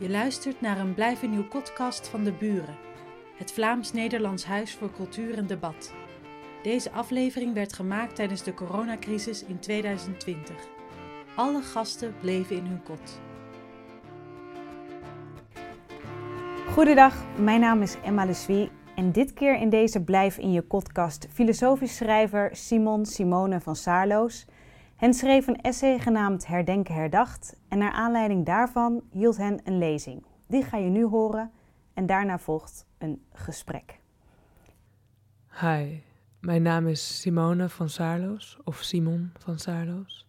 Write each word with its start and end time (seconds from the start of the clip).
Je 0.00 0.10
luistert 0.10 0.60
naar 0.60 0.78
een 0.78 0.94
Blijf 0.94 1.22
in 1.22 1.32
uw 1.32 1.44
podcast 1.44 2.08
van 2.08 2.24
de 2.24 2.32
Buren, 2.32 2.76
het 3.36 3.52
Vlaams-Nederlands 3.52 4.44
Huis 4.44 4.74
voor 4.74 4.90
Cultuur 4.92 5.38
en 5.38 5.46
Debat. 5.46 5.92
Deze 6.62 6.90
aflevering 6.90 7.54
werd 7.54 7.72
gemaakt 7.72 8.14
tijdens 8.14 8.42
de 8.42 8.54
coronacrisis 8.54 9.44
in 9.44 9.58
2020. 9.58 10.56
Alle 11.34 11.62
gasten 11.62 12.14
bleven 12.20 12.56
in 12.56 12.64
hun 12.64 12.82
kot. 12.82 13.20
Goedendag, 16.72 17.14
mijn 17.38 17.60
naam 17.60 17.82
is 17.82 17.96
Emma 18.04 18.24
Leswie 18.24 18.70
en 18.94 19.12
dit 19.12 19.32
keer 19.32 19.60
in 19.60 19.70
deze 19.70 20.02
Blijf 20.02 20.38
in 20.38 20.52
je 20.52 20.62
podcast 20.62 21.26
filosofisch 21.32 21.96
schrijver 21.96 22.50
Simon 22.52 23.06
Simone 23.06 23.60
van 23.60 23.76
Saarloos. 23.76 24.46
Hen 25.00 25.14
schreef 25.14 25.46
een 25.46 25.60
essay 25.60 25.98
genaamd 25.98 26.46
Herdenken 26.46 26.94
Herdacht 26.94 27.56
en 27.68 27.78
naar 27.78 27.92
aanleiding 27.92 28.46
daarvan 28.46 29.02
hield 29.10 29.36
hen 29.36 29.60
een 29.64 29.78
lezing. 29.78 30.24
Die 30.46 30.64
ga 30.64 30.76
je 30.76 30.90
nu 30.90 31.04
horen 31.04 31.50
en 31.94 32.06
daarna 32.06 32.38
volgt 32.38 32.86
een 32.98 33.24
gesprek. 33.32 34.00
Hi, 35.60 36.02
mijn 36.40 36.62
naam 36.62 36.86
is 36.86 37.20
Simone 37.20 37.68
van 37.68 37.88
Saarloos 37.88 38.58
of 38.64 38.82
Simon 38.82 39.32
van 39.38 39.58
Saarloos. 39.58 40.26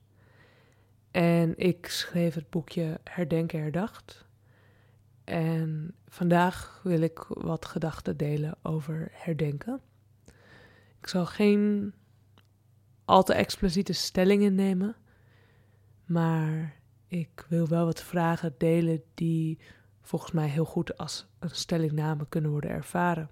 En 1.11 1.58
ik 1.58 1.88
schreef 1.88 2.33
het 2.33 2.49
boekje 2.49 2.99
Herdenken 3.03 3.59
Herdacht. 3.61 4.27
En 5.23 5.95
vandaag 6.08 6.80
wil 6.83 7.02
ik 7.02 7.25
wat 7.27 7.66
gedachten 7.66 8.17
delen 8.17 8.58
over 8.61 9.09
herdenken. 9.11 9.81
Ik 10.99 11.08
zal 11.08 11.25
geen 11.25 11.94
al 13.11 13.23
te 13.23 13.33
expliciete 13.33 13.93
stellingen 13.93 14.55
nemen, 14.55 14.95
maar 16.05 16.75
ik 17.07 17.45
wil 17.49 17.67
wel 17.67 17.85
wat 17.85 18.02
vragen 18.02 18.55
delen 18.58 19.03
die 19.13 19.59
volgens 20.02 20.31
mij 20.31 20.47
heel 20.47 20.66
goed 20.66 20.97
als 20.97 21.27
een 21.39 21.49
stellingname 21.49 22.25
kunnen 22.30 22.52
worden 22.52 22.69
ervaren. 22.69 23.30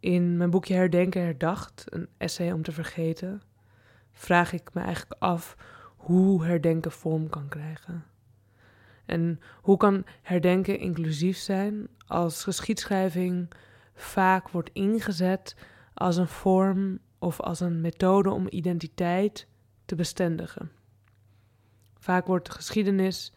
In 0.00 0.36
mijn 0.36 0.50
boekje 0.50 0.74
Herdenken 0.74 1.22
Herdacht, 1.22 1.84
een 1.86 2.08
essay 2.16 2.52
om 2.52 2.62
te 2.62 2.72
vergeten, 2.72 3.42
vraag 4.12 4.52
ik 4.52 4.74
me 4.74 4.80
eigenlijk 4.80 5.22
af 5.22 5.56
hoe 5.96 6.44
herdenken 6.44 6.92
vorm 6.92 7.28
kan 7.28 7.48
krijgen. 7.48 8.04
En 9.06 9.40
hoe 9.60 9.76
kan 9.76 10.04
herdenken 10.22 10.78
inclusief 10.78 11.36
zijn 11.36 11.88
als 12.06 12.42
geschiedschrijving 12.44 13.50
vaak 13.94 14.48
wordt 14.48 14.70
ingezet 14.72 15.56
als 15.94 16.16
een 16.16 16.28
vorm 16.28 16.98
of 17.18 17.40
als 17.40 17.60
een 17.60 17.80
methode 17.80 18.30
om 18.30 18.46
identiteit 18.50 19.46
te 19.84 19.94
bestendigen? 19.94 20.70
Vaak 21.98 22.26
wordt 22.26 22.46
de 22.46 22.52
geschiedenis, 22.52 23.32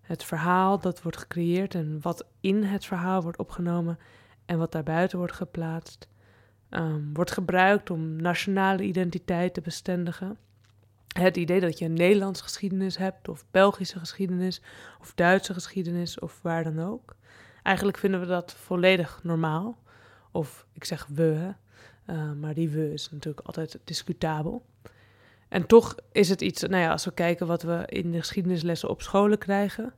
het 0.00 0.24
verhaal 0.24 0.80
dat 0.80 1.02
wordt 1.02 1.16
gecreëerd 1.16 1.74
en 1.74 1.98
wat 2.00 2.26
in 2.40 2.62
het 2.62 2.84
verhaal 2.84 3.22
wordt 3.22 3.38
opgenomen 3.38 3.98
en 4.44 4.58
wat 4.58 4.72
daarbuiten 4.72 5.18
wordt 5.18 5.34
geplaatst, 5.34 6.08
um, 6.70 7.10
wordt 7.14 7.30
gebruikt 7.30 7.90
om 7.90 8.16
nationale 8.16 8.82
identiteit 8.82 9.54
te 9.54 9.60
bestendigen 9.60 10.38
het 11.22 11.36
idee 11.36 11.60
dat 11.60 11.78
je 11.78 11.84
een 11.84 11.92
Nederlandse 11.92 12.42
geschiedenis 12.42 12.96
hebt, 12.96 13.28
of 13.28 13.44
Belgische 13.50 13.98
geschiedenis, 13.98 14.62
of 15.00 15.14
Duitse 15.14 15.54
geschiedenis, 15.54 16.18
of 16.18 16.38
waar 16.42 16.64
dan 16.64 16.80
ook. 16.80 17.16
Eigenlijk 17.62 17.98
vinden 17.98 18.20
we 18.20 18.26
dat 18.26 18.54
volledig 18.54 19.20
normaal. 19.22 19.78
Of 20.30 20.66
ik 20.72 20.84
zeg 20.84 21.06
we, 21.06 21.54
uh, 22.06 22.32
maar 22.32 22.54
die 22.54 22.68
we 22.68 22.92
is 22.92 23.10
natuurlijk 23.10 23.46
altijd 23.46 23.78
discutabel. 23.84 24.64
En 25.48 25.66
toch 25.66 25.94
is 26.12 26.28
het 26.28 26.40
iets, 26.40 26.62
nou 26.62 26.82
ja, 26.82 26.90
als 26.90 27.04
we 27.04 27.12
kijken 27.12 27.46
wat 27.46 27.62
we 27.62 27.82
in 27.86 28.10
de 28.10 28.18
geschiedenislessen 28.18 28.88
op 28.88 29.02
scholen 29.02 29.38
krijgen, 29.38 29.94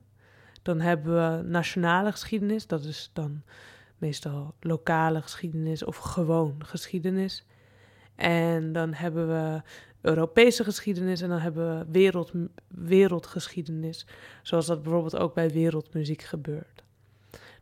dan 0.61 0.79
hebben 0.79 1.13
we 1.13 1.43
nationale 1.43 2.11
geschiedenis, 2.11 2.67
dat 2.67 2.83
is 2.83 3.09
dan 3.13 3.41
meestal 3.97 4.53
lokale 4.59 5.21
geschiedenis 5.21 5.83
of 5.83 5.97
gewoon 5.97 6.55
geschiedenis. 6.65 7.45
En 8.15 8.73
dan 8.73 8.93
hebben 8.93 9.27
we 9.27 9.61
Europese 10.01 10.63
geschiedenis 10.63 11.21
en 11.21 11.29
dan 11.29 11.39
hebben 11.39 11.77
we 11.77 11.85
wereld, 11.91 12.31
wereldgeschiedenis. 12.67 14.05
Zoals 14.41 14.65
dat 14.65 14.83
bijvoorbeeld 14.83 15.17
ook 15.17 15.33
bij 15.33 15.49
wereldmuziek 15.49 16.21
gebeurt. 16.21 16.83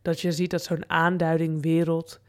Dat 0.02 0.20
je 0.20 0.32
ziet 0.32 0.52
dat 0.52 0.64
zo'n 0.64 0.90
aanduiding 0.90 1.62
wereld 1.62 2.20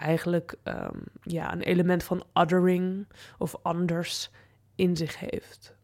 eigenlijk 0.00 0.54
um, 0.64 1.02
ja, 1.22 1.52
een 1.52 1.62
element 1.62 2.04
van 2.04 2.24
othering 2.32 3.06
of 3.38 3.56
anders 3.62 4.30
in 4.74 4.96
zich 4.96 5.18
heeft. 5.18 5.74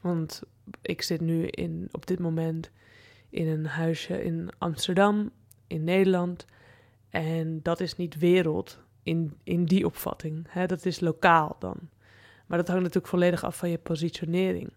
Want 0.00 0.42
ik 0.82 1.02
zit 1.02 1.20
nu 1.20 1.46
in, 1.46 1.88
op 1.92 2.06
dit 2.06 2.18
moment 2.18 2.70
in 3.28 3.48
een 3.48 3.66
huisje 3.66 4.22
in 4.22 4.50
Amsterdam, 4.58 5.30
in 5.66 5.84
Nederland. 5.84 6.44
En 7.08 7.62
dat 7.62 7.80
is 7.80 7.96
niet 7.96 8.18
wereld 8.18 8.78
in, 9.02 9.38
in 9.44 9.64
die 9.64 9.86
opvatting. 9.86 10.46
Hè? 10.48 10.66
Dat 10.66 10.86
is 10.86 11.00
lokaal 11.00 11.56
dan. 11.58 11.76
Maar 12.46 12.58
dat 12.58 12.68
hangt 12.68 12.82
natuurlijk 12.82 13.12
volledig 13.12 13.44
af 13.44 13.56
van 13.56 13.70
je 13.70 13.78
positionering. 13.78 14.72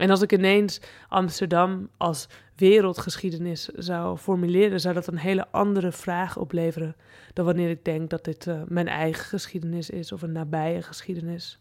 En 0.00 0.10
als 0.10 0.22
ik 0.22 0.32
ineens 0.32 0.80
Amsterdam 1.08 1.90
als 1.96 2.28
wereldgeschiedenis 2.56 3.64
zou 3.64 4.16
formuleren, 4.16 4.80
zou 4.80 4.94
dat 4.94 5.06
een 5.06 5.18
hele 5.18 5.48
andere 5.50 5.92
vraag 5.92 6.36
opleveren 6.36 6.96
dan 7.32 7.44
wanneer 7.44 7.70
ik 7.70 7.84
denk 7.84 8.10
dat 8.10 8.24
dit 8.24 8.46
uh, 8.46 8.62
mijn 8.68 8.88
eigen 8.88 9.24
geschiedenis 9.24 9.90
is 9.90 10.12
of 10.12 10.22
een 10.22 10.32
nabije 10.32 10.82
geschiedenis. 10.82 11.60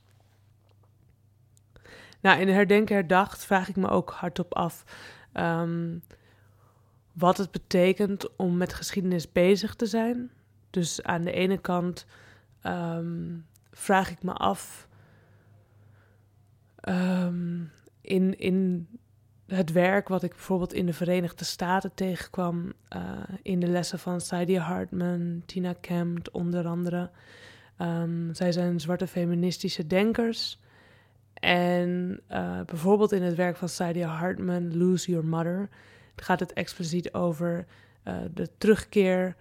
Nou, 2.21 2.39
in 2.39 2.47
Herdenken 2.47 2.95
Herdacht 2.95 3.45
vraag 3.45 3.69
ik 3.69 3.75
me 3.75 3.89
ook 3.89 4.11
hardop 4.11 4.53
af 4.53 4.83
um, 5.33 6.01
wat 7.13 7.37
het 7.37 7.51
betekent 7.51 8.35
om 8.35 8.57
met 8.57 8.73
geschiedenis 8.73 9.31
bezig 9.31 9.75
te 9.75 9.85
zijn. 9.85 10.31
Dus 10.69 11.03
aan 11.03 11.21
de 11.21 11.31
ene 11.31 11.57
kant 11.57 12.05
um, 12.63 13.45
vraag 13.71 14.11
ik 14.11 14.23
me 14.23 14.33
af 14.33 14.87
Um, 16.87 17.71
in, 18.09 18.39
in 18.39 18.87
het 19.47 19.71
werk 19.71 20.07
wat 20.07 20.23
ik 20.23 20.29
bijvoorbeeld 20.29 20.73
in 20.73 20.85
de 20.85 20.93
Verenigde 20.93 21.45
Staten 21.45 21.93
tegenkwam, 21.93 22.73
uh, 22.95 23.01
in 23.41 23.59
de 23.59 23.67
lessen 23.67 23.99
van 23.99 24.21
Saidia 24.21 24.61
Hartman, 24.61 25.43
Tina 25.45 25.73
Kemp, 25.73 26.27
onder 26.31 26.67
andere. 26.67 27.09
Um, 27.81 28.33
zij 28.33 28.51
zijn 28.51 28.79
zwarte 28.79 29.07
feministische 29.07 29.87
denkers. 29.87 30.59
En 31.33 32.21
uh, 32.31 32.61
bijvoorbeeld 32.65 33.11
in 33.11 33.21
het 33.21 33.35
werk 33.35 33.57
van 33.57 33.69
Saidia 33.69 34.07
Hartman, 34.07 34.77
Lose 34.77 35.11
Your 35.11 35.25
Mother, 35.25 35.69
gaat 36.15 36.39
het 36.39 36.53
expliciet 36.53 37.13
over 37.13 37.65
uh, 38.07 38.17
de 38.33 38.49
terugkeer, 38.57 39.35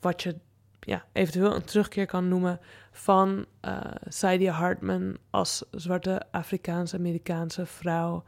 wat 0.00 0.22
je 0.22 0.36
ja, 0.80 1.04
eventueel 1.12 1.54
een 1.54 1.64
terugkeer 1.64 2.06
kan 2.06 2.28
noemen 2.28 2.60
van 2.92 3.46
uh, 3.64 3.80
Saidia 4.08 4.52
Hartman 4.52 5.16
als 5.30 5.64
zwarte 5.70 6.22
Afrikaans-Amerikaanse 6.30 7.66
vrouw. 7.66 8.24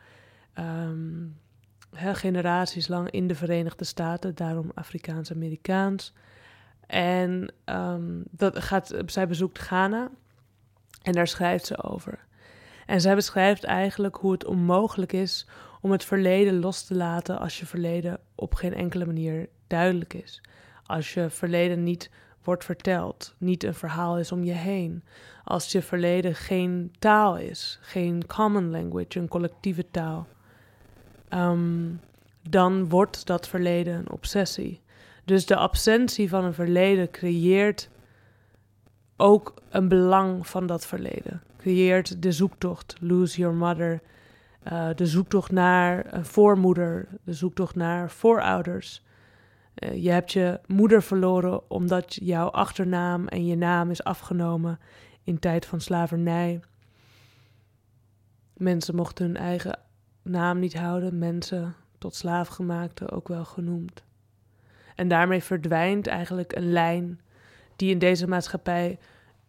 Um, 0.59 1.41
generaties 1.93 2.89
lang 2.89 3.11
in 3.11 3.27
de 3.27 3.35
Verenigde 3.35 3.85
Staten, 3.85 4.35
daarom 4.35 4.71
Afrikaans-Amerikaans. 4.75 6.13
En 6.87 7.53
um, 7.65 8.25
dat 8.31 8.59
gaat, 8.63 8.95
zij 9.07 9.29
bezoekt 9.29 9.59
Ghana 9.59 10.11
en 11.03 11.13
daar 11.13 11.27
schrijft 11.27 11.67
ze 11.67 11.83
over. 11.83 12.19
En 12.87 13.01
zij 13.01 13.15
beschrijft 13.15 13.65
eigenlijk 13.65 14.17
hoe 14.17 14.33
het 14.33 14.45
onmogelijk 14.45 15.13
is 15.13 15.47
om 15.81 15.91
het 15.91 16.05
verleden 16.05 16.59
los 16.59 16.85
te 16.85 16.95
laten 16.95 17.39
als 17.39 17.59
je 17.59 17.67
verleden 17.67 18.21
op 18.35 18.55
geen 18.55 18.75
enkele 18.75 19.07
manier 19.07 19.49
duidelijk 19.67 20.15
is. 20.15 20.43
Als 20.87 21.15
je 21.15 21.31
verleden 21.31 21.83
niet 21.83 22.11
wordt 22.45 22.65
verteld, 22.65 23.35
niet 23.39 23.65
een 23.65 23.75
verhaal 23.75 24.19
is 24.19 24.33
om 24.33 24.45
je 24.45 24.53
heen. 24.53 25.05
Als 25.45 25.73
je 25.73 25.83
verleden 25.83 26.35
geen 26.35 26.93
taal 26.99 27.37
is, 27.37 27.79
geen 27.83 28.27
common 28.27 28.71
language, 28.71 29.19
een 29.19 29.29
collectieve 29.29 29.91
taal, 29.91 30.27
um, 31.31 32.01
dan 32.49 32.89
wordt 32.89 33.27
dat 33.27 33.49
verleden 33.49 33.95
een 33.95 34.11
obsessie. 34.11 34.81
Dus 35.25 35.47
de 35.47 35.57
absentie 35.57 36.29
van 36.29 36.45
een 36.45 36.55
verleden 36.55 37.11
creëert 37.11 37.89
ook 39.17 39.55
een 39.71 39.89
belang 39.89 40.47
van 40.47 40.67
dat 40.67 40.87
verleden. 40.87 41.43
Creëert 41.59 42.23
de 42.23 42.33
zoektocht, 42.33 42.97
lose 43.01 43.39
your 43.39 43.55
mother, 43.55 44.01
uh, 44.73 44.89
de 44.95 45.07
zoektocht 45.07 45.51
naar 45.51 46.15
een 46.15 46.25
voormoeder, 46.25 47.09
de 47.25 47.33
zoektocht 47.33 47.75
naar 47.75 48.11
voorouders. 48.11 49.03
Uh, 49.85 50.03
je 50.03 50.11
hebt 50.11 50.33
je 50.33 50.61
moeder 50.67 51.03
verloren 51.03 51.71
omdat 51.71 52.15
jouw 52.15 52.49
achternaam 52.49 53.29
en 53.29 53.47
je 53.47 53.57
naam 53.57 53.91
is 53.91 54.05
afgenomen 54.05 54.79
in 55.25 55.39
tijd 55.39 55.67
van 55.67 55.81
slavernij. 55.81 56.61
Mensen 58.57 58.95
mochten 58.95 59.27
hun 59.27 59.37
eigen 59.37 59.79
naam 60.23 60.59
niet 60.59 60.79
houden, 60.79 61.19
mensen 61.19 61.75
tot 61.99 62.15
slaafgemaakte 62.15 63.11
ook 63.11 63.29
wel 63.29 63.45
genoemd. 63.45 64.05
En 64.95 65.09
daarmee 65.09 65.43
verdwijnt 65.43 66.07
eigenlijk 66.07 66.57
een 66.57 66.73
lijn 66.73 67.21
die 67.77 67.91
in 67.91 67.99
deze 67.99 68.29
maatschappij 68.29 68.99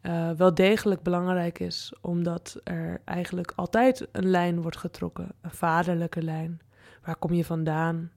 uh, 0.02 0.32
wel 0.32 0.54
degelijk 0.54 1.02
belangrijk 1.02 1.60
is, 1.60 1.94
omdat 2.02 2.60
er 2.64 3.02
eigenlijk 3.06 3.52
altijd 3.56 4.08
een 4.12 4.30
lijn 4.30 4.62
wordt 4.62 4.78
getrokken, 4.78 5.32
een 5.42 5.52
vaderlijke 5.52 6.22
lijn. 6.22 6.62
Waar 7.04 7.16
kom 7.16 7.34
je 7.34 7.46
vandaan? 7.46 8.12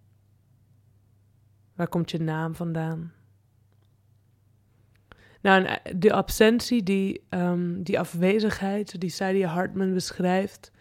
Waar 1.76 1.88
komt 1.88 2.10
je 2.10 2.20
naam 2.20 2.54
vandaan? 2.54 3.12
Nou, 5.40 5.64
eh, 5.64 5.76
de 5.96 6.12
absentie, 6.12 6.82
die, 6.82 7.22
um, 7.30 7.82
die 7.82 7.98
afwezigheid 7.98 9.00
die 9.00 9.10
Sadie 9.10 9.46
Hartman 9.46 9.92
beschrijft 9.92 10.72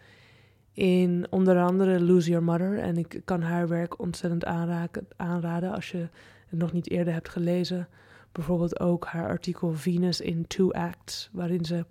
in 0.72 1.26
onder 1.30 1.62
andere 1.62 2.00
Lose 2.00 2.30
Your 2.30 2.44
Mother. 2.44 2.78
En 2.78 2.96
ik 2.96 3.20
kan 3.24 3.42
haar 3.42 3.68
werk 3.68 4.00
ontzettend 4.00 4.44
aanraken, 4.44 5.06
aanraden 5.16 5.72
als 5.72 5.90
je 5.90 6.08
het 6.46 6.58
nog 6.58 6.72
niet 6.72 6.90
eerder 6.90 7.12
hebt 7.12 7.28
gelezen. 7.28 7.88
Bijvoorbeeld 8.32 8.80
ook 8.80 9.04
haar 9.04 9.28
artikel 9.28 9.72
Venus 9.72 10.20
in 10.20 10.46
Two 10.46 10.70
Acts, 10.70 11.28
waarin 11.32 11.64
ze 11.64 11.84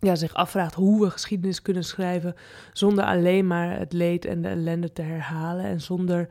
ja, 0.00 0.14
zich 0.14 0.34
afvraagt 0.34 0.74
hoe 0.74 1.04
we 1.04 1.10
geschiedenis 1.10 1.62
kunnen 1.62 1.84
schrijven 1.84 2.34
zonder 2.72 3.04
alleen 3.04 3.46
maar 3.46 3.78
het 3.78 3.92
leed 3.92 4.24
en 4.24 4.42
de 4.42 4.48
ellende 4.48 4.92
te 4.92 5.02
herhalen 5.02 5.64
en 5.64 5.80
zonder 5.80 6.28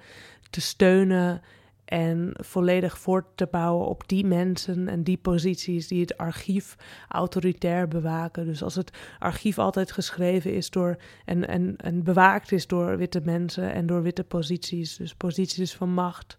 te 0.50 0.62
steunen 0.62 1.42
en 1.86 2.32
volledig 2.34 2.98
voort 2.98 3.26
te 3.36 3.48
bouwen 3.52 3.88
op 3.88 4.08
die 4.08 4.26
mensen 4.26 4.88
en 4.88 5.04
die 5.04 5.18
posities 5.18 5.88
die 5.88 6.02
het 6.02 6.18
archief 6.18 6.76
autoritair 7.08 7.88
bewaken. 7.88 8.46
Dus 8.46 8.64
als 8.64 8.76
het 8.76 8.98
archief 9.20 9.60
altijd 9.60 9.92
geschreven 9.92 10.54
is 10.54 10.70
door 10.70 10.98
en, 11.26 11.48
en, 11.48 11.76
en 11.78 12.04
bewaakt 12.04 12.52
is 12.52 12.68
door 12.68 12.98
witte 12.98 13.22
mensen 13.24 13.74
en 13.74 13.86
door 13.86 14.02
witte 14.02 14.24
posities, 14.24 14.98
dus 14.98 15.16
posities 15.16 15.74
van 15.74 15.90
macht. 15.90 16.38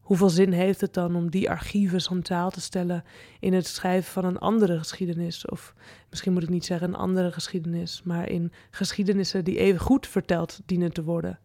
Hoeveel 0.00 0.30
zin 0.30 0.52
heeft 0.52 0.80
het 0.80 0.94
dan 0.94 1.16
om 1.16 1.30
die 1.30 1.50
archieven 1.50 2.00
centraal 2.00 2.50
te 2.50 2.60
stellen 2.60 3.04
in 3.40 3.52
het 3.52 3.66
schrijven 3.66 4.12
van 4.12 4.24
een 4.24 4.38
andere 4.38 4.78
geschiedenis? 4.78 5.46
Of 5.46 5.74
misschien 6.10 6.32
moet 6.32 6.42
ik 6.42 6.48
niet 6.48 6.64
zeggen 6.64 6.88
een 6.88 6.94
andere 6.94 7.32
geschiedenis, 7.32 8.02
maar 8.04 8.28
in 8.28 8.52
geschiedenissen 8.70 9.44
die 9.44 9.58
even 9.58 9.80
goed 9.80 10.06
verteld 10.06 10.60
dienen 10.66 10.92
te 10.92 11.02
worden, 11.02 11.38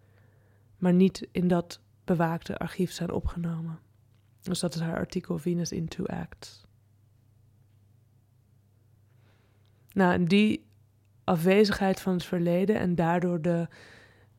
maar 0.78 0.94
niet 0.94 1.28
in 1.32 1.48
dat 1.48 1.80
bewaakte 2.06 2.57
archief 2.57 2.92
zijn 2.92 3.12
opgenomen. 3.12 3.80
Dus 4.42 4.60
dat 4.60 4.75
is 4.75 4.81
haar 4.81 4.98
artikel 4.98 5.38
Venus 5.38 5.72
in 5.72 5.88
Two 5.88 6.06
Acts. 6.06 6.66
Nou, 9.94 10.24
die 10.24 10.66
afwezigheid 11.24 12.02
van 12.02 12.13
het 12.13 12.25
verleden 12.25 12.80
en 12.80 12.96
daardoor 12.96 13.42
de, 13.42 13.68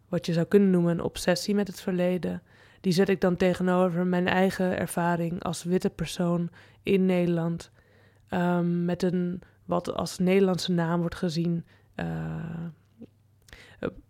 wat 0.08 0.26
je 0.26 0.32
zou 0.32 0.46
kunnen 0.46 0.70
noemen, 0.70 0.92
een 0.92 1.04
obsessie 1.04 1.54
met 1.54 1.66
het 1.66 1.80
verleden, 1.80 2.42
die 2.80 2.92
zet 2.92 3.08
ik 3.08 3.20
dan 3.20 3.36
tegenover 3.36 4.06
mijn 4.06 4.26
eigen 4.26 4.78
ervaring 4.78 5.42
als 5.42 5.64
witte 5.64 5.90
persoon 5.90 6.50
in 6.82 7.06
Nederland. 7.06 7.70
Um, 8.30 8.84
met 8.84 9.02
een 9.02 9.42
wat 9.64 9.94
als 9.94 10.18
Nederlandse 10.18 10.72
naam 10.72 11.00
wordt 11.00 11.14
gezien 11.14 11.64
uh, 11.96 12.66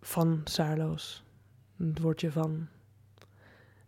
van 0.01 0.41
Saarloos. 0.43 1.23
Het 1.77 1.99
woordje 1.99 2.31
van 2.31 2.67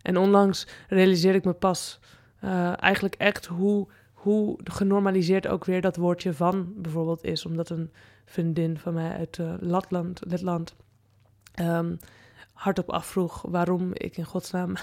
en 0.02 0.16
onlangs 0.16 0.66
realiseerde 0.88 1.38
ik 1.38 1.44
me 1.44 1.52
pas 1.52 1.98
uh, 2.44 2.82
eigenlijk 2.82 3.14
echt 3.14 3.46
hoe, 3.46 3.88
hoe 4.12 4.58
genormaliseerd 4.64 5.46
ook 5.46 5.64
weer 5.64 5.80
dat 5.80 5.96
woordje 5.96 6.34
van 6.34 6.72
bijvoorbeeld 6.76 7.24
is. 7.24 7.46
Omdat 7.46 7.70
een 7.70 7.92
vriendin 8.24 8.78
van 8.78 8.94
mij 8.94 9.16
uit 9.16 9.38
uh, 9.38 9.54
Letland, 9.58 10.20
Letland 10.26 10.74
um, 11.60 11.98
hardop 12.52 12.90
afvroeg 12.90 13.42
waarom 13.42 13.90
ik 13.92 14.16
in 14.16 14.24
godsnaam 14.24 14.74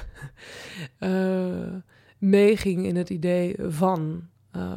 uh, 1.00 1.74
meeging 2.18 2.86
in 2.86 2.96
het 2.96 3.10
idee 3.10 3.56
van. 3.60 4.28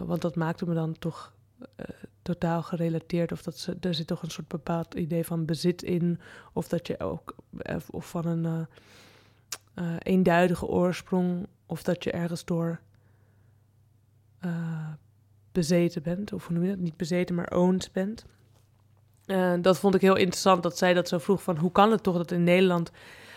want 0.05 0.23
dat 0.23 0.37
maakte 0.37 0.67
me 0.67 0.75
dan 0.75 0.99
toch 0.99 1.33
totaal 2.23 2.63
gerelateerd. 2.63 3.33
Of 3.33 3.43
dat 3.43 3.59
ze, 3.59 3.77
er 3.81 3.95
zit 3.95 4.07
toch 4.07 4.23
een 4.23 4.31
soort 4.31 4.49
bepaald 4.49 4.95
idee 4.95 5.25
van 5.25 5.45
bezit 5.45 5.83
in. 5.83 6.21
Of 6.53 6.69
dat 6.69 6.87
je 6.87 7.01
ook, 7.01 7.37
of 7.91 8.11
van 8.11 8.27
een 8.27 8.67
uh, 9.75 9.97
eenduidige 9.99 10.67
oorsprong 10.67 11.47
of 11.67 11.83
dat 11.83 12.05
je 12.05 12.11
ergens 12.11 12.45
door 12.45 12.81
uh, 14.45 14.89
bezeten 15.53 16.03
bent, 16.03 16.33
of 16.33 16.47
hoe 16.47 16.55
noem 16.55 16.65
je 16.65 16.71
dat? 16.71 16.79
Niet 16.79 16.97
bezeten, 16.97 17.35
maar 17.35 17.57
owned 17.57 17.91
bent. 17.93 18.25
Uh, 19.27 19.55
dat 19.61 19.79
vond 19.79 19.95
ik 19.95 20.01
heel 20.01 20.17
interessant 20.17 20.63
dat 20.63 20.79
zij 20.79 20.95
dat 20.95 21.09
zo 21.09 21.19
vroeg 21.19 21.43
van 21.43 21.57
hoe 21.57 21.73
kan 21.73 21.91
het 21.91 22.03
toch 22.03 22.17
dat 22.17 22.31
in 22.31 22.45
Nederland 22.45 22.91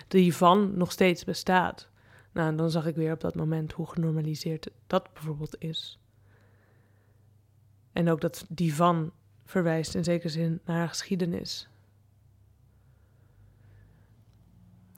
die 0.07 0.35
van 0.35 0.77
nog 0.77 0.91
steeds 0.91 1.23
bestaat? 1.23 1.89
Nou, 2.31 2.55
dan 2.55 2.71
zag 2.71 2.85
ik 2.85 2.95
weer 2.95 3.11
op 3.11 3.21
dat 3.21 3.35
moment 3.35 3.71
hoe 3.71 3.87
genormaliseerd 3.87 4.69
dat 4.87 5.13
bijvoorbeeld 5.13 5.55
is. 5.59 5.99
En 7.91 8.09
ook 8.09 8.21
dat 8.21 8.45
die 8.49 8.75
van 8.75 9.11
verwijst 9.45 9.95
in 9.95 10.03
zekere 10.03 10.29
zin 10.29 10.59
naar 10.65 10.87
geschiedenis. 10.87 11.67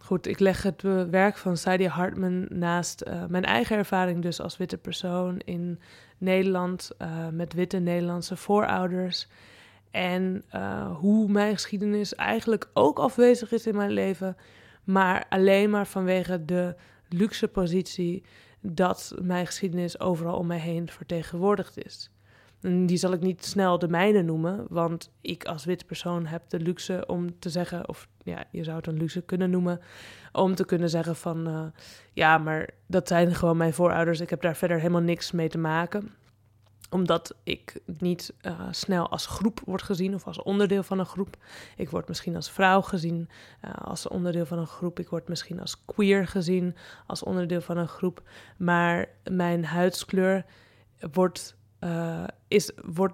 Goed, 0.05 0.27
ik 0.27 0.39
leg 0.39 0.63
het 0.63 0.81
werk 1.09 1.37
van 1.37 1.57
Sadie 1.57 1.87
Hartman 1.87 2.45
naast 2.49 3.03
uh, 3.07 3.25
mijn 3.25 3.43
eigen 3.43 3.77
ervaring 3.77 4.21
dus 4.21 4.41
als 4.41 4.57
witte 4.57 4.77
persoon 4.77 5.39
in 5.39 5.79
Nederland 6.17 6.91
uh, 7.01 7.27
met 7.29 7.53
witte 7.53 7.77
Nederlandse 7.77 8.35
voorouders. 8.35 9.27
En 9.91 10.43
hoe 10.93 11.31
mijn 11.31 11.53
geschiedenis 11.53 12.15
eigenlijk 12.15 12.69
ook 12.73 12.99
afwezig 12.99 13.51
is 13.51 13.67
in 13.67 13.75
mijn 13.75 13.91
leven, 13.91 14.37
maar 14.83 15.25
alleen 15.29 15.69
maar 15.69 15.87
vanwege 15.87 16.45
de 16.45 16.75
luxe 17.09 17.47
positie 17.47 18.23
dat 18.61 19.15
mijn 19.21 19.45
geschiedenis 19.45 19.99
overal 19.99 20.37
om 20.37 20.47
mij 20.47 20.59
heen 20.59 20.89
vertegenwoordigd 20.89 21.85
is. 21.85 22.09
Die 22.65 22.97
zal 22.97 23.13
ik 23.13 23.21
niet 23.21 23.45
snel 23.45 23.79
de 23.79 23.87
mijne 23.87 24.21
noemen, 24.21 24.65
want 24.69 25.11
ik 25.21 25.45
als 25.45 25.65
wit 25.65 25.85
persoon 25.85 26.25
heb 26.25 26.49
de 26.49 26.59
luxe 26.59 27.03
om 27.07 27.39
te 27.39 27.49
zeggen, 27.49 27.89
of 27.89 28.07
ja, 28.23 28.43
je 28.51 28.63
zou 28.63 28.77
het 28.77 28.87
een 28.87 28.97
luxe 28.97 29.21
kunnen 29.21 29.49
noemen, 29.49 29.79
om 30.31 30.55
te 30.55 30.65
kunnen 30.65 30.89
zeggen 30.89 31.15
van, 31.15 31.47
uh, 31.47 31.65
ja, 32.13 32.37
maar 32.37 32.69
dat 32.87 33.07
zijn 33.07 33.35
gewoon 33.35 33.57
mijn 33.57 33.73
voorouders, 33.73 34.19
ik 34.19 34.29
heb 34.29 34.41
daar 34.41 34.55
verder 34.55 34.77
helemaal 34.77 35.01
niks 35.01 35.31
mee 35.31 35.49
te 35.49 35.57
maken 35.57 36.11
omdat 36.89 37.35
ik 37.43 37.79
niet 37.85 38.33
uh, 38.41 38.59
snel 38.71 39.09
als 39.09 39.25
groep 39.25 39.61
word 39.65 39.81
gezien 39.81 40.13
of 40.13 40.27
als 40.27 40.43
onderdeel 40.43 40.83
van 40.83 40.99
een 40.99 41.05
groep. 41.05 41.37
Ik 41.75 41.89
word 41.89 42.07
misschien 42.07 42.35
als 42.35 42.51
vrouw 42.51 42.81
gezien 42.81 43.29
uh, 43.65 43.71
als 43.73 44.07
onderdeel 44.07 44.45
van 44.45 44.57
een 44.57 44.67
groep. 44.67 44.99
Ik 44.99 45.09
word 45.09 45.27
misschien 45.27 45.59
als 45.59 45.85
queer 45.85 46.27
gezien 46.27 46.75
als 47.07 47.23
onderdeel 47.23 47.61
van 47.61 47.77
een 47.77 47.87
groep. 47.87 48.21
Maar 48.57 49.09
mijn 49.23 49.65
huidskleur 49.65 50.45
wordt 51.11 51.55
uh, 51.85 52.23
is, 52.47 52.71
wordt, 52.85 53.13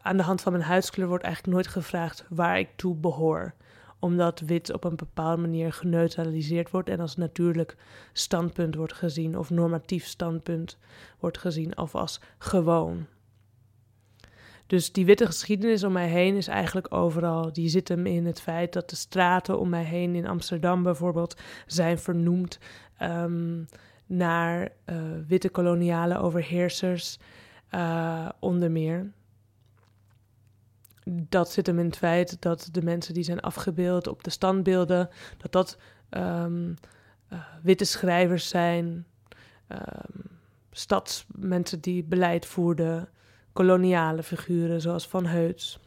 aan 0.00 0.16
de 0.16 0.22
hand 0.22 0.40
van 0.40 0.52
mijn 0.52 0.64
huidskleur 0.64 1.08
wordt 1.08 1.24
eigenlijk 1.24 1.54
nooit 1.54 1.68
gevraagd 1.68 2.24
waar 2.28 2.58
ik 2.58 2.68
toe 2.76 2.94
behoor. 2.94 3.54
Omdat 3.98 4.40
wit 4.40 4.72
op 4.72 4.84
een 4.84 4.96
bepaalde 4.96 5.40
manier 5.42 5.72
geneutraliseerd 5.72 6.70
wordt 6.70 6.88
en 6.88 7.00
als 7.00 7.16
natuurlijk 7.16 7.76
standpunt 8.12 8.74
wordt 8.74 8.92
gezien, 8.92 9.38
of 9.38 9.50
normatief 9.50 10.06
standpunt 10.06 10.78
wordt 11.18 11.38
gezien, 11.38 11.78
of 11.78 11.94
als 11.94 12.20
gewoon. 12.38 13.06
Dus 14.66 14.92
die 14.92 15.04
witte 15.04 15.26
geschiedenis 15.26 15.84
om 15.84 15.92
mij 15.92 16.08
heen 16.08 16.36
is 16.36 16.48
eigenlijk 16.48 16.94
overal. 16.94 17.52
Die 17.52 17.68
zit 17.68 17.88
hem 17.88 18.06
in 18.06 18.26
het 18.26 18.40
feit 18.40 18.72
dat 18.72 18.90
de 18.90 18.96
straten 18.96 19.58
om 19.58 19.68
mij 19.68 19.84
heen 19.84 20.14
in 20.14 20.26
Amsterdam 20.26 20.82
bijvoorbeeld 20.82 21.40
zijn 21.66 21.98
vernoemd 21.98 22.58
um, 23.02 23.66
naar 24.06 24.68
uh, 24.86 24.96
witte 25.26 25.48
koloniale 25.48 26.18
overheersers 26.18 27.18
uh, 27.74 28.28
onder 28.38 28.70
meer. 28.70 29.12
Dat 31.04 31.50
zit 31.50 31.66
hem 31.66 31.78
in 31.78 31.84
het 31.84 31.96
feit 31.96 32.40
dat 32.40 32.68
de 32.72 32.82
mensen 32.82 33.14
die 33.14 33.22
zijn 33.22 33.40
afgebeeld 33.40 34.06
op 34.06 34.24
de 34.24 34.30
standbeelden, 34.30 35.08
dat 35.38 35.52
dat 35.52 35.78
um, 36.10 36.74
uh, 37.32 37.38
witte 37.62 37.84
schrijvers 37.84 38.48
zijn, 38.48 39.06
um, 39.68 40.38
stadsmensen 40.70 41.80
die 41.80 42.04
beleid 42.04 42.46
voerden, 42.46 43.08
koloniale 43.52 44.22
figuren 44.22 44.80
zoals 44.80 45.08
Van 45.08 45.26
Heuts. 45.26 45.80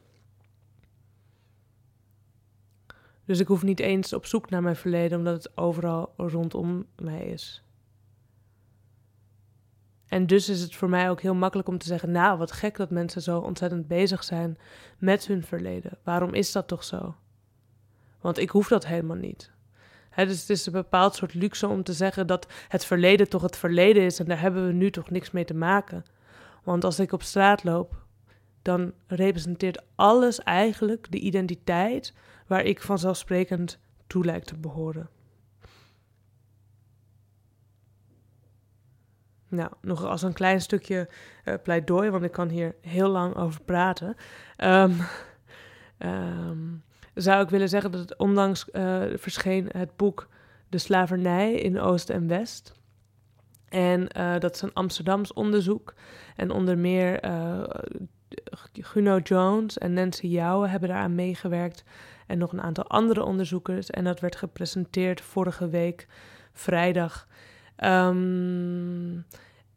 Dus 3.25 3.39
ik 3.39 3.47
hoef 3.47 3.63
niet 3.63 3.79
eens 3.79 4.13
op 4.13 4.25
zoek 4.25 4.49
naar 4.49 4.61
mijn 4.61 4.75
verleden, 4.75 5.17
omdat 5.17 5.43
het 5.43 5.57
overal 5.57 6.13
rondom 6.17 6.85
mij 6.95 7.25
is. 7.25 7.64
En 10.15 10.27
dus 10.27 10.49
is 10.49 10.61
het 10.61 10.75
voor 10.75 10.89
mij 10.89 11.09
ook 11.09 11.21
heel 11.21 11.35
makkelijk 11.35 11.67
om 11.67 11.77
te 11.77 11.87
zeggen: 11.87 12.11
Nou, 12.11 12.37
wat 12.37 12.51
gek 12.51 12.77
dat 12.77 12.89
mensen 12.89 13.21
zo 13.21 13.39
ontzettend 13.39 13.87
bezig 13.87 14.23
zijn 14.23 14.57
met 14.97 15.27
hun 15.27 15.43
verleden. 15.43 15.97
Waarom 16.03 16.33
is 16.33 16.51
dat 16.51 16.67
toch 16.67 16.83
zo? 16.83 17.15
Want 18.21 18.37
ik 18.37 18.49
hoef 18.49 18.67
dat 18.67 18.85
helemaal 18.85 19.15
niet. 19.15 19.51
dus 20.15 20.39
het 20.39 20.49
is 20.49 20.65
een 20.65 20.71
bepaald 20.71 21.15
soort 21.15 21.33
luxe 21.33 21.67
om 21.67 21.83
te 21.83 21.93
zeggen 21.93 22.27
dat 22.27 22.47
het 22.67 22.85
verleden 22.85 23.29
toch 23.29 23.41
het 23.41 23.57
verleden 23.57 24.03
is 24.03 24.19
en 24.19 24.25
daar 24.25 24.39
hebben 24.39 24.67
we 24.67 24.73
nu 24.73 24.91
toch 24.91 25.09
niks 25.09 25.31
mee 25.31 25.45
te 25.45 25.53
maken. 25.53 26.05
Want 26.63 26.83
als 26.83 26.99
ik 26.99 27.11
op 27.11 27.23
straat 27.23 27.63
loop, 27.63 28.05
dan 28.61 28.93
representeert 29.07 29.83
alles 29.95 30.39
eigenlijk 30.39 31.11
de 31.11 31.19
identiteit 31.19 32.13
waar 32.47 32.63
ik 32.63 32.81
vanzelfsprekend 32.81 33.79
toe 34.07 34.25
lijkt 34.25 34.47
te 34.47 34.57
behoren. 34.57 35.09
Nou, 39.55 39.69
nog 39.81 40.05
als 40.05 40.21
een 40.21 40.33
klein 40.33 40.61
stukje 40.61 41.09
uh, 41.45 41.53
pleidooi, 41.63 42.09
want 42.09 42.23
ik 42.23 42.31
kan 42.31 42.49
hier 42.49 42.75
heel 42.81 43.09
lang 43.09 43.35
over 43.35 43.61
praten. 43.61 44.15
Um, 44.57 44.97
um, 45.99 46.83
zou 47.13 47.43
ik 47.43 47.49
willen 47.49 47.69
zeggen 47.69 47.91
dat 47.91 47.99
het 47.99 48.17
onlangs 48.17 48.69
uh, 48.71 49.03
verscheen 49.15 49.69
het 49.77 49.95
boek 49.95 50.27
De 50.69 50.77
Slavernij 50.77 51.53
in 51.53 51.79
Oost 51.79 52.09
en 52.09 52.27
West. 52.27 52.73
En 53.69 54.07
uh, 54.17 54.39
dat 54.39 54.55
is 54.55 54.61
een 54.61 54.73
Amsterdams 54.73 55.33
onderzoek. 55.33 55.93
En 56.35 56.51
onder 56.51 56.77
meer 56.77 57.19
Guno 58.73 59.17
Jones 59.17 59.77
en 59.77 59.93
Nancy 59.93 60.27
Jouwe 60.27 60.67
hebben 60.67 60.89
daaraan 60.89 61.15
meegewerkt. 61.15 61.83
En 62.27 62.37
nog 62.37 62.51
een 62.51 62.61
aantal 62.61 62.87
andere 62.87 63.23
onderzoekers. 63.23 63.89
En 63.89 64.03
dat 64.03 64.19
werd 64.19 64.35
gepresenteerd 64.35 65.21
vorige 65.21 65.69
week, 65.69 66.07
vrijdag. 66.53 67.27
Um, 67.83 69.25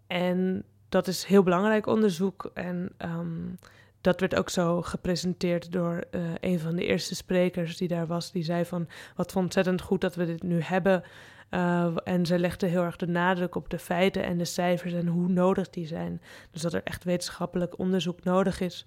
en 0.09 0.65
dat 0.89 1.07
is 1.07 1.25
heel 1.25 1.43
belangrijk 1.43 1.87
onderzoek. 1.87 2.51
En 2.55 2.93
um, 2.99 3.59
dat 4.01 4.21
werd 4.21 4.35
ook 4.35 4.49
zo 4.49 4.83
gepresenteerd 4.83 5.73
door 5.73 6.05
uh, 6.11 6.21
een 6.41 6.61
van 6.61 6.77
de 6.77 6.85
eerste 6.85 7.15
sprekers 7.15 7.77
die 7.77 7.89
daar 7.89 8.07
was. 8.07 8.33
Die 8.33 8.43
zei 8.43 8.65
van, 8.65 8.89
wat 9.17 9.37
ontzettend 9.37 9.81
goed 9.81 10.01
dat 10.01 10.15
we 10.15 10.27
dit 10.27 10.43
nu 10.43 10.61
hebben. 10.61 11.03
Uh, 11.51 11.97
en 12.05 12.27
ze 12.27 12.39
legde 12.39 12.67
heel 12.67 12.83
erg 12.83 12.97
de 12.97 13.07
nadruk 13.07 13.55
op 13.55 13.71
de 13.71 13.79
feiten 13.79 14.23
en 14.23 14.39
de 14.39 14.45
cijfers 14.45 14.93
en 14.93 15.07
hoe 15.07 15.29
nodig 15.29 15.71
die 15.71 15.87
zijn. 15.87 16.23
Dus 16.51 16.63
dat 16.63 16.73
er 16.73 16.83
echt 16.85 17.05
wetenschappelijk 17.05 17.79
onderzoek 17.79 18.25
nodig 18.25 18.61
is. 18.61 18.87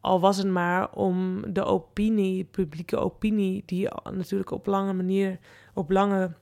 Al 0.00 0.20
was 0.20 0.36
het 0.36 0.46
maar 0.46 0.92
om 0.92 1.42
de 1.52 1.64
opinie, 1.64 2.44
publieke 2.44 2.96
opinie, 2.96 3.62
die 3.66 3.88
natuurlijk 4.12 4.50
op 4.50 4.66
lange 4.66 4.92
manier, 4.92 5.38
op 5.74 5.90
lange, 5.90 6.32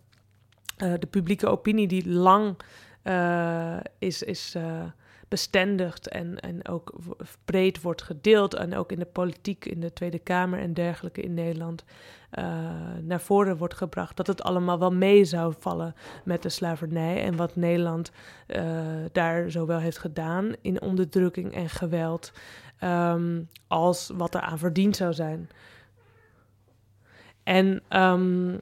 uh, 0.82 0.94
de 0.98 1.06
publieke 1.06 1.46
opinie 1.46 1.86
die 1.86 2.08
lang 2.08 2.56
uh, 3.04 3.76
is, 3.98 4.22
is 4.22 4.56
bestendigd 5.28 6.08
en, 6.08 6.40
en 6.40 6.68
ook 6.68 6.92
breed 7.44 7.82
wordt 7.82 8.02
gedeeld. 8.02 8.54
En 8.54 8.76
ook 8.76 8.92
in 8.92 8.98
de 8.98 9.04
politiek, 9.04 9.64
in 9.64 9.80
de 9.80 9.92
Tweede 9.92 10.18
Kamer 10.18 10.58
en 10.58 10.74
dergelijke 10.74 11.20
in 11.20 11.34
Nederland 11.34 11.84
uh, 12.38 12.44
naar 13.00 13.20
voren 13.20 13.56
wordt 13.56 13.74
gebracht. 13.74 14.16
Dat 14.16 14.26
het 14.26 14.42
allemaal 14.42 14.78
wel 14.78 14.92
mee 14.92 15.24
zou 15.24 15.54
vallen 15.58 15.94
met 16.24 16.42
de 16.42 16.48
slavernij. 16.48 17.22
En 17.22 17.36
wat 17.36 17.56
Nederland 17.56 18.12
daar 19.12 19.50
zowel 19.50 19.78
heeft 19.78 19.98
gedaan 19.98 20.52
in 20.60 20.80
onderdrukking 20.80 21.54
en 21.54 21.68
geweld. 21.68 22.32
Um, 22.84 23.48
als 23.66 24.10
wat 24.14 24.34
er 24.34 24.40
aan 24.40 24.58
verdiend 24.58 24.96
zou 24.96 25.12
zijn. 25.12 25.50
En 27.42 27.82
um, 27.88 28.60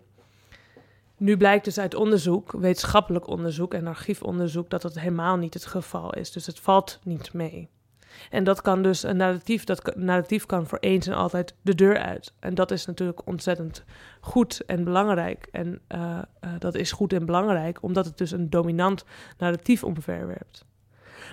nu 1.19 1.37
blijkt 1.37 1.65
dus 1.65 1.79
uit 1.79 1.95
onderzoek, 1.95 2.53
wetenschappelijk 2.53 3.27
onderzoek 3.27 3.75
en 3.75 3.87
archiefonderzoek, 3.87 4.71
dat 4.71 4.83
dat 4.83 4.99
helemaal 4.99 5.37
niet 5.37 5.55
het 5.55 5.67
geval 5.67 6.15
is. 6.15 6.33
Dus 6.33 6.47
het 6.47 6.61
valt 6.61 6.99
niet 7.03 7.33
mee. 7.33 7.69
En 8.31 8.45
dat 8.45 8.63
kan 8.63 8.83
dus 8.83 9.03
een 9.03 9.17
narratief, 9.17 9.65
dat 9.65 9.97
narratief 9.97 10.47
kan 10.47 10.67
voor 10.67 10.79
eens 10.79 11.07
en 11.07 11.15
altijd 11.15 11.55
de 11.63 11.75
deur 11.75 11.99
uit. 11.99 12.33
En 12.39 12.55
dat 12.55 12.71
is 12.71 12.87
natuurlijk 12.87 13.27
ontzettend 13.27 13.85
goed 14.21 14.65
en 14.67 14.85
belangrijk. 14.85 15.49
En 15.53 15.81
uh, 15.89 16.19
uh, 16.45 16.51
dat 16.59 16.75
is 16.75 16.93
goed 16.93 17.13
en 17.13 17.27
belangrijk, 17.27 17.83
omdat 17.83 18.05
het 18.05 18.19
dus 18.19 18.31
een 18.31 18.51
dominant 18.51 19.05
narratief 19.39 19.85
omverwerpt. 19.85 20.65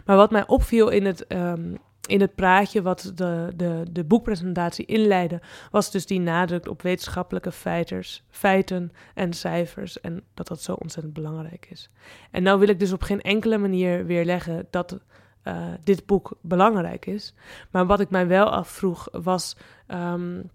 Maar 0.05 0.15
wat 0.15 0.31
mij 0.31 0.47
opviel 0.47 0.89
in 0.89 1.05
het 1.05 1.25
um, 1.27 1.77
in 2.07 2.21
het 2.21 2.35
praatje 2.35 2.81
wat 2.81 3.11
de, 3.15 3.51
de, 3.55 3.85
de 3.91 4.03
boekpresentatie 4.03 4.85
inleidde, 4.85 5.41
was 5.71 5.91
dus 5.91 6.05
die 6.05 6.19
nadruk 6.19 6.67
op 6.67 6.81
wetenschappelijke 6.81 7.51
feiters, 7.51 8.23
feiten 8.29 8.91
en 9.13 9.33
cijfers. 9.33 10.01
En 10.01 10.23
dat 10.33 10.47
dat 10.47 10.61
zo 10.61 10.73
ontzettend 10.73 11.13
belangrijk 11.13 11.67
is. 11.69 11.89
En 12.31 12.43
nou 12.43 12.59
wil 12.59 12.67
ik 12.67 12.79
dus 12.79 12.93
op 12.93 13.01
geen 13.01 13.21
enkele 13.21 13.57
manier 13.57 14.05
weerleggen 14.05 14.67
dat 14.69 14.99
uh, 15.43 15.67
dit 15.83 16.05
boek 16.05 16.37
belangrijk 16.41 17.05
is. 17.05 17.33
Maar 17.71 17.85
wat 17.85 17.99
ik 17.99 18.09
mij 18.09 18.27
wel 18.27 18.49
afvroeg 18.49 19.07
was. 19.11 19.57
Um, 19.87 20.49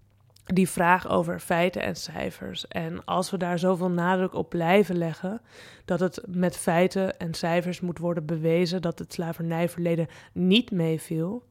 die 0.55 0.69
vraag 0.69 1.09
over 1.09 1.39
feiten 1.39 1.81
en 1.81 1.95
cijfers. 1.95 2.67
En 2.67 3.05
als 3.05 3.31
we 3.31 3.37
daar 3.37 3.59
zoveel 3.59 3.89
nadruk 3.89 4.33
op 4.33 4.49
blijven 4.49 4.97
leggen, 4.97 5.41
dat 5.85 5.99
het 5.99 6.21
met 6.27 6.57
feiten 6.57 7.17
en 7.19 7.33
cijfers 7.33 7.81
moet 7.81 7.99
worden 7.99 8.25
bewezen 8.25 8.81
dat 8.81 8.99
het 8.99 9.13
slavernijverleden 9.13 10.07
niet 10.33 10.71
meeviel, 10.71 11.45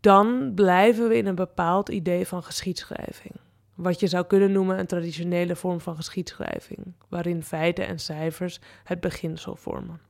dan 0.00 0.52
blijven 0.54 1.08
we 1.08 1.16
in 1.16 1.26
een 1.26 1.34
bepaald 1.34 1.88
idee 1.88 2.26
van 2.26 2.42
geschiedschrijving. 2.42 3.34
Wat 3.74 4.00
je 4.00 4.06
zou 4.06 4.26
kunnen 4.26 4.52
noemen 4.52 4.78
een 4.78 4.86
traditionele 4.86 5.56
vorm 5.56 5.80
van 5.80 5.96
geschiedschrijving, 5.96 6.94
waarin 7.08 7.42
feiten 7.42 7.86
en 7.86 7.98
cijfers 7.98 8.60
het 8.84 9.00
beginsel 9.00 9.56
vormen. 9.56 10.00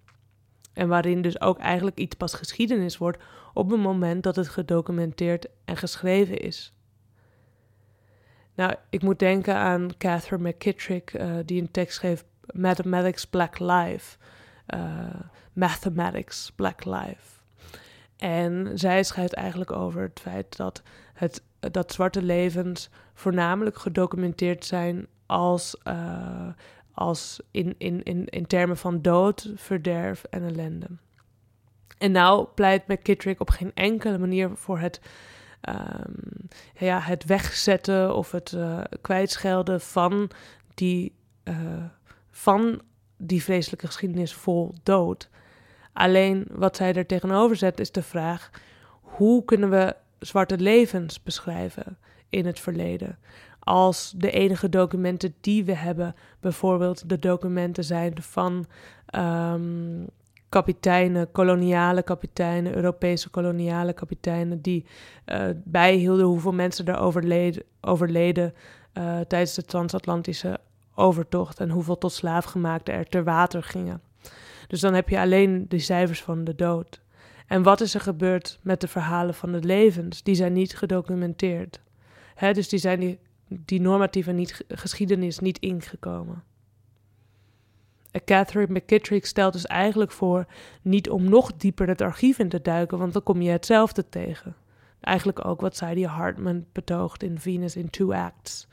En 0.73 0.89
waarin 0.89 1.23
dus 1.23 1.41
ook 1.41 1.59
eigenlijk 1.59 1.99
iets 1.99 2.17
pas 2.17 2.35
geschiedenis 2.35 2.99
wordt 2.99 3.23
op 3.55 3.71
het 3.71 3.81
moment 3.81 4.23
dat 4.23 4.37
het 4.37 4.49
gedocumenteerd 4.49 5.47
en 5.65 5.77
geschreven 5.77 6.39
is. 6.39 6.76
Nou, 8.57 8.75
ik 8.91 9.03
moet 9.03 9.19
denken 9.19 9.55
aan 9.55 9.91
Catherine 9.99 10.49
McKittrick, 10.49 11.13
uh, 11.13 11.37
die 11.45 11.61
een 11.61 11.71
tekst 11.71 11.97
schreef, 11.97 12.25
Mathematics 12.53 13.27
Black 13.27 13.59
Life. 13.59 14.17
Uh, 14.75 14.81
Mathematics 15.53 16.53
Black 16.55 16.85
Life. 16.85 17.41
En 18.17 18.71
zij 18.75 19.03
schrijft 19.03 19.33
eigenlijk 19.33 19.73
over 19.73 20.03
het 20.03 20.21
feit 20.21 20.57
dat, 20.57 20.83
het, 21.15 21.43
dat 21.61 21.93
zwarte 21.93 22.23
levens 22.23 22.91
voornamelijk 23.15 23.79
gedocumenteerd 23.79 24.65
zijn 24.65 25.07
als, 25.27 25.77
uh, 25.85 26.49
als 26.93 27.41
in, 27.51 27.75
in, 27.79 28.03
in, 28.03 28.25
in 28.27 28.47
termen 28.47 28.77
van 28.77 29.03
dood, 29.03 29.53
verderf 29.55 30.25
en 30.25 30.43
ellende. 30.43 30.87
En 31.99 32.13
nou 32.13 32.47
pleit 32.55 32.87
McKittrick 32.87 33.41
op 33.41 33.51
geen 33.51 33.73
enkele 33.75 34.19
manier 34.19 34.51
voor 34.55 34.79
het 34.79 35.01
um, 35.69 36.49
ja, 36.79 37.01
het 37.01 37.25
wegzetten 37.25 38.17
of 38.17 38.31
het 38.31 38.53
uh, 38.53 38.81
kwijtschelden 39.01 39.81
van 39.81 40.31
die, 40.75 41.13
uh, 41.45 41.85
van 42.31 42.81
die 43.17 43.43
vreselijke 43.43 43.87
geschiedenis 43.87 44.35
vol 44.35 44.75
dood. 44.83 45.29
Alleen 45.93 46.47
wat 46.51 46.77
zij 46.77 46.95
er 46.95 47.07
tegenover 47.07 47.57
zet 47.57 47.81
is 47.81 47.93
de 47.93 48.03
vraag: 48.03 48.51
hoe 49.01 49.45
kunnen 49.45 49.71
we 49.71 49.97
zwarte 50.19 50.59
levens 50.59 51.23
beschrijven 51.23 51.99
in 52.29 52.47
het 52.47 52.61
verleden? 52.61 53.19
Als 53.59 54.13
de 54.17 54.31
enige 54.31 54.69
documenten 54.69 55.35
die 55.41 55.65
we 55.65 55.75
hebben, 55.75 56.15
bijvoorbeeld 56.41 57.09
de 57.09 57.19
documenten 57.19 57.85
zijn 57.85 58.23
van 58.23 58.67
um, 59.15 60.07
kapiteinen, 60.49 61.33
koloniale 61.33 62.03
kapiteinen, 62.03 62.75
Europese 62.75 63.31
koloniale 63.31 63.93
kapiteinen, 63.93 64.61
die 64.61 64.87
uh, 65.27 65.49
bijhielden 65.65 66.27
hoeveel 66.27 66.53
mensen 66.53 66.87
er 66.87 66.99
overleden, 66.99 67.63
overleden 67.81 68.55
uh, 68.95 69.21
tijdens 69.21 69.55
de 69.55 69.65
transatlantische 69.65 70.61
overtocht 70.95 71.61
en 71.61 71.71
hoeveel 71.71 71.99
tot 71.99 72.13
slaafgemaakten 72.13 72.95
er 72.95 73.09
ter 73.09 73.25
water 73.25 73.63
gingen. 73.63 74.01
Dus 74.67 74.81
dan 74.81 74.95
heb 74.95 75.09
je 75.09 75.19
alleen 75.19 75.65
de 75.69 75.79
cijfers 75.79 76.23
van 76.23 76.45
de 76.45 76.55
dood. 76.55 77.01
En 77.47 77.63
wat 77.63 77.81
is 77.81 77.95
er 77.95 78.01
gebeurd 78.01 78.59
met 78.63 78.81
de 78.81 78.89
verhalen 78.89 79.35
van 79.35 79.53
de 79.53 79.63
levens? 79.63 80.23
Die 80.23 80.35
zijn 80.35 80.53
niet 80.53 80.77
gedocumenteerd. 80.77 81.81
Hè, 82.35 82.53
dus 82.53 82.69
die 82.69 82.79
zijn 82.79 83.01
die, 83.01 83.19
die 83.49 83.81
normatieve 83.81 84.33
niet, 84.33 84.65
geschiedenis 84.69 85.39
niet 85.39 85.59
ingekomen. 85.59 86.43
Catherine 88.25 88.73
McKittrick 88.73 89.27
stelt 89.27 89.53
dus 89.53 89.67
eigenlijk 89.67 90.11
voor 90.11 90.47
niet 90.83 91.11
om 91.11 91.29
nog 91.29 91.57
dieper 91.57 91.89
het 91.89 92.01
archief 92.01 92.39
in 92.39 92.49
te 92.49 92.63
duiken, 92.63 92.99
want 92.99 93.13
dan 93.13 93.23
kom 93.23 93.43
je 93.43 93.51
hetzelfde 93.51 94.09
tegen. 94.09 94.57
Eigenlijk 95.01 95.45
ook 95.45 95.61
wat 95.61 95.77
Sadie 95.77 96.07
Hartman 96.07 96.67
betoogt 96.73 97.23
in 97.23 97.39
Venus 97.39 97.77
in 97.77 97.91
Two 97.91 98.13
Acts. 98.13 98.69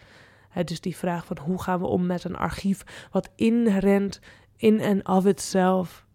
He, 0.49 0.63
dus 0.63 0.81
die 0.81 0.95
vraag 0.95 1.25
van 1.25 1.37
hoe 1.37 1.61
gaan 1.61 1.79
we 1.79 1.85
om 1.85 2.05
met 2.05 2.23
een 2.23 2.35
archief 2.35 3.07
wat 3.11 3.29
inherent 3.35 4.19
in 4.57 4.79
en 4.79 5.07
of 5.07 5.25
itself 5.25 6.05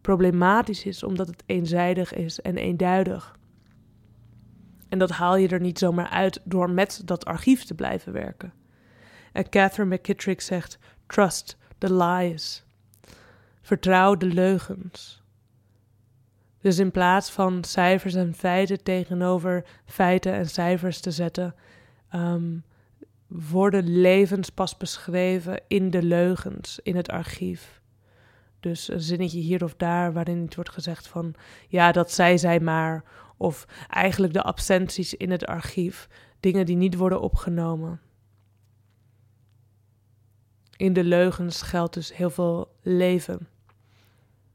problematisch 0.00 0.84
is, 0.84 1.02
omdat 1.02 1.26
het 1.26 1.42
eenzijdig 1.46 2.14
is 2.14 2.40
en 2.40 2.56
eenduidig. 2.56 3.36
En 4.88 4.98
dat 4.98 5.10
haal 5.10 5.36
je 5.36 5.48
er 5.48 5.60
niet 5.60 5.78
zomaar 5.78 6.08
uit 6.08 6.40
door 6.44 6.70
met 6.70 7.02
dat 7.04 7.24
archief 7.24 7.64
te 7.64 7.74
blijven 7.74 8.12
werken. 8.12 8.52
En 9.32 9.48
Catherine 9.48 9.94
McKittrick 9.94 10.40
zegt: 10.40 10.78
Trust 11.06 11.58
the 11.78 11.94
lies. 11.94 12.65
Vertrouw 13.66 14.16
de 14.16 14.26
leugens. 14.26 15.22
Dus 16.60 16.78
in 16.78 16.90
plaats 16.90 17.30
van 17.30 17.64
cijfers 17.64 18.14
en 18.14 18.34
feiten 18.34 18.82
tegenover 18.82 19.64
feiten 19.84 20.32
en 20.32 20.48
cijfers 20.48 21.00
te 21.00 21.10
zetten, 21.10 21.54
um, 22.14 22.64
worden 23.26 24.00
levens 24.00 24.50
pas 24.50 24.76
beschreven 24.76 25.62
in 25.68 25.90
de 25.90 26.02
leugens, 26.02 26.80
in 26.82 26.96
het 26.96 27.08
archief. 27.08 27.80
Dus 28.60 28.88
een 28.88 29.00
zinnetje 29.00 29.40
hier 29.40 29.64
of 29.64 29.74
daar 29.74 30.12
waarin 30.12 30.42
het 30.42 30.54
wordt 30.54 30.70
gezegd 30.70 31.08
van 31.08 31.34
ja, 31.68 31.92
dat 31.92 32.12
zei 32.12 32.38
zij 32.38 32.60
maar. 32.60 33.04
Of 33.36 33.66
eigenlijk 33.88 34.32
de 34.32 34.42
absenties 34.42 35.14
in 35.14 35.30
het 35.30 35.46
archief, 35.46 36.08
dingen 36.40 36.66
die 36.66 36.76
niet 36.76 36.96
worden 36.96 37.20
opgenomen. 37.20 38.00
In 40.76 40.92
de 40.92 41.04
leugens 41.04 41.62
geldt 41.62 41.94
dus 41.94 42.16
heel 42.16 42.30
veel 42.30 42.76
leven. 42.82 43.48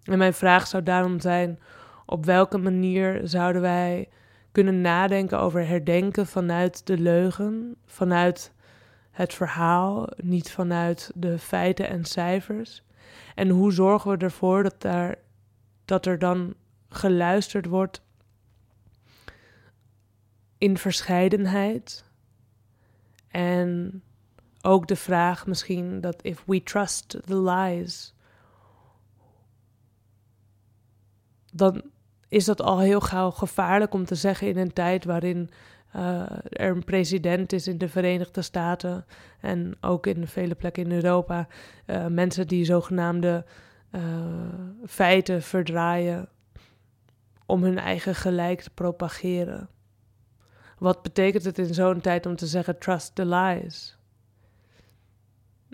En 0.03 0.17
mijn 0.17 0.33
vraag 0.33 0.67
zou 0.67 0.83
daarom 0.83 1.19
zijn: 1.19 1.59
op 2.05 2.25
welke 2.25 2.57
manier 2.57 3.21
zouden 3.23 3.61
wij 3.61 4.09
kunnen 4.51 4.81
nadenken 4.81 5.39
over 5.39 5.67
herdenken 5.67 6.27
vanuit 6.27 6.87
de 6.87 6.97
leugen, 6.97 7.75
vanuit 7.85 8.53
het 9.11 9.33
verhaal, 9.33 10.07
niet 10.15 10.51
vanuit 10.51 11.11
de 11.15 11.39
feiten 11.39 11.89
en 11.89 12.05
cijfers. 12.05 12.83
En 13.35 13.49
hoe 13.49 13.71
zorgen 13.71 14.11
we 14.11 14.17
ervoor 14.17 14.63
dat, 14.63 14.81
daar, 14.81 15.15
dat 15.85 16.05
er 16.05 16.19
dan 16.19 16.53
geluisterd 16.89 17.65
wordt 17.65 18.01
in 20.57 20.77
verscheidenheid. 20.77 22.05
En 23.27 24.01
ook 24.61 24.87
de 24.87 24.95
vraag 24.95 25.47
misschien 25.47 26.01
dat 26.01 26.21
if 26.21 26.43
we 26.45 26.63
trust 26.63 27.17
the 27.25 27.41
lies, 27.41 28.13
dan 31.51 31.81
is 32.27 32.45
dat 32.45 32.61
al 32.61 32.79
heel 32.79 32.99
gauw 32.99 33.31
gevaarlijk 33.31 33.93
om 33.93 34.05
te 34.05 34.15
zeggen 34.15 34.47
in 34.47 34.57
een 34.57 34.73
tijd 34.73 35.05
waarin 35.05 35.49
uh, 35.95 36.21
er 36.49 36.69
een 36.69 36.83
president 36.83 37.53
is 37.53 37.67
in 37.67 37.77
de 37.77 37.89
Verenigde 37.89 38.41
Staten 38.41 39.05
en 39.39 39.77
ook 39.81 40.07
in 40.07 40.27
vele 40.27 40.55
plekken 40.55 40.83
in 40.83 40.91
Europa. 40.91 41.47
Uh, 41.85 42.05
mensen 42.07 42.47
die 42.47 42.65
zogenaamde 42.65 43.45
uh, 43.91 44.01
feiten 44.85 45.41
verdraaien 45.41 46.29
om 47.45 47.63
hun 47.63 47.77
eigen 47.77 48.15
gelijk 48.15 48.61
te 48.61 48.69
propageren. 48.69 49.69
Wat 50.77 51.01
betekent 51.01 51.43
het 51.43 51.57
in 51.57 51.73
zo'n 51.73 52.01
tijd 52.01 52.25
om 52.25 52.35
te 52.35 52.47
zeggen 52.47 52.79
trust 52.79 53.15
the 53.15 53.25
lies? 53.25 53.97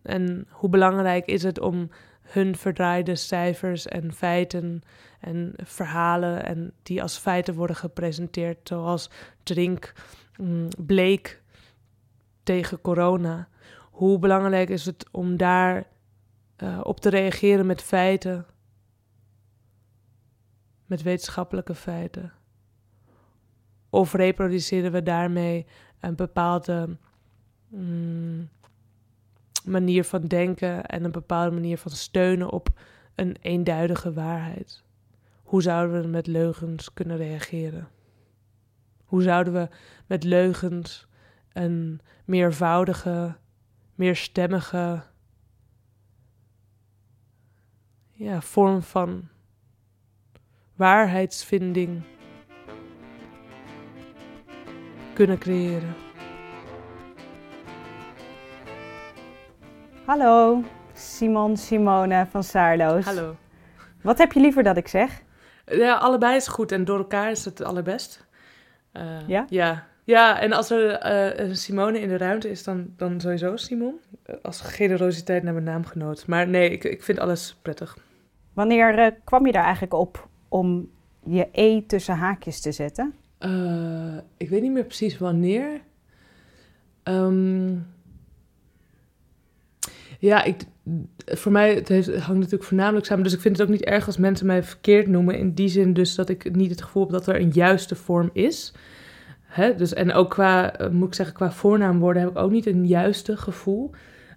En 0.03 0.47
hoe 0.49 0.69
belangrijk 0.69 1.25
is 1.25 1.43
het 1.43 1.59
om 1.59 1.89
hun 2.21 2.55
verdraaide 2.55 3.15
cijfers 3.15 3.87
en 3.87 4.13
feiten 4.13 4.81
en 5.19 5.53
verhalen 5.63 6.45
en 6.45 6.73
die 6.83 7.01
als 7.01 7.17
feiten 7.17 7.53
worden 7.53 7.75
gepresenteerd, 7.75 8.67
zoals 8.67 9.09
drink 9.43 9.93
mm, 10.37 10.67
bleek 10.77 11.41
tegen 12.43 12.81
corona. 12.81 13.47
Hoe 13.91 14.19
belangrijk 14.19 14.69
is 14.69 14.85
het 14.85 15.05
om 15.11 15.37
daar 15.37 15.87
uh, 16.63 16.79
op 16.83 16.99
te 16.99 17.09
reageren 17.09 17.65
met 17.65 17.81
feiten, 17.81 18.45
met 20.85 21.01
wetenschappelijke 21.01 21.75
feiten? 21.75 22.33
Of 23.89 24.13
reproduceren 24.13 24.91
we 24.91 25.03
daarmee 25.03 25.65
een 25.99 26.15
bepaalde 26.15 26.97
mm, 27.67 28.49
manier 29.65 30.03
van 30.03 30.21
denken 30.21 30.85
en 30.85 31.03
een 31.03 31.11
bepaalde 31.11 31.51
manier 31.51 31.77
van 31.77 31.91
steunen 31.91 32.51
op 32.51 32.69
een 33.15 33.37
eenduidige 33.41 34.13
waarheid? 34.13 34.85
Hoe 35.47 35.61
zouden 35.61 36.01
we 36.01 36.07
met 36.07 36.27
leugens 36.27 36.93
kunnen 36.93 37.17
reageren? 37.17 37.87
Hoe 39.05 39.21
zouden 39.21 39.53
we 39.53 39.69
met 40.07 40.23
leugens 40.23 41.07
een 41.53 42.01
meervoudige, 42.25 43.35
meerstemmige 43.95 45.03
ja, 48.11 48.41
vorm 48.41 48.81
van 48.81 49.27
waarheidsvinding 50.75 52.01
kunnen 55.13 55.37
creëren? 55.37 55.95
Hallo, 60.05 60.63
Simon 60.93 61.57
Simone 61.57 62.27
van 62.29 62.43
Saarloos. 62.43 63.05
Hallo. 63.05 63.35
Wat 64.01 64.17
heb 64.17 64.31
je 64.31 64.39
liever 64.39 64.63
dat 64.63 64.77
ik 64.77 64.87
zeg? 64.87 65.25
Ja, 65.71 65.95
allebei 65.95 66.35
is 66.35 66.47
goed 66.47 66.71
en 66.71 66.85
door 66.85 66.97
elkaar 66.97 67.31
is 67.31 67.45
het 67.45 67.63
allerbest. 67.63 68.27
Uh, 68.93 69.27
ja? 69.27 69.45
Ja. 69.49 69.87
Ja, 70.03 70.39
en 70.39 70.53
als 70.53 70.69
er 70.69 71.05
uh, 71.39 71.53
Simone 71.53 71.99
in 71.99 72.07
de 72.07 72.17
ruimte 72.17 72.49
is, 72.49 72.63
dan, 72.63 72.93
dan 72.97 73.21
sowieso 73.21 73.55
Simon. 73.55 73.99
Als 74.41 74.61
generositeit 74.61 75.43
naar 75.43 75.53
mijn 75.53 75.65
naamgenoot. 75.65 76.27
Maar 76.27 76.47
nee, 76.47 76.69
ik, 76.69 76.83
ik 76.83 77.03
vind 77.03 77.19
alles 77.19 77.57
prettig. 77.61 77.97
Wanneer 78.53 78.99
uh, 78.99 79.07
kwam 79.23 79.45
je 79.45 79.51
daar 79.51 79.63
eigenlijk 79.63 79.93
op 79.93 80.27
om 80.47 80.89
je 81.23 81.47
E 81.51 81.81
tussen 81.81 82.15
haakjes 82.15 82.61
te 82.61 82.71
zetten? 82.71 83.13
ik 84.37 84.49
weet 84.49 84.61
niet 84.61 84.71
meer 84.71 84.85
precies 84.85 85.17
wanneer. 85.17 85.81
Um, 87.03 87.87
ja, 90.19 90.43
ik, 90.43 90.63
voor 91.25 91.51
mij 91.51 91.73
het 91.73 91.89
hangt 91.89 92.27
natuurlijk 92.27 92.63
voornamelijk 92.63 93.05
samen. 93.05 93.23
Dus 93.23 93.33
ik 93.33 93.41
vind 93.41 93.57
het 93.57 93.67
ook 93.67 93.73
niet 93.73 93.85
erg 93.85 94.05
als 94.05 94.17
mensen 94.17 94.45
mij 94.45 94.63
verkeerd 94.63 95.07
noemen. 95.07 95.37
In 95.37 95.53
die 95.53 95.67
zin 95.67 95.93
dus 95.93 96.15
dat 96.15 96.29
ik 96.29 96.55
niet 96.55 96.71
het 96.71 96.81
gevoel 96.81 97.03
heb 97.03 97.11
dat 97.11 97.27
er 97.27 97.41
een 97.41 97.49
juiste 97.49 97.95
vorm 97.95 98.29
is. 98.33 98.73
Hè? 99.41 99.75
Dus, 99.75 99.93
en 99.93 100.13
ook 100.13 100.29
qua, 100.29 100.75
eh, 100.75 100.89
moet 100.89 101.07
ik 101.07 101.13
zeggen, 101.13 101.35
qua 101.35 101.51
voornaamwoorden 101.51 102.21
heb 102.21 102.31
ik 102.31 102.37
ook 102.37 102.51
niet 102.51 102.65
een 102.65 102.87
juiste 102.87 103.37
gevoel. 103.37 103.91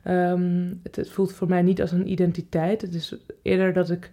Um, 0.09 0.81
het, 0.83 0.97
het, 0.97 1.11
voelt 1.11 1.33
voor 1.33 1.49
mij 1.49 1.63
niet 1.63 1.81
als 1.81 1.93
een 1.93 2.11
identiteit. 2.11 2.83
Het 2.83 2.95
is 2.95 3.17
eerder 3.43 3.73
dat 3.73 3.91
ik 3.91 4.11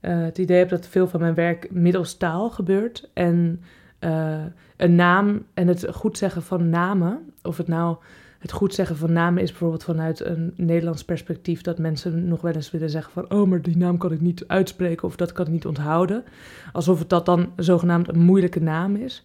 uh, 0.00 0.22
het 0.22 0.38
idee 0.38 0.58
heb 0.58 0.68
dat 0.68 0.86
veel 0.86 1.08
van 1.08 1.20
mijn 1.20 1.34
werk 1.34 1.70
middels 1.70 2.16
taal 2.16 2.50
gebeurt. 2.50 3.10
En 3.12 3.62
uh, 4.00 4.42
een 4.76 4.94
naam 4.94 5.46
en 5.54 5.68
het 5.68 5.86
goed 5.90 6.18
zeggen 6.18 6.42
van 6.42 6.68
namen, 6.68 7.32
of 7.42 7.56
het 7.56 7.68
nou 7.68 7.96
het 8.44 8.52
goed 8.52 8.74
zeggen 8.74 8.96
van 8.96 9.12
namen 9.12 9.42
is 9.42 9.50
bijvoorbeeld 9.50 9.84
vanuit 9.84 10.24
een 10.24 10.52
Nederlands 10.56 11.04
perspectief 11.04 11.60
dat 11.60 11.78
mensen 11.78 12.28
nog 12.28 12.40
wel 12.40 12.52
eens 12.52 12.70
willen 12.70 12.90
zeggen 12.90 13.12
van 13.12 13.30
oh, 13.30 13.48
maar 13.48 13.62
die 13.62 13.76
naam 13.76 13.98
kan 13.98 14.12
ik 14.12 14.20
niet 14.20 14.44
uitspreken 14.46 15.08
of 15.08 15.16
dat 15.16 15.32
kan 15.32 15.46
ik 15.46 15.52
niet 15.52 15.66
onthouden. 15.66 16.24
Alsof 16.72 16.98
het 16.98 17.08
dat 17.08 17.26
dan 17.26 17.52
zogenaamd 17.56 18.08
een 18.08 18.18
moeilijke 18.18 18.60
naam 18.60 18.96
is. 18.96 19.24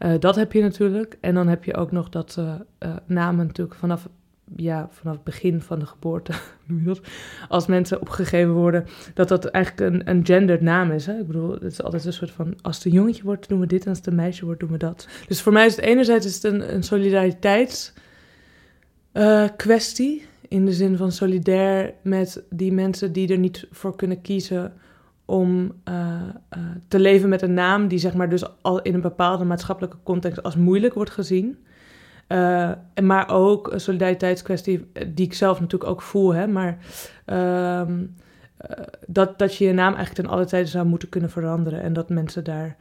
Uh, 0.00 0.12
dat 0.18 0.36
heb 0.36 0.52
je 0.52 0.62
natuurlijk. 0.62 1.18
En 1.20 1.34
dan 1.34 1.48
heb 1.48 1.64
je 1.64 1.74
ook 1.74 1.92
nog 1.92 2.08
dat 2.08 2.36
uh, 2.38 2.54
uh, 2.78 2.90
namen 3.06 3.46
natuurlijk 3.46 3.78
vanaf, 3.78 4.08
ja, 4.56 4.88
vanaf 4.90 5.14
het 5.14 5.24
begin 5.24 5.60
van 5.60 5.78
de 5.78 5.86
geboorte, 5.86 6.32
noem 6.66 6.78
je 6.78 6.84
dat, 6.84 7.00
als 7.48 7.66
mensen 7.66 8.00
opgegeven 8.00 8.52
worden, 8.52 8.86
dat 9.14 9.28
dat 9.28 9.44
eigenlijk 9.44 10.06
een, 10.06 10.26
een 10.28 10.64
naam 10.64 10.90
is. 10.90 11.06
Hè? 11.06 11.18
Ik 11.18 11.26
bedoel, 11.26 11.52
het 11.52 11.62
is 11.62 11.82
altijd 11.82 12.04
een 12.04 12.12
soort 12.12 12.30
van, 12.30 12.54
als 12.62 12.76
het 12.76 12.84
een 12.84 12.92
jongetje 12.92 13.22
wordt, 13.22 13.48
doen 13.48 13.60
we 13.60 13.66
dit, 13.66 13.82
en 13.82 13.88
als 13.88 13.98
het 13.98 14.06
een 14.06 14.14
meisje 14.14 14.44
wordt, 14.44 14.60
doen 14.60 14.70
we 14.70 14.78
dat. 14.78 15.08
Dus 15.26 15.42
voor 15.42 15.52
mij 15.52 15.66
is 15.66 15.76
het 15.76 15.84
enerzijds 15.84 16.26
is 16.26 16.34
het 16.34 16.44
een, 16.44 16.74
een 16.74 16.82
solidariteits 16.82 17.92
uh, 19.12 19.48
kwestie. 19.56 20.28
In 20.48 20.64
de 20.64 20.72
zin 20.72 20.96
van 20.96 21.12
solidair 21.12 21.94
met 22.02 22.42
die 22.50 22.72
mensen 22.72 23.12
die 23.12 23.28
er 23.28 23.38
niet 23.38 23.66
voor 23.70 23.96
kunnen 23.96 24.20
kiezen 24.20 24.72
om 25.24 25.72
uh, 25.88 25.94
uh, 26.56 26.64
te 26.88 26.98
leven 26.98 27.28
met 27.28 27.42
een 27.42 27.54
naam 27.54 27.88
die 27.88 27.98
zeg 27.98 28.14
maar 28.14 28.28
dus 28.28 28.62
al 28.62 28.82
in 28.82 28.94
een 28.94 29.00
bepaalde 29.00 29.44
maatschappelijke 29.44 29.96
context 30.02 30.42
als 30.42 30.56
moeilijk 30.56 30.94
wordt 30.94 31.10
gezien. 31.10 31.58
Maar 33.02 33.28
ook 33.28 33.72
een 33.72 33.80
solidariteitskwestie 33.80 34.90
die 35.14 35.26
ik 35.26 35.34
zelf 35.34 35.60
natuurlijk 35.60 35.90
ook 35.90 36.02
voel. 36.02 36.34
Hè, 36.34 36.46
maar 36.46 36.78
ehm, 37.24 38.04
dat, 39.06 39.38
dat 39.38 39.56
je 39.56 39.64
je 39.64 39.72
naam 39.72 39.94
eigenlijk 39.94 40.14
ten 40.14 40.36
alle 40.36 40.46
tijde 40.46 40.68
zou 40.68 40.86
moeten 40.86 41.08
kunnen 41.08 41.30
veranderen. 41.30 41.82
En 41.82 41.92
dat 41.92 42.08
mensen 42.08 42.44
daar 42.44 42.76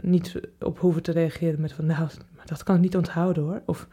niet 0.00 0.40
op 0.60 0.78
hoeven 0.78 1.02
te 1.02 1.12
reageren 1.12 1.60
met 1.60 1.72
van 1.72 1.86
nou, 1.86 2.08
dat 2.44 2.62
kan 2.62 2.74
ik 2.74 2.80
niet 2.80 2.96
onthouden 2.96 3.42
hoor. 3.42 3.62
Of 3.66 3.88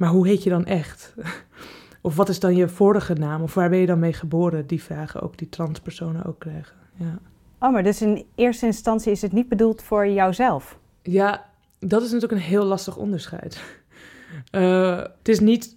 maar 0.00 0.08
hoe 0.08 0.26
heet 0.26 0.42
je 0.42 0.50
dan 0.50 0.64
echt? 0.64 1.14
of 2.00 2.16
wat 2.16 2.28
is 2.28 2.40
dan 2.40 2.56
je 2.56 2.68
vorige 2.68 3.14
naam? 3.14 3.42
Of 3.42 3.54
waar 3.54 3.70
ben 3.70 3.78
je 3.78 3.86
dan 3.86 3.98
mee 3.98 4.12
geboren? 4.12 4.66
Die 4.66 4.82
vragen 4.82 5.20
ook 5.20 5.38
die 5.38 5.48
transpersonen 5.48 6.24
ook 6.24 6.38
krijgen. 6.38 6.76
Ja. 6.94 7.18
Oh, 7.58 7.72
maar 7.72 7.82
dus 7.82 8.02
in 8.02 8.26
eerste 8.34 8.66
instantie 8.66 9.12
is 9.12 9.22
het 9.22 9.32
niet 9.32 9.48
bedoeld 9.48 9.82
voor 9.82 10.08
jouzelf? 10.08 10.78
Ja, 11.02 11.50
dat 11.78 12.02
is 12.02 12.12
natuurlijk 12.12 12.42
een 12.42 12.48
heel 12.48 12.64
lastig 12.64 12.96
onderscheid. 12.96 13.62
Uh, 14.52 14.96
het 15.18 15.28
is 15.28 15.40
niet 15.40 15.76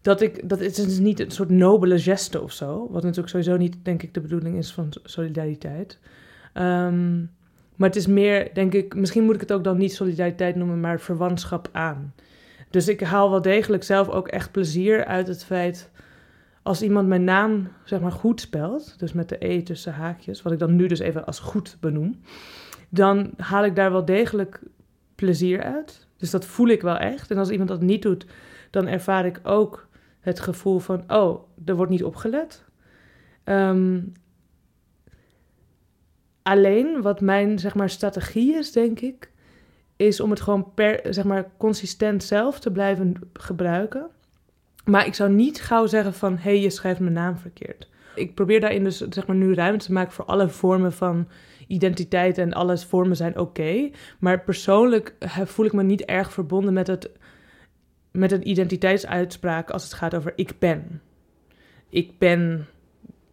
dat 0.00 0.20
ik, 0.20 0.48
dat 0.48 0.60
het 0.60 0.78
is 0.78 0.98
niet 0.98 1.20
een 1.20 1.30
soort 1.30 1.50
nobele 1.50 1.98
geste 1.98 2.42
of 2.42 2.52
zo. 2.52 2.88
Wat 2.90 3.02
natuurlijk 3.02 3.28
sowieso 3.28 3.56
niet, 3.56 3.76
denk 3.82 4.02
ik, 4.02 4.14
de 4.14 4.20
bedoeling 4.20 4.56
is 4.56 4.72
van 4.72 4.88
solidariteit. 5.04 5.98
Um, 6.54 7.30
maar 7.76 7.88
het 7.88 7.96
is 7.96 8.06
meer, 8.06 8.54
denk 8.54 8.74
ik, 8.74 8.94
misschien 8.94 9.24
moet 9.24 9.34
ik 9.34 9.40
het 9.40 9.52
ook 9.52 9.64
dan 9.64 9.78
niet 9.78 9.94
solidariteit 9.94 10.56
noemen, 10.56 10.80
maar 10.80 11.00
verwantschap 11.00 11.68
aan. 11.72 12.14
Dus 12.72 12.88
ik 12.88 13.00
haal 13.00 13.30
wel 13.30 13.42
degelijk 13.42 13.82
zelf 13.82 14.08
ook 14.08 14.28
echt 14.28 14.50
plezier 14.50 15.04
uit 15.04 15.26
het 15.26 15.44
feit 15.44 15.90
als 16.62 16.82
iemand 16.82 17.08
mijn 17.08 17.24
naam 17.24 17.68
zeg 17.84 18.00
maar 18.00 18.12
goed 18.12 18.40
spelt, 18.40 18.98
dus 18.98 19.12
met 19.12 19.28
de 19.28 19.46
e 19.46 19.62
tussen 19.62 19.92
haakjes, 19.92 20.42
wat 20.42 20.52
ik 20.52 20.58
dan 20.58 20.76
nu 20.76 20.86
dus 20.86 20.98
even 20.98 21.26
als 21.26 21.38
goed 21.38 21.76
benoem, 21.80 22.20
dan 22.88 23.30
haal 23.36 23.64
ik 23.64 23.76
daar 23.76 23.92
wel 23.92 24.04
degelijk 24.04 24.60
plezier 25.14 25.62
uit. 25.62 26.06
Dus 26.16 26.30
dat 26.30 26.44
voel 26.44 26.68
ik 26.68 26.82
wel 26.82 26.96
echt. 26.96 27.30
En 27.30 27.38
als 27.38 27.50
iemand 27.50 27.68
dat 27.68 27.80
niet 27.80 28.02
doet, 28.02 28.26
dan 28.70 28.86
ervaar 28.86 29.26
ik 29.26 29.40
ook 29.42 29.88
het 30.20 30.40
gevoel 30.40 30.78
van, 30.78 31.04
oh, 31.12 31.42
er 31.64 31.76
wordt 31.76 31.90
niet 31.90 32.04
opgelet. 32.04 32.64
Um, 33.44 34.12
alleen 36.42 37.02
wat 37.02 37.20
mijn 37.20 37.58
zeg 37.58 37.74
maar 37.74 37.90
strategie 37.90 38.54
is, 38.54 38.72
denk 38.72 39.00
ik, 39.00 39.31
is 40.06 40.20
om 40.20 40.30
het 40.30 40.40
gewoon 40.40 40.74
per, 40.74 41.00
zeg 41.10 41.24
maar, 41.24 41.50
consistent 41.56 42.24
zelf 42.24 42.60
te 42.60 42.70
blijven 42.70 43.14
gebruiken. 43.32 44.06
Maar 44.84 45.06
ik 45.06 45.14
zou 45.14 45.30
niet 45.30 45.60
gauw 45.60 45.86
zeggen 45.86 46.14
van, 46.14 46.32
hé, 46.32 46.50
hey, 46.50 46.60
je 46.60 46.70
schrijft 46.70 47.00
mijn 47.00 47.12
naam 47.12 47.36
verkeerd. 47.36 47.88
Ik 48.14 48.34
probeer 48.34 48.60
daarin 48.60 48.84
dus 48.84 48.98
zeg 48.98 49.26
maar, 49.26 49.36
nu 49.36 49.54
ruimte 49.54 49.84
te 49.84 49.92
maken 49.92 50.12
voor 50.12 50.24
alle 50.24 50.48
vormen 50.48 50.92
van 50.92 51.28
identiteit 51.66 52.38
en 52.38 52.52
alles 52.52 52.84
vormen 52.84 53.16
zijn 53.16 53.38
oké. 53.38 53.90
maar 54.18 54.40
persoonlijk 54.40 55.14
voel 55.44 55.66
ik 55.66 55.72
me 55.72 55.82
niet 55.82 56.04
erg 56.04 56.32
verbonden 56.32 56.72
met, 56.72 56.86
het, 56.86 57.10
met 58.10 58.32
een 58.32 58.48
identiteitsuitspraak 58.48 59.70
als 59.70 59.82
het 59.82 59.92
gaat 59.92 60.14
over 60.14 60.32
ik 60.36 60.58
ben. 60.58 61.00
Ik 61.88 62.18
ben 62.18 62.66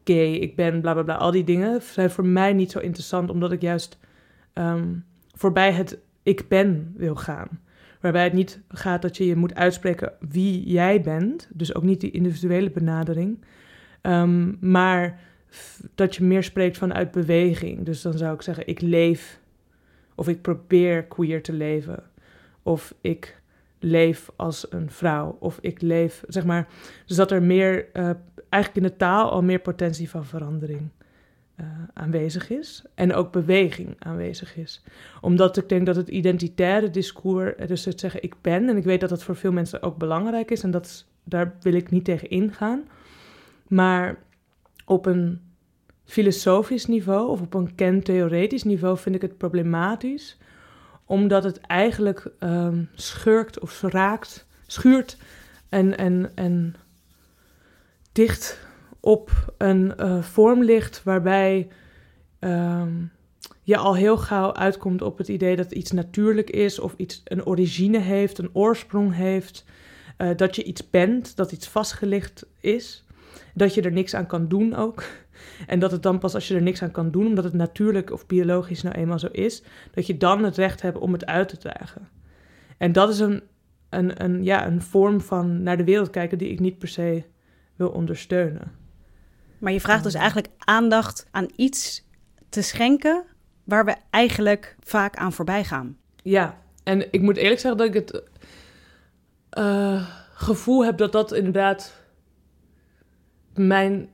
gay, 0.03 0.33
ik 0.33 0.55
ben 0.55 0.81
bla 0.81 0.93
bla 0.93 1.03
bla. 1.03 1.15
Al 1.15 1.31
die 1.31 1.43
dingen 1.43 1.81
zijn 1.81 2.09
voor 2.09 2.25
mij 2.25 2.53
niet 2.53 2.71
zo 2.71 2.79
interessant, 2.79 3.29
omdat 3.29 3.51
ik 3.51 3.61
juist 3.61 3.99
ehm, 4.53 4.95
voorbij 5.35 5.71
het 5.71 5.99
ik 6.23 6.47
ben 6.47 6.93
wil 6.95 7.15
gaan. 7.15 7.59
Waarbij 8.01 8.23
het 8.23 8.33
niet 8.33 8.59
gaat 8.67 9.01
dat 9.01 9.17
je 9.17 9.25
je 9.25 9.35
moet 9.35 9.55
uitspreken 9.55 10.13
wie 10.29 10.69
jij 10.69 11.01
bent, 11.01 11.49
dus 11.53 11.75
ook 11.75 11.83
niet 11.83 12.01
die 12.01 12.11
individuele 12.11 12.69
benadering, 12.69 13.43
um, 14.01 14.57
maar 14.59 15.19
dat 15.95 16.15
je 16.15 16.23
meer 16.23 16.43
spreekt 16.43 16.77
vanuit 16.77 17.11
beweging. 17.11 17.85
Dus 17.85 18.01
dan 18.01 18.13
zou 18.13 18.33
ik 18.33 18.41
zeggen, 18.41 18.67
ik 18.67 18.81
leef 18.81 19.39
of 20.15 20.27
ik 20.27 20.41
probeer 20.41 21.03
queer 21.03 21.43
te 21.43 21.53
leven. 21.53 22.03
Of 22.63 22.93
ik 23.01 23.41
leef 23.79 24.29
als 24.35 24.71
een 24.71 24.91
vrouw. 24.91 25.37
Of 25.39 25.57
ik 25.61 25.81
leef, 25.81 26.23
zeg 26.27 26.45
maar. 26.45 26.67
Dus 27.05 27.15
dat 27.15 27.31
er 27.31 27.43
meer, 27.43 27.87
uh, 27.93 28.09
eigenlijk 28.49 28.85
in 28.85 28.91
de 28.91 28.97
taal 28.97 29.31
al 29.31 29.43
meer 29.43 29.59
potentie 29.59 30.09
van 30.09 30.25
verandering 30.25 30.89
uh, 31.59 31.65
aanwezig 31.93 32.49
is. 32.49 32.83
En 32.95 33.13
ook 33.13 33.31
beweging 33.31 33.95
aanwezig 33.99 34.57
is. 34.57 34.83
Omdat 35.21 35.57
ik 35.57 35.69
denk 35.69 35.85
dat 35.85 35.95
het 35.95 36.07
identitaire 36.07 36.89
discours, 36.89 37.55
eh, 37.55 37.67
dus 37.67 37.85
het 37.85 37.99
zeggen 37.99 38.23
ik 38.23 38.35
ben, 38.41 38.69
en 38.69 38.77
ik 38.77 38.83
weet 38.83 38.99
dat 38.99 39.09
dat 39.09 39.23
voor 39.23 39.35
veel 39.35 39.51
mensen 39.51 39.81
ook 39.81 39.97
belangrijk 39.97 40.51
is. 40.51 40.63
En 40.63 40.71
dat 40.71 41.05
daar 41.23 41.55
wil 41.61 41.73
ik 41.73 41.91
niet 41.91 42.05
tegen 42.05 42.29
ingaan. 42.29 42.87
Maar 43.67 44.17
op 44.85 45.05
een 45.05 45.41
filosofisch 46.05 46.85
niveau 46.85 47.29
of 47.29 47.41
op 47.41 47.53
een 47.53 47.75
kentheoretisch 47.75 48.63
niveau 48.63 48.97
vind 48.97 49.15
ik 49.15 49.21
het 49.21 49.37
problematisch, 49.37 50.37
omdat 51.05 51.43
het 51.43 51.59
eigenlijk 51.59 52.31
um, 52.39 52.89
schurkt 52.93 53.59
of 53.59 53.81
raakt, 53.81 54.45
schuurt 54.67 55.17
en, 55.69 55.97
en, 55.97 56.31
en 56.35 56.75
dicht 58.11 58.67
op 58.99 59.53
een 59.57 59.93
uh, 59.99 60.21
vorm 60.21 60.63
ligt 60.63 61.03
waarbij 61.03 61.67
um, 62.39 63.11
je 63.63 63.77
al 63.77 63.95
heel 63.95 64.17
gauw 64.17 64.53
uitkomt 64.53 65.01
op 65.01 65.17
het 65.17 65.27
idee 65.27 65.55
dat 65.55 65.71
iets 65.71 65.91
natuurlijk 65.91 66.49
is 66.49 66.79
of 66.79 66.93
iets 66.97 67.21
een 67.23 67.45
origine 67.45 67.99
heeft, 67.99 68.37
een 68.37 68.49
oorsprong 68.53 69.15
heeft, 69.15 69.65
uh, 70.17 70.29
dat 70.35 70.55
je 70.55 70.63
iets 70.63 70.89
bent, 70.89 71.35
dat 71.35 71.51
iets 71.51 71.67
vastgelegd 71.67 72.45
is, 72.59 73.05
dat 73.53 73.73
je 73.73 73.81
er 73.81 73.91
niks 73.91 74.15
aan 74.15 74.27
kan 74.27 74.47
doen 74.47 74.75
ook. 74.75 75.03
En 75.67 75.79
dat 75.79 75.91
het 75.91 76.03
dan 76.03 76.19
pas 76.19 76.33
als 76.33 76.47
je 76.47 76.55
er 76.55 76.61
niks 76.61 76.81
aan 76.81 76.91
kan 76.91 77.11
doen, 77.11 77.25
omdat 77.25 77.43
het 77.43 77.53
natuurlijk 77.53 78.11
of 78.11 78.25
biologisch 78.25 78.81
nou 78.81 78.95
eenmaal 78.95 79.19
zo 79.19 79.27
is, 79.31 79.63
dat 79.91 80.07
je 80.07 80.17
dan 80.17 80.43
het 80.43 80.57
recht 80.57 80.81
hebt 80.81 80.97
om 80.97 81.13
het 81.13 81.25
uit 81.25 81.49
te 81.49 81.57
dragen. 81.57 82.09
En 82.77 82.91
dat 82.91 83.09
is 83.09 83.19
een, 83.19 83.41
een, 83.89 84.23
een, 84.23 84.43
ja, 84.43 84.67
een 84.67 84.81
vorm 84.81 85.21
van 85.21 85.63
naar 85.63 85.77
de 85.77 85.83
wereld 85.83 86.09
kijken 86.09 86.37
die 86.37 86.49
ik 86.49 86.59
niet 86.59 86.77
per 86.77 86.87
se 86.87 87.23
wil 87.75 87.89
ondersteunen. 87.89 88.71
Maar 89.59 89.71
je 89.71 89.81
vraagt 89.81 90.03
dus 90.03 90.13
eigenlijk 90.13 90.47
aandacht 90.57 91.27
aan 91.31 91.47
iets 91.55 92.07
te 92.49 92.61
schenken 92.61 93.23
waar 93.63 93.85
we 93.85 93.95
eigenlijk 94.09 94.75
vaak 94.79 95.15
aan 95.15 95.33
voorbij 95.33 95.63
gaan. 95.63 95.97
Ja, 96.23 96.57
en 96.83 97.13
ik 97.13 97.21
moet 97.21 97.37
eerlijk 97.37 97.59
zeggen 97.59 97.79
dat 97.79 97.87
ik 97.87 97.93
het 97.93 98.23
uh, 99.59 100.09
gevoel 100.33 100.85
heb 100.85 100.97
dat 100.97 101.11
dat 101.11 101.31
inderdaad 101.31 101.93
mijn 103.53 104.09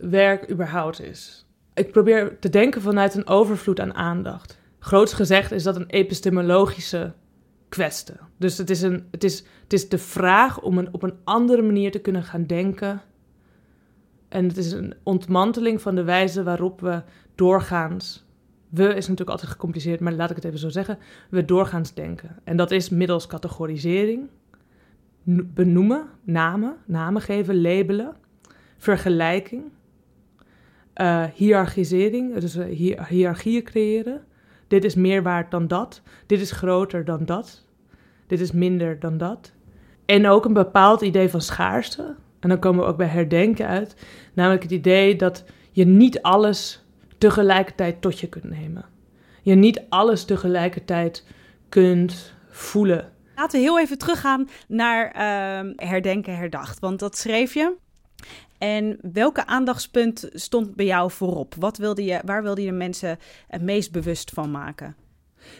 werk 0.00 0.50
überhaupt 0.50 1.00
is. 1.00 1.46
Ik 1.74 1.92
probeer 1.92 2.38
te 2.38 2.48
denken 2.48 2.82
vanuit 2.82 3.14
een 3.14 3.26
overvloed 3.26 3.80
aan 3.80 3.94
aandacht. 3.94 4.58
Groots 4.78 5.12
gezegd 5.12 5.52
is 5.52 5.62
dat 5.62 5.76
een 5.76 5.86
epistemologische 5.86 7.12
kwestie. 7.68 8.14
Dus 8.38 8.58
het 8.58 8.70
is, 8.70 8.82
een, 8.82 9.08
het, 9.10 9.24
is, 9.24 9.44
het 9.62 9.72
is 9.72 9.88
de 9.88 9.98
vraag 9.98 10.60
om 10.60 10.78
een, 10.78 10.88
op 10.92 11.02
een 11.02 11.18
andere 11.24 11.62
manier 11.62 11.90
te 11.90 11.98
kunnen 11.98 12.22
gaan 12.22 12.44
denken. 12.44 13.02
En 14.28 14.48
het 14.48 14.56
is 14.56 14.72
een 14.72 14.94
ontmanteling 15.02 15.80
van 15.80 15.94
de 15.94 16.04
wijze 16.04 16.42
waarop 16.42 16.80
we 16.80 17.02
doorgaans. 17.34 18.24
We 18.68 18.84
is 18.84 19.08
natuurlijk 19.08 19.30
altijd 19.30 19.50
gecompliceerd, 19.50 20.00
maar 20.00 20.12
laat 20.12 20.30
ik 20.30 20.36
het 20.36 20.44
even 20.44 20.58
zo 20.58 20.68
zeggen. 20.68 20.98
We 21.30 21.44
doorgaans 21.44 21.94
denken. 21.94 22.36
En 22.44 22.56
dat 22.56 22.70
is 22.70 22.88
middels 22.88 23.26
categorisering, 23.26 24.28
benoemen, 25.24 26.06
namen, 26.22 26.76
namen 26.86 27.22
geven, 27.22 27.60
labelen, 27.60 28.16
vergelijking, 28.76 29.62
uh, 30.96 31.24
hiërarchisering, 31.34 32.38
dus 32.38 32.56
uh, 32.56 32.96
hiërarchieën 33.08 33.62
creëren. 33.62 34.24
Dit 34.66 34.84
is 34.84 34.94
meer 34.94 35.22
waard 35.22 35.50
dan 35.50 35.68
dat. 35.68 36.02
Dit 36.26 36.40
is 36.40 36.50
groter 36.50 37.04
dan 37.04 37.24
dat. 37.24 37.64
Dit 38.26 38.40
is 38.40 38.52
minder 38.52 38.98
dan 38.98 39.18
dat. 39.18 39.52
En 40.04 40.28
ook 40.28 40.44
een 40.44 40.52
bepaald 40.52 41.00
idee 41.00 41.28
van 41.28 41.40
schaarste. 41.40 42.14
En 42.46 42.52
dan 42.52 42.60
komen 42.60 42.84
we 42.84 42.90
ook 42.90 42.96
bij 42.96 43.06
herdenken 43.06 43.66
uit. 43.66 43.96
Namelijk 44.34 44.62
het 44.62 44.72
idee 44.72 45.16
dat 45.16 45.44
je 45.70 45.86
niet 45.86 46.22
alles 46.22 46.84
tegelijkertijd 47.18 48.00
tot 48.00 48.18
je 48.20 48.28
kunt 48.28 48.44
nemen. 48.44 48.84
Je 49.42 49.54
niet 49.54 49.82
alles 49.88 50.24
tegelijkertijd 50.24 51.24
kunt 51.68 52.34
voelen. 52.50 53.12
Laten 53.36 53.58
we 53.58 53.64
heel 53.64 53.80
even 53.80 53.98
teruggaan 53.98 54.48
naar 54.68 55.06
uh, 55.06 55.72
herdenken 55.76 56.36
herdacht. 56.36 56.78
Want 56.78 56.98
dat 56.98 57.16
schreef 57.16 57.54
je 57.54 57.72
en 58.58 58.98
welke 59.12 59.46
aandachtspunt 59.46 60.28
stond 60.32 60.74
bij 60.74 60.86
jou 60.86 61.10
voorop? 61.10 61.54
Wat 61.54 61.76
wilde 61.76 62.04
je, 62.04 62.20
waar 62.24 62.42
wilde 62.42 62.62
je 62.62 62.72
mensen 62.72 63.18
het 63.48 63.62
meest 63.62 63.92
bewust 63.92 64.30
van 64.30 64.50
maken? 64.50 64.96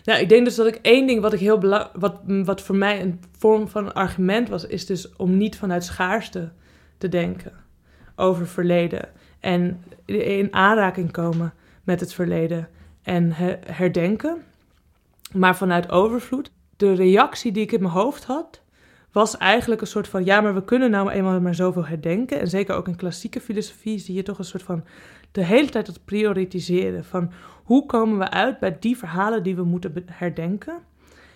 Nou, 0.04 0.20
ik 0.20 0.28
denk 0.28 0.44
dus 0.44 0.54
dat 0.54 0.66
ik 0.66 0.78
één 0.82 1.06
ding 1.06 1.20
wat 1.20 1.32
ik 1.32 1.40
heel 1.40 1.60
wat, 1.92 2.20
wat 2.24 2.62
voor 2.62 2.76
mij 2.76 3.00
een 3.00 3.20
vorm 3.38 3.68
van 3.68 3.94
argument 3.94 4.48
was, 4.48 4.66
is 4.66 4.86
dus 4.86 5.16
om 5.16 5.36
niet 5.36 5.56
vanuit 5.56 5.84
schaarste 5.84 6.52
te 6.98 7.08
denken 7.08 7.52
over 8.14 8.46
verleden 8.46 9.08
en 9.40 9.84
in 10.04 10.54
aanraking 10.54 11.12
komen 11.12 11.54
met 11.84 12.00
het 12.00 12.12
verleden 12.12 12.68
en 13.02 13.32
herdenken, 13.66 14.42
maar 15.32 15.56
vanuit 15.56 15.90
overvloed. 15.90 16.50
De 16.76 16.92
reactie 16.92 17.52
die 17.52 17.62
ik 17.62 17.72
in 17.72 17.80
mijn 17.80 17.92
hoofd 17.92 18.24
had, 18.24 18.62
was 19.12 19.36
eigenlijk 19.36 19.80
een 19.80 19.86
soort 19.86 20.08
van, 20.08 20.24
ja, 20.24 20.40
maar 20.40 20.54
we 20.54 20.64
kunnen 20.64 20.90
nou 20.90 21.10
eenmaal 21.10 21.40
maar 21.40 21.54
zoveel 21.54 21.86
herdenken. 21.86 22.40
En 22.40 22.48
zeker 22.48 22.74
ook 22.74 22.88
in 22.88 22.96
klassieke 22.96 23.40
filosofie 23.40 23.98
zie 23.98 24.14
je 24.14 24.22
toch 24.22 24.38
een 24.38 24.44
soort 24.44 24.62
van 24.62 24.84
de 25.32 25.44
hele 25.44 25.68
tijd 25.68 25.86
het 25.86 26.04
prioritiseren 26.04 27.04
van 27.04 27.30
hoe 27.64 27.86
komen 27.86 28.18
we 28.18 28.30
uit 28.30 28.58
bij 28.58 28.76
die 28.80 28.96
verhalen 28.96 29.42
die 29.42 29.56
we 29.56 29.64
moeten 29.64 30.04
herdenken. 30.06 30.78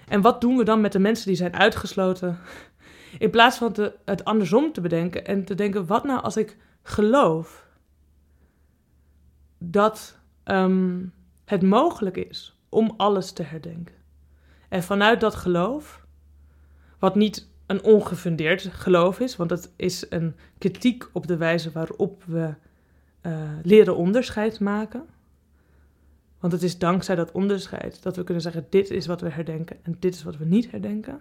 En 0.08 0.20
wat 0.20 0.40
doen 0.40 0.56
we 0.56 0.64
dan 0.64 0.80
met 0.80 0.92
de 0.92 0.98
mensen 0.98 1.26
die 1.26 1.36
zijn 1.36 1.56
uitgesloten? 1.56 2.38
In 3.18 3.30
plaats 3.30 3.56
van 3.56 3.72
te, 3.72 3.96
het 4.04 4.24
andersom 4.24 4.72
te 4.72 4.80
bedenken 4.80 5.26
en 5.26 5.44
te 5.44 5.54
denken, 5.54 5.86
wat 5.86 6.04
nou 6.04 6.22
als 6.22 6.36
ik 6.36 6.56
geloof 6.82 7.68
dat 9.58 10.18
um, 10.44 11.12
het 11.44 11.62
mogelijk 11.62 12.16
is 12.16 12.58
om 12.68 12.94
alles 12.96 13.32
te 13.32 13.42
herdenken. 13.42 13.94
En 14.68 14.82
vanuit 14.82 15.20
dat 15.20 15.34
geloof, 15.34 16.06
wat 16.98 17.14
niet 17.14 17.48
een 17.66 17.82
ongefundeerd 17.82 18.62
geloof 18.62 19.20
is, 19.20 19.36
want 19.36 19.50
het 19.50 19.72
is 19.76 20.06
een 20.08 20.34
kritiek 20.58 21.08
op 21.12 21.26
de 21.26 21.36
wijze 21.36 21.70
waarop 21.70 22.24
we 22.24 22.54
uh, 23.22 23.50
leren 23.62 23.96
onderscheid 23.96 24.60
maken. 24.60 25.06
Want 26.38 26.52
het 26.52 26.62
is 26.62 26.78
dankzij 26.78 27.14
dat 27.14 27.32
onderscheid 27.32 28.02
dat 28.02 28.16
we 28.16 28.24
kunnen 28.24 28.42
zeggen: 28.42 28.66
dit 28.70 28.90
is 28.90 29.06
wat 29.06 29.20
we 29.20 29.28
herdenken 29.28 29.76
en 29.82 29.96
dit 29.98 30.14
is 30.14 30.22
wat 30.22 30.36
we 30.36 30.44
niet 30.44 30.70
herdenken. 30.70 31.20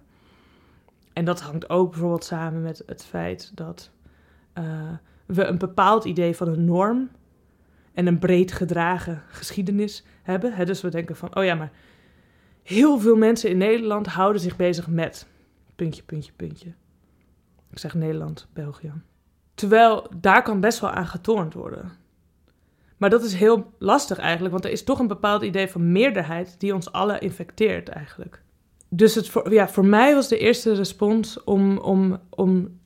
En 1.13 1.25
dat 1.25 1.41
hangt 1.41 1.69
ook 1.69 1.89
bijvoorbeeld 1.89 2.23
samen 2.23 2.61
met 2.61 2.83
het 2.85 3.05
feit 3.05 3.51
dat 3.55 3.91
uh, 4.57 4.91
we 5.25 5.43
een 5.43 5.57
bepaald 5.57 6.05
idee 6.05 6.35
van 6.35 6.47
een 6.47 6.65
norm 6.65 7.09
en 7.93 8.07
een 8.07 8.19
breed 8.19 8.51
gedragen 8.51 9.23
geschiedenis 9.27 10.03
hebben. 10.21 10.53
Hè? 10.53 10.65
Dus 10.65 10.81
we 10.81 10.89
denken 10.89 11.15
van: 11.15 11.35
oh 11.35 11.43
ja, 11.43 11.55
maar 11.55 11.71
heel 12.63 12.99
veel 12.99 13.15
mensen 13.15 13.49
in 13.49 13.57
Nederland 13.57 14.07
houden 14.07 14.41
zich 14.41 14.55
bezig 14.55 14.87
met 14.87 15.27
puntje, 15.75 16.03
puntje, 16.03 16.31
puntje. 16.35 16.73
Ik 17.71 17.79
zeg 17.79 17.93
Nederland, 17.93 18.47
België. 18.53 18.93
Terwijl 19.53 20.11
daar 20.15 20.43
kan 20.43 20.59
best 20.59 20.79
wel 20.79 20.89
aan 20.89 21.07
getornd 21.07 21.53
worden. 21.53 21.91
Maar 22.97 23.09
dat 23.09 23.23
is 23.23 23.33
heel 23.33 23.73
lastig 23.77 24.17
eigenlijk, 24.17 24.51
want 24.51 24.65
er 24.65 24.71
is 24.71 24.83
toch 24.83 24.99
een 24.99 25.07
bepaald 25.07 25.41
idee 25.41 25.67
van 25.67 25.91
meerderheid 25.91 26.59
die 26.59 26.73
ons 26.73 26.91
alle 26.91 27.19
infecteert 27.19 27.89
eigenlijk. 27.89 28.41
Dus 28.89 29.15
het 29.15 29.29
voor, 29.29 29.53
ja, 29.53 29.69
voor 29.69 29.85
mij 29.85 30.13
was 30.13 30.27
de 30.27 30.37
eerste 30.37 30.73
respons 30.73 31.43
om, 31.43 31.77
om, 31.77 32.19
om, 32.29 32.79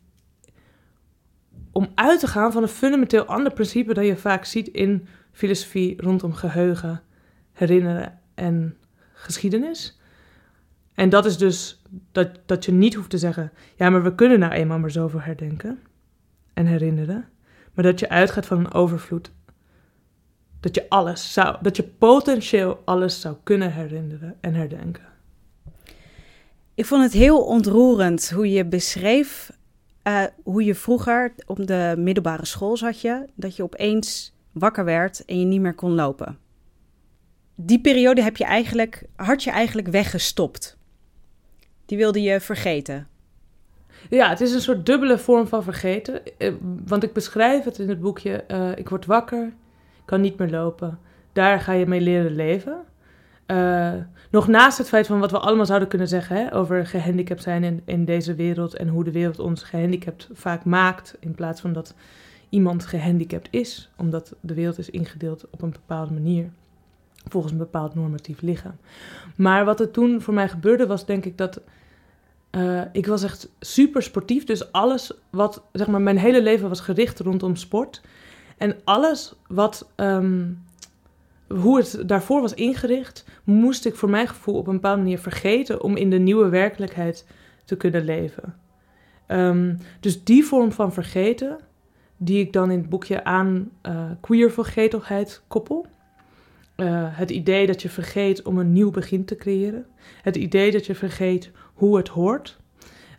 om 1.72 1.88
uit 1.96 2.20
te 2.20 2.28
gaan 2.28 2.52
van 2.52 2.62
een 2.62 2.68
fundamenteel 2.68 3.26
ander 3.26 3.54
principe 3.54 3.94
dat 3.94 4.06
je 4.06 4.18
vaak 4.18 4.46
ziet 4.46 4.68
in 4.68 5.08
filosofie 5.32 6.02
rondom 6.02 6.34
geheugen, 6.34 7.02
herinneren 7.52 8.20
en 8.36 8.78
geschiedenis. 9.14 10.00
En 10.94 11.10
dat 11.10 11.26
is 11.26 11.38
dus 11.38 11.82
dat, 12.12 12.30
dat 12.46 12.66
je 12.66 12.72
niet 12.72 12.94
hoeft 12.94 13.10
te 13.10 13.18
zeggen: 13.18 13.52
ja, 13.76 13.90
maar 13.90 14.04
we 14.04 14.16
kunnen 14.16 14.40
nou 14.40 14.52
eenmaal 14.52 14.80
maar 14.80 14.92
zoveel 14.92 15.22
herdenken 15.22 15.80
en 16.54 16.66
herinneren. 16.66 17.28
Maar 17.74 17.84
dat 17.84 18.00
je 18.00 18.10
uitgaat 18.10 18.46
van 18.46 18.58
een 18.58 18.74
overvloed 18.74 19.32
Dat 20.60 20.76
je 20.76 20.90
alles 20.90 21.34
zou, 21.34 21.58
dat 21.62 21.76
je 21.76 21.84
potentieel 21.84 22.82
alles 22.86 23.22
zou 23.22 23.36
kunnen 23.44 23.74
herinneren 23.74 24.36
en 24.42 24.54
herdenken. 24.54 25.13
Ik 26.76 26.86
vond 26.86 27.04
het 27.04 27.14
heel 27.14 27.44
ontroerend 27.44 28.30
hoe 28.30 28.52
je 28.52 28.66
beschreef 28.66 29.52
uh, 30.08 30.24
hoe 30.44 30.64
je 30.64 30.76
vroeger 30.76 31.34
op 31.46 31.68
de 31.68 31.94
middelbare 31.98 32.46
school 32.46 32.78
zat 32.78 33.02
je, 33.02 33.26
dat 33.36 33.56
je 33.56 33.64
opeens 33.64 34.34
wakker 34.52 34.86
werd 34.86 35.26
en 35.26 35.40
je 35.40 35.46
niet 35.46 35.62
meer 35.62 35.74
kon 35.74 35.92
lopen. 35.92 36.38
Die 37.56 37.82
periode 37.82 38.22
heb 38.22 38.38
je 38.38 38.44
eigenlijk, 38.44 39.04
had 39.16 39.44
je 39.44 39.52
eigenlijk 39.52 39.88
weggestopt. 39.88 40.78
Die 41.86 41.98
wilde 41.98 42.22
je 42.22 42.40
vergeten. 42.40 43.08
Ja, 44.10 44.30
het 44.30 44.42
is 44.42 44.54
een 44.54 44.62
soort 44.62 44.86
dubbele 44.86 45.18
vorm 45.18 45.48
van 45.48 45.64
vergeten. 45.64 46.22
Eh, 46.38 46.54
want 46.86 47.04
ik 47.04 47.14
beschrijf 47.14 47.64
het 47.64 47.80
in 47.80 47.90
het 47.90 48.00
boekje. 48.00 48.44
Uh, 48.48 48.72
ik 48.76 48.90
word 48.90 49.06
wakker, 49.06 49.54
kan 50.06 50.22
niet 50.22 50.38
meer 50.38 50.50
lopen. 50.50 51.00
Daar 51.34 51.60
ga 51.60 51.72
je 51.72 51.86
mee 51.86 52.02
leren 52.02 52.36
leven. 52.36 52.78
Uh, 53.48 53.94
nog 54.32 54.48
naast 54.48 54.78
het 54.78 54.88
feit 54.88 55.08
van 55.08 55.20
wat 55.20 55.32
we 55.32 55.40
allemaal 55.40 55.66
zouden 55.66 55.88
kunnen 55.88 56.08
zeggen 56.08 56.36
hè, 56.36 56.56
over 56.56 56.86
gehandicapt 56.86 57.44
zijn 57.44 57.64
in, 57.64 57.82
in 57.86 58.06
deze 58.06 58.36
wereld 58.36 58.76
en 58.76 58.88
hoe 58.88 59.04
de 59.04 59.12
wereld 59.12 59.40
ons 59.40 59.64
gehandicapt 59.64 60.30
vaak 60.34 60.66
maakt, 60.66 61.18
in 61.20 61.36
plaats 61.36 61.62
van 61.62 61.74
dat 61.74 61.96
iemand 62.50 62.86
gehandicapt 62.86 63.48
is, 63.52 63.90
omdat 63.98 64.36
de 64.40 64.54
wereld 64.54 64.78
is 64.78 64.90
ingedeeld 64.90 65.46
op 65.50 65.62
een 65.62 65.72
bepaalde 65.72 66.14
manier, 66.14 66.50
volgens 67.28 67.52
een 67.52 67.58
bepaald 67.58 67.96
normatief 67.96 68.42
lichaam. 68.42 68.76
Maar 69.36 69.66
wat 69.66 69.80
er 69.80 69.92
toen 69.92 70.22
voor 70.22 70.34
mij 70.34 70.50
gebeurde 70.50 70.88
was, 70.88 71.06
denk 71.06 71.26
ik 71.26 71.38
dat 71.38 71.62
uh, 72.52 72.82
ik 72.92 73.06
was 73.06 73.24
echt 73.24 73.50
super 73.60 74.04
sportief, 74.04 74.44
dus 74.44 74.72
alles 74.72 75.12
wat, 75.30 75.64
zeg 75.72 75.88
maar, 75.88 76.02
mijn 76.02 76.18
hele 76.18 76.44
leven 76.44 76.70
was 76.70 76.80
gericht 76.80 77.20
rondom 77.20 77.56
sport. 77.56 78.02
En 78.58 78.76
alles 78.84 79.34
wat 79.48 79.90
um, 79.96 80.64
hoe 81.56 81.78
het 81.78 82.04
daarvoor 82.06 82.42
was 82.42 82.54
ingericht, 82.54 83.26
moest 83.44 83.86
ik 83.86 83.96
voor 83.96 84.10
mijn 84.10 84.28
gevoel 84.28 84.56
op 84.56 84.68
een 84.68 84.74
bepaalde 84.74 85.02
manier 85.02 85.20
vergeten 85.20 85.82
om 85.82 85.96
in 85.96 86.10
de 86.10 86.18
nieuwe 86.18 86.50
werkelijkheid 86.50 87.26
te 87.66 87.76
kunnen 87.76 88.04
leven. 88.06 88.56
Um, 89.28 89.78
dus 90.00 90.24
die 90.24 90.46
vorm 90.46 90.72
van 90.72 90.94
vergeten, 90.94 91.58
die 92.18 92.40
ik 92.40 92.54
dan 92.54 92.72
in 92.72 92.78
het 92.78 92.90
boekje 92.90 93.24
aan 93.24 93.70
uh, 93.84 94.06
queer 94.22 94.52
vergetelheid 94.52 95.44
koppel. 95.48 95.86
Uh, 96.78 97.06
het 97.10 97.32
idee 97.32 97.68
dat 97.68 97.82
je 97.82 97.90
vergeet 97.90 98.42
om 98.42 98.58
een 98.58 98.74
nieuw 98.74 98.92
begin 98.92 99.26
te 99.26 99.36
creëren. 99.36 99.86
Het 100.22 100.36
idee 100.36 100.72
dat 100.72 100.86
je 100.86 100.96
vergeet 100.96 101.52
hoe 101.74 101.98
het 101.98 102.08
hoort. 102.08 102.58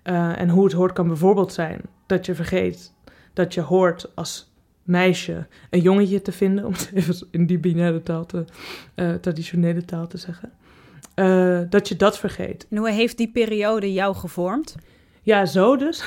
Uh, 0.04 0.40
en 0.40 0.48
hoe 0.48 0.64
het 0.64 0.72
hoort 0.72 0.92
kan 0.92 1.06
bijvoorbeeld 1.06 1.52
zijn 1.52 1.80
dat 2.06 2.26
je 2.26 2.34
vergeet 2.34 2.94
dat 3.32 3.54
je 3.54 3.60
hoort 3.60 4.10
als 4.14 4.53
meisje 4.84 5.46
een 5.70 5.80
jongetje 5.80 6.22
te 6.22 6.32
vinden, 6.32 6.64
om 6.66 6.72
het 6.72 6.90
even 6.94 7.26
in 7.30 7.46
die 7.46 7.58
binaire 7.58 8.02
taal 8.02 8.26
te, 8.26 8.44
uh, 8.94 9.14
traditionele 9.14 9.84
taal 9.84 10.06
te 10.06 10.18
zeggen. 10.18 10.52
Uh, 11.14 11.60
dat 11.68 11.88
je 11.88 11.96
dat 11.96 12.18
vergeet. 12.18 12.66
En 12.70 12.76
hoe 12.76 12.90
heeft 12.90 13.16
die 13.16 13.30
periode 13.30 13.92
jou 13.92 14.14
gevormd? 14.14 14.74
Ja, 15.22 15.46
zo 15.46 15.76
dus. 15.76 16.04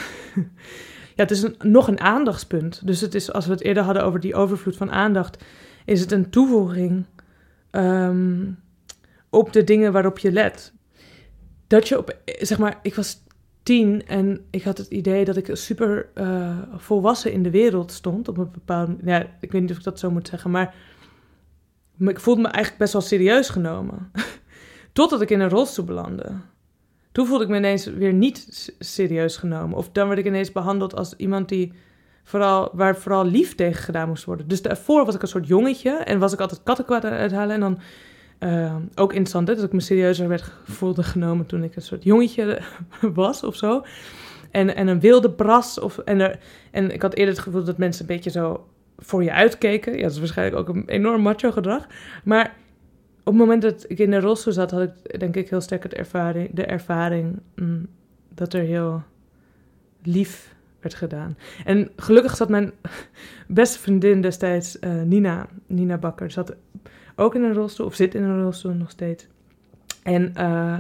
ja, 1.16 1.24
het 1.24 1.32
is 1.32 1.42
een, 1.42 1.56
nog 1.62 1.88
een 1.88 2.00
aandachtspunt. 2.00 2.88
Dus 2.88 3.02
het 3.02 3.16
is, 3.16 3.32
als 3.32 3.46
we 3.46 3.52
het 3.52 3.62
eerder 3.62 3.84
hadden 3.84 4.04
over 4.04 4.20
die 4.20 4.36
overvloed 4.36 4.78
van 4.78 4.92
aandacht, 4.92 5.44
is 5.86 6.00
het 6.00 6.12
een 6.12 6.30
toevoeging 6.30 7.06
um, 7.72 8.60
op 9.30 9.54
de 9.54 9.63
dingen 9.63 9.92
waarop 9.92 10.20
je 10.20 10.32
let. 10.32 10.74
Dat 11.68 11.88
je 11.88 11.98
op, 11.98 12.18
zeg 12.26 12.58
maar, 12.58 12.80
ik 12.82 12.96
was 12.96 13.24
tien 13.68 14.08
en 14.08 14.46
ik 14.50 14.64
had 14.64 14.78
het 14.78 14.88
idee 14.88 15.26
dat 15.26 15.38
ik 15.38 15.50
super 15.54 16.10
uh, 16.16 16.58
volwassen 16.76 17.32
in 17.32 17.44
de 17.44 17.50
wereld 17.50 17.92
stond. 17.92 18.28
Op 18.28 18.38
een 18.38 18.52
bepaalde. 18.52 18.96
Ja, 19.04 19.26
ik 19.40 19.52
weet 19.52 19.62
niet 19.62 19.72
of 19.72 19.78
ik 19.78 19.84
dat 19.84 20.00
zo 20.00 20.12
moet 20.12 20.28
zeggen, 20.28 20.52
maar, 20.52 20.76
ik 21.98 22.20
voelde 22.20 22.42
me 22.42 22.48
eigenlijk 22.48 22.78
best 22.78 22.94
wel 22.94 23.02
serieus 23.02 23.50
genomen. 23.50 24.12
Totdat 24.94 25.22
ik 25.22 25.30
in 25.30 25.40
een 25.40 25.50
rolstoel 25.50 25.86
belandde. 25.86 26.32
Toen 27.12 27.28
voelde 27.28 27.44
ik 27.44 27.50
me 27.50 27.58
ineens 27.58 27.86
weer 27.86 28.14
niet 28.14 28.74
serieus 28.80 29.38
genomen. 29.38 29.78
Of 29.78 29.90
dan 29.90 30.08
werd 30.08 30.20
ik 30.20 30.26
ineens 30.26 30.52
behandeld 30.52 30.96
als 30.96 31.14
iemand 31.16 31.50
die 31.50 31.74
vooral, 32.24 32.70
waar 32.74 32.98
vooral 32.98 33.26
lief 33.26 33.56
tegen 33.56 33.84
gedaan 33.84 34.08
moest 34.08 34.24
worden. 34.24 34.48
Dus 34.48 34.62
daarvoor 34.62 35.06
was 35.06 35.16
ik 35.16 35.22
een 35.22 35.28
soort 35.28 35.48
jongetje 35.48 35.92
en 35.92 36.20
was 36.20 36.34
ik 36.34 36.40
altijd 36.40 36.64
kattenkwaad 36.64 37.06
uithalen. 37.06 37.56
En 37.56 37.60
dan 37.60 37.80
uh, 38.39 38.76
ook 38.95 39.12
interessant, 39.12 39.47
hè, 39.47 39.56
dat 39.56 39.63
ik 39.63 39.73
me 39.73 39.80
serieuzer 39.80 40.28
werd 40.28 40.52
voelde 40.63 41.04
genomen 41.04 41.45
toen 41.45 41.63
ik 41.63 41.76
een 41.76 41.82
soort 41.82 42.04
jongetje 42.04 42.62
was 43.13 43.43
of 43.43 43.56
zo. 43.56 43.84
En, 44.52 44.76
en 44.76 44.88
een 44.88 45.00
wilde 45.00 45.32
bras. 45.32 45.80
Of, 45.80 45.97
en, 45.97 46.19
er, 46.19 46.39
en 46.71 46.91
ik 46.91 47.02
had 47.02 47.13
eerder 47.13 47.34
het 47.34 47.43
gevoel 47.43 47.63
dat 47.63 47.78
mensen 47.78 48.02
een 48.02 48.15
beetje 48.15 48.30
zo 48.30 48.67
voor 48.97 49.23
je 49.23 49.32
uitkeken. 49.32 49.95
Ja, 49.95 50.02
dat 50.02 50.12
is 50.12 50.19
waarschijnlijk 50.19 50.58
ook 50.58 50.76
een 50.76 50.88
enorm 50.88 51.21
macho 51.21 51.52
gedrag. 51.52 51.88
Maar 52.23 52.56
op 53.19 53.34
het 53.34 53.36
moment 53.36 53.62
dat 53.62 53.86
ik 53.88 54.00
in 54.00 54.12
de 54.12 54.19
rolstoel 54.19 54.54
zat, 54.54 54.71
had 54.71 54.82
ik 54.82 55.19
denk 55.19 55.36
ik 55.36 55.50
heel 55.50 55.62
sterk 55.62 55.84
het 55.84 55.93
ervaring, 55.93 56.50
de 56.54 56.65
ervaring 56.65 57.39
mm, 57.56 57.88
dat 58.34 58.54
er 58.54 58.62
heel 58.62 59.04
lief 60.04 60.56
werd 60.80 60.93
gedaan. 60.93 61.38
En 61.65 61.89
gelukkig 61.95 62.36
zat 62.36 62.50
mijn 62.50 62.71
beste 63.47 63.80
vriendin 63.80 64.21
destijds, 64.21 64.78
uh, 64.82 65.02
Nina, 65.02 65.47
Nina 65.67 65.97
Bakker, 65.97 66.32
zat 66.32 66.56
ook 67.18 67.36
in 67.36 67.44
een 67.44 67.54
rolstoel, 67.54 67.86
of 67.86 67.96
zit 67.96 68.16
in 68.16 68.24
een 68.24 68.42
rolstoel 68.42 68.74
nog 68.74 68.90
steeds. 68.90 69.28
En 70.04 70.34
uh, 70.38 70.80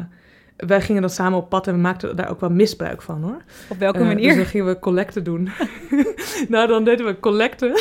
wij 0.57 0.81
gingen 0.81 1.01
dan 1.01 1.11
samen 1.11 1.39
op 1.39 1.49
pad 1.49 1.67
en 1.67 1.73
we 1.73 1.79
maakten 1.79 2.15
daar 2.15 2.29
ook 2.29 2.39
wel 2.39 2.49
misbruik 2.49 3.01
van 3.01 3.23
hoor. 3.23 3.41
Op 3.69 3.77
welke 3.77 3.99
uh, 3.99 4.05
manier? 4.05 4.27
Dus 4.27 4.35
dan 4.35 4.45
gingen 4.45 4.65
we 4.65 4.79
collecten 4.79 5.23
doen. 5.23 5.49
nou, 6.49 6.67
dan 6.67 6.83
deden 6.83 7.05
we 7.05 7.19
collecten. 7.19 7.71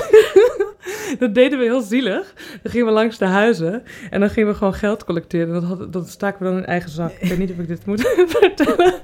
dat 1.19 1.35
deden 1.35 1.59
we 1.59 1.65
heel 1.65 1.81
zielig. 1.81 2.35
Dan 2.63 2.73
gingen 2.73 2.87
we 2.87 2.93
langs 2.93 3.19
de 3.19 3.25
huizen 3.25 3.83
en 4.11 4.21
dan 4.21 4.31
gingen 4.31 4.51
we 4.51 4.57
gewoon 4.57 4.75
geld 4.75 5.05
collecteren. 5.05 5.53
Dat, 5.53 5.63
had, 5.63 5.93
dat 5.93 6.09
staken 6.09 6.39
we 6.39 6.45
dan 6.45 6.59
in 6.59 6.67
eigen 6.67 6.91
zak. 6.91 7.13
Ik 7.13 7.29
weet 7.29 7.39
niet 7.39 7.51
of 7.51 7.59
ik 7.59 7.69
dit 7.69 7.87
moet 7.87 8.01
vertellen. 8.39 8.95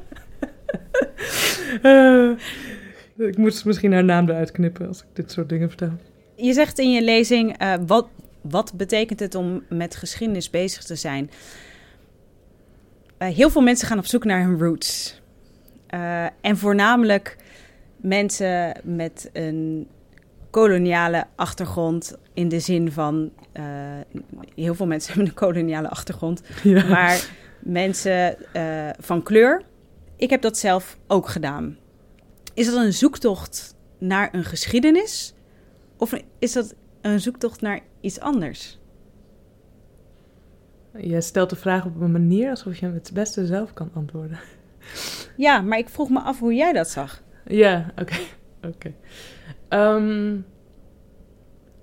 uh, 1.82 2.30
ik 3.28 3.36
moet 3.36 3.64
misschien 3.64 3.92
haar 3.92 4.04
naam 4.04 4.28
eruit 4.28 4.50
knippen 4.50 4.88
als 4.88 5.00
ik 5.00 5.06
dit 5.12 5.32
soort 5.32 5.48
dingen 5.48 5.68
vertel. 5.68 5.92
Je 6.36 6.52
zegt 6.52 6.78
in 6.78 6.92
je 6.92 7.02
lezing, 7.02 7.62
uh, 7.62 7.74
wat, 7.86 8.08
wat 8.42 8.72
betekent 8.76 9.20
het 9.20 9.34
om 9.34 9.62
met 9.68 9.96
geschiedenis 9.96 10.50
bezig 10.50 10.84
te 10.84 10.96
zijn? 10.96 11.30
Uh, 13.18 13.28
heel 13.28 13.50
veel 13.50 13.62
mensen 13.62 13.86
gaan 13.86 13.98
op 13.98 14.06
zoek 14.06 14.24
naar 14.24 14.42
hun 14.42 14.58
roots. 14.58 15.20
Uh, 15.94 16.24
en 16.40 16.56
voornamelijk 16.56 17.36
mensen 17.96 18.80
met 18.82 19.30
een 19.32 19.88
koloniale 20.50 21.26
achtergrond 21.34 22.16
in 22.34 22.48
de 22.48 22.60
zin 22.60 22.92
van 22.92 23.30
uh, 23.54 23.64
heel 24.54 24.74
veel 24.74 24.86
mensen 24.86 25.08
hebben 25.12 25.28
een 25.28 25.38
koloniale 25.38 25.88
achtergrond, 25.88 26.42
ja. 26.62 26.84
maar 26.84 27.28
mensen 27.58 28.36
van 28.98 29.22
kleur. 29.22 29.62
Ik 30.16 30.30
heb 30.30 30.42
dat 30.42 30.58
zelf 30.58 30.98
ook 31.06 31.28
gedaan. 31.28 31.76
Is 32.54 32.66
dat 32.66 32.76
een 32.76 32.92
zoektocht 32.92 33.74
naar 33.98 34.28
een 34.32 34.44
geschiedenis 34.44 35.34
of 35.96 36.22
is 36.38 36.52
dat 36.52 36.74
een 37.02 37.20
zoektocht 37.20 37.60
naar 37.60 37.80
iets 38.00 38.20
anders? 38.20 38.78
Je 40.96 41.20
stelt 41.20 41.50
de 41.50 41.56
vraag 41.56 41.84
op 41.84 42.00
een 42.00 42.12
manier 42.12 42.50
alsof 42.50 42.76
je 42.76 42.86
het 42.86 43.10
beste 43.14 43.46
zelf 43.46 43.72
kan 43.72 43.90
antwoorden. 43.94 44.38
Ja, 45.36 45.60
maar 45.60 45.78
ik 45.78 45.88
vroeg 45.88 46.08
me 46.08 46.20
af 46.20 46.38
hoe 46.38 46.54
jij 46.54 46.72
dat 46.72 46.88
zag. 46.88 47.22
Ja, 47.46 47.86
oké. 47.90 48.16
Okay. 48.62 48.94
okay. 49.68 49.94
Um, 49.96 50.44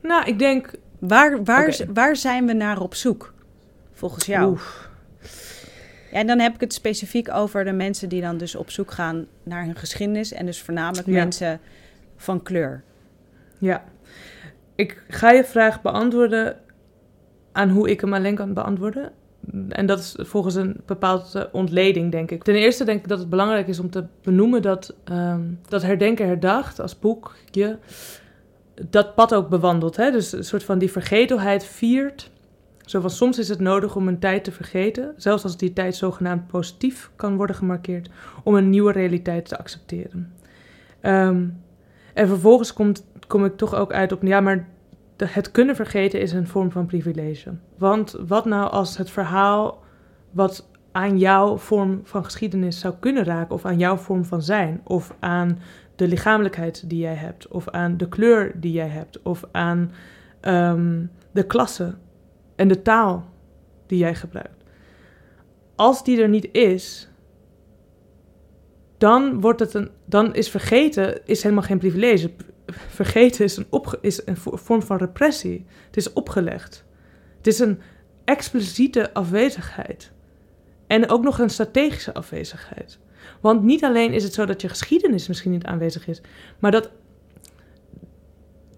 nou, 0.02 0.26
ik 0.26 0.40
denk. 0.40 0.72
Waar, 1.00 1.44
waar, 1.44 1.68
okay. 1.68 1.88
waar 1.94 2.16
zijn 2.16 2.46
we 2.46 2.54
naar 2.54 2.82
op 2.82 2.96
zoek, 2.96 3.34
volgens 3.92 4.26
jou? 4.26 4.52
Oef. 4.52 4.90
Ja, 6.12 6.18
en 6.18 6.28
dan 6.28 6.40
heb 6.40 6.54
ik 6.54 6.60
het 6.60 6.74
specifiek 6.74 7.32
over 7.32 7.64
de 7.64 7.72
mensen 7.72 8.10
die 8.10 8.22
dan 8.22 8.38
dus 8.38 8.56
op 8.56 8.70
zoek 8.70 8.92
gaan 8.92 9.28
naar 9.44 9.66
hun 9.66 9.76
geschiedenis. 9.76 10.32
En 10.32 10.46
dus 10.46 10.62
voornamelijk 10.62 11.08
ja. 11.08 11.14
mensen 11.14 11.60
van 12.16 12.44
kleur. 12.44 12.84
Ja, 13.58 13.84
ik 14.80 15.04
ga 15.08 15.32
je 15.32 15.44
vraag 15.44 15.82
beantwoorden 15.82 16.58
aan 17.52 17.70
hoe 17.70 17.90
ik 17.90 18.02
hem 18.02 18.14
alleen 18.14 18.36
kan 18.36 18.54
beantwoorden. 18.54 19.12
En 19.70 19.86
dat 19.86 20.00
is 20.00 20.16
volgens 20.18 20.56
een 20.56 20.82
bepaalde 20.86 21.50
ontleding, 21.52 22.12
denk 22.12 22.32
ik. 22.32 22.44
Ten 22.44 22.56
eerste 22.56 22.84
denk 22.84 23.00
ik 23.00 23.08
dat 23.08 23.20
het 23.20 23.30
belangrijk 23.30 23.68
is 23.68 23.80
om 23.80 23.90
te 23.90 24.06
benoemen 24.22 24.62
dat, 24.62 24.96
um, 25.12 25.60
dat 25.68 25.82
Herdenken 25.82 26.28
Herdacht 26.28 26.80
als 26.80 27.00
boekje 27.00 27.80
dat 28.90 29.16
pad 29.16 29.34
ook 29.34 29.50
bewandelt. 29.50 29.96
Hè? 29.96 30.12
Dus 30.12 30.32
een 30.32 30.44
soort 30.44 30.64
van 30.64 30.80
die 30.80 30.92
vergetelheid 30.92 31.66
viert. 31.66 32.32
Zo 32.82 33.02
van 33.02 33.10
soms 33.10 33.40
is 33.40 33.50
het 33.50 33.60
nodig 33.60 33.96
om 33.96 34.08
een 34.08 34.20
tijd 34.20 34.44
te 34.44 34.52
vergeten, 34.52 35.14
zelfs 35.18 35.44
als 35.44 35.58
die 35.58 35.74
tijd 35.74 35.96
zogenaamd 35.96 36.48
positief 36.48 37.12
kan 37.16 37.36
worden 37.36 37.56
gemarkeerd, 37.56 38.10
om 38.44 38.56
een 38.56 38.70
nieuwe 38.70 38.92
realiteit 38.92 39.48
te 39.48 39.58
accepteren. 39.58 40.34
Um, 41.02 41.62
en 42.20 42.28
vervolgens 42.28 42.74
komt, 42.74 43.06
kom 43.30 43.46
ik 43.46 43.58
toch 43.58 43.76
ook 43.76 43.94
uit 43.94 44.12
op, 44.12 44.22
ja, 44.22 44.42
maar 44.42 44.68
het 45.18 45.52
kunnen 45.52 45.76
vergeten 45.76 46.22
is 46.22 46.32
een 46.32 46.48
vorm 46.48 46.72
van 46.72 46.86
privilege. 46.86 47.54
Want 47.78 48.16
wat 48.28 48.46
nou 48.46 48.72
als 48.72 48.98
het 48.98 49.10
verhaal 49.10 49.84
wat 50.32 50.70
aan 50.92 51.18
jouw 51.18 51.58
vorm 51.58 52.02
van 52.04 52.24
geschiedenis 52.24 52.80
zou 52.80 52.94
kunnen 53.00 53.24
raken, 53.24 53.56
of 53.56 53.66
aan 53.66 53.78
jouw 53.78 53.98
vorm 53.98 54.26
van 54.26 54.42
zijn, 54.42 54.82
of 54.84 55.16
aan 55.20 55.60
de 55.96 56.08
lichamelijkheid 56.08 56.90
die 56.90 57.00
jij 57.00 57.14
hebt, 57.14 57.48
of 57.48 57.70
aan 57.70 57.98
de 57.98 58.10
kleur 58.10 58.52
die 58.60 58.72
jij 58.72 58.88
hebt, 58.88 59.22
of 59.22 59.44
aan 59.52 59.92
de 60.42 61.08
de 61.32 61.46
klasse 61.46 61.96
en 62.56 62.68
de 62.68 62.82
taal 62.82 63.26
die 63.88 63.98
jij 63.98 64.16
gebruikt. 64.16 64.64
Als 65.76 66.04
die 66.04 66.22
er 66.22 66.30
niet 66.30 66.50
is, 66.52 67.10
dan, 68.98 69.42
wordt 69.42 69.60
het 69.60 69.74
een, 69.74 69.90
dan 70.06 70.36
is 70.36 70.50
vergeten 70.50 71.26
is 71.26 71.44
helemaal 71.44 71.64
geen 71.64 71.78
privilege. 71.78 72.32
Vergeten 72.74 73.44
is 73.44 73.58
een, 73.58 73.68
is 74.02 74.26
een 74.26 74.38
vorm 74.38 74.82
van 74.82 74.98
repressie. 74.98 75.66
Het 75.86 75.98
is 75.98 76.14
opgelegd. 76.14 76.86
Het 77.38 77.48
is 77.48 77.60
een 77.60 77.82
expliciete 78.24 79.14
afwezigheid. 79.14 80.12
En 80.88 81.10
ook 81.10 81.24
nog 81.24 81.40
een 81.40 81.50
strategische 81.50 82.14
afwezigheid. 82.14 83.00
Want 83.42 83.64
niet 83.64 83.84
alleen 83.84 84.14
is 84.14 84.24
het 84.24 84.34
zo 84.34 84.46
dat 84.46 84.62
je 84.62 84.70
geschiedenis 84.70 85.28
misschien 85.28 85.52
niet 85.52 85.66
aanwezig 85.66 86.08
is, 86.08 86.22
maar 86.60 86.72
dat, 86.72 86.92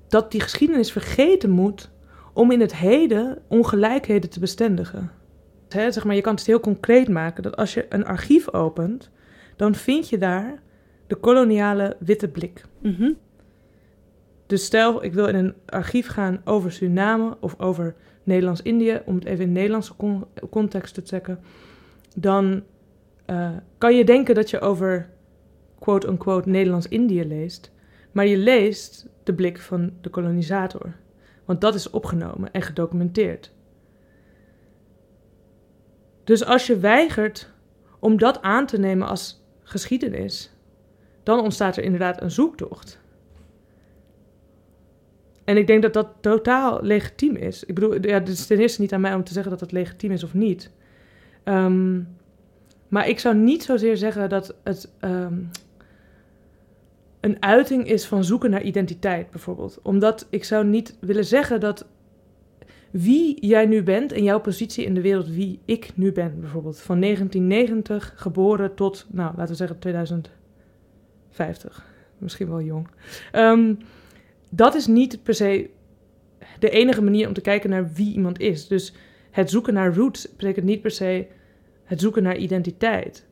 dat 0.08 0.32
die 0.32 0.42
geschiedenis 0.42 0.92
vergeten 0.92 1.50
moet 1.50 1.90
om 2.34 2.52
in 2.52 2.60
het 2.60 2.76
heden 2.76 3.38
ongelijkheden 3.48 4.30
te 4.30 4.40
bestendigen. 4.40 5.12
zeg 5.68 6.04
maar, 6.04 6.16
je 6.16 6.22
kan 6.22 6.36
het 6.36 6.46
heel 6.46 6.60
concreet 6.60 7.10
maken 7.10 7.44
dat 7.44 7.56
als 7.56 7.74
je 7.74 7.86
een 7.90 8.06
archief 8.06 8.54
opent, 8.54 9.10
dan 9.56 9.76
vind 9.76 10.10
je 10.10 10.18
daar 10.18 10.62
de 11.08 11.16
koloniale 11.16 11.96
witte 12.00 12.28
blik. 12.28 12.66
Mhm. 12.80 13.12
Dus 14.52 14.66
stel, 14.66 15.04
ik 15.04 15.14
wil 15.14 15.28
in 15.28 15.36
een 15.36 15.56
archief 15.66 16.08
gaan 16.08 16.42
over 16.46 16.72
Suriname 16.72 17.38
of 17.40 17.60
over 17.60 17.96
Nederlands-Indië, 18.24 19.02
om 19.06 19.16
het 19.16 19.26
even 19.26 19.46
in 19.46 19.52
Nederlandse 19.52 19.94
context 20.50 20.94
te 20.94 21.02
trekken, 21.02 21.40
dan 22.16 22.64
uh, 23.28 23.50
kan 23.78 23.96
je 23.96 24.06
denken 24.06 24.36
dat 24.36 24.50
je 24.50 24.60
over 24.60 25.10
quote-unquote 25.80 26.50
Nederlands-Indië 26.50 27.26
leest, 27.26 27.72
maar 28.12 28.28
je 28.28 28.38
leest 28.38 29.08
de 29.24 29.34
blik 29.34 29.60
van 29.60 29.94
de 30.02 30.10
kolonisator. 30.10 30.96
Want 31.46 31.62
dat 31.62 31.76
is 31.76 31.90
opgenomen 31.90 32.52
en 32.52 32.62
gedocumenteerd. 32.62 33.52
Dus 36.24 36.46
als 36.46 36.68
je 36.68 36.80
weigert 36.80 37.54
om 38.00 38.18
dat 38.18 38.42
aan 38.42 38.66
te 38.66 38.80
nemen 38.80 39.08
als 39.08 39.44
geschiedenis, 39.64 40.56
dan 41.24 41.40
ontstaat 41.40 41.78
er 41.78 41.84
inderdaad 41.84 42.22
een 42.22 42.32
zoektocht. 42.32 43.01
En 45.52 45.58
ik 45.58 45.68
denk 45.68 45.82
dat 45.82 45.94
dat 45.94 46.08
totaal 46.20 46.80
legitiem 46.82 47.36
is. 47.36 47.64
Ik 47.64 47.76
bedoel, 47.76 48.08
ja, 48.08 48.14
het 48.14 48.28
is 48.28 48.46
ten 48.46 48.60
eerste 48.60 48.82
niet 48.82 48.94
aan 48.94 49.02
mij 49.02 49.14
om 49.14 49.24
te 49.24 49.34
zeggen 49.34 49.52
dat 49.52 49.60
het 49.60 49.72
legitiem 49.72 50.12
is 50.12 50.24
of 50.24 50.34
niet. 50.34 50.72
Um, 51.44 52.08
maar 52.88 53.08
ik 53.08 53.20
zou 53.20 53.36
niet 53.36 53.64
zozeer 53.64 53.98
zeggen 53.98 54.30
dat 54.30 54.56
het 54.64 54.92
um, 55.02 55.50
een 57.20 57.44
uiting 57.44 57.88
is 57.88 58.06
van 58.06 58.24
zoeken 58.24 58.50
naar 58.50 58.62
identiteit, 58.62 59.30
bijvoorbeeld. 59.30 59.80
Omdat 59.82 60.28
ik 60.30 60.44
zou 60.44 60.66
niet 60.66 60.98
willen 61.00 61.26
zeggen 61.26 61.60
dat 61.60 61.88
wie 62.92 63.46
jij 63.46 63.66
nu 63.66 63.84
bent 63.84 64.12
en 64.12 64.24
jouw 64.24 64.40
positie 64.40 64.86
in 64.86 64.94
de 64.94 65.02
wereld, 65.02 65.28
wie 65.28 65.60
ik 65.66 65.92
nu 65.96 66.12
ben, 66.12 66.40
bijvoorbeeld. 66.40 66.82
Van 66.82 67.00
1990 67.00 68.14
geboren 68.16 68.76
tot, 68.76 69.08
nou, 69.10 69.34
laten 69.36 69.52
we 69.52 69.56
zeggen 69.56 69.80
2050. 69.80 71.86
Misschien 72.18 72.50
wel 72.50 72.62
jong. 72.62 72.88
Um, 73.34 73.78
dat 74.54 74.76
is 74.76 74.88
niet 74.88 75.24
per 75.24 75.34
se 75.34 75.70
de 76.60 76.70
enige 76.70 77.02
manier 77.02 77.28
om 77.28 77.34
te 77.34 77.42
kijken 77.42 77.70
naar 77.70 77.92
wie 77.94 78.14
iemand 78.14 78.40
is. 78.40 78.68
Dus 78.68 78.94
het 79.32 79.50
zoeken 79.50 79.74
naar 79.74 79.96
roots 79.96 80.36
betekent 80.36 80.66
niet 80.66 80.82
per 80.82 80.92
se 80.92 81.28
het 81.84 82.00
zoeken 82.00 82.24
naar 82.24 82.38
identiteit. 82.38 83.26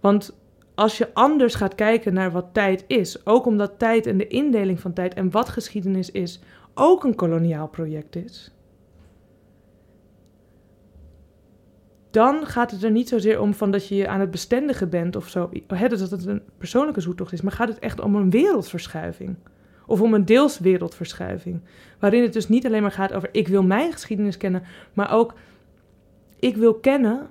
Want 0.00 0.36
als 0.74 0.98
je 0.98 1.14
anders 1.14 1.54
gaat 1.54 1.74
kijken 1.74 2.14
naar 2.14 2.30
wat 2.30 2.46
tijd 2.52 2.84
is, 2.86 3.26
ook 3.26 3.46
omdat 3.46 3.78
tijd 3.78 4.06
en 4.06 4.18
de 4.18 4.26
indeling 4.26 4.80
van 4.80 4.92
tijd 4.92 5.14
en 5.14 5.30
wat 5.30 5.48
geschiedenis 5.48 6.10
is, 6.10 6.40
ook 6.74 7.04
een 7.04 7.14
koloniaal 7.14 7.68
project 7.68 8.16
is, 8.16 8.54
dan 12.10 12.46
gaat 12.46 12.70
het 12.70 12.82
er 12.82 12.90
niet 12.90 13.08
zozeer 13.08 13.40
om 13.40 13.54
van 13.54 13.70
dat 13.70 13.88
je 13.88 14.08
aan 14.08 14.20
het 14.20 14.30
bestendigen 14.30 14.90
bent 14.90 15.16
of 15.16 15.28
zo, 15.28 15.50
hè, 15.66 15.88
dat 15.88 16.00
het 16.00 16.26
een 16.26 16.42
persoonlijke 16.58 17.00
zoektocht 17.00 17.32
is, 17.32 17.40
maar 17.40 17.52
gaat 17.52 17.68
het 17.68 17.78
echt 17.78 18.00
om 18.00 18.14
een 18.14 18.30
wereldverschuiving. 18.30 19.36
Of 19.86 20.00
om 20.00 20.14
een 20.14 20.24
deels 20.24 20.58
wereldverschuiving. 20.58 21.60
Waarin 21.98 22.22
het 22.22 22.32
dus 22.32 22.48
niet 22.48 22.66
alleen 22.66 22.82
maar 22.82 22.92
gaat 22.92 23.12
over 23.12 23.28
ik 23.32 23.48
wil 23.48 23.62
mijn 23.62 23.92
geschiedenis 23.92 24.36
kennen, 24.36 24.62
maar 24.92 25.12
ook 25.12 25.34
ik 26.38 26.56
wil 26.56 26.74
kennen 26.74 27.30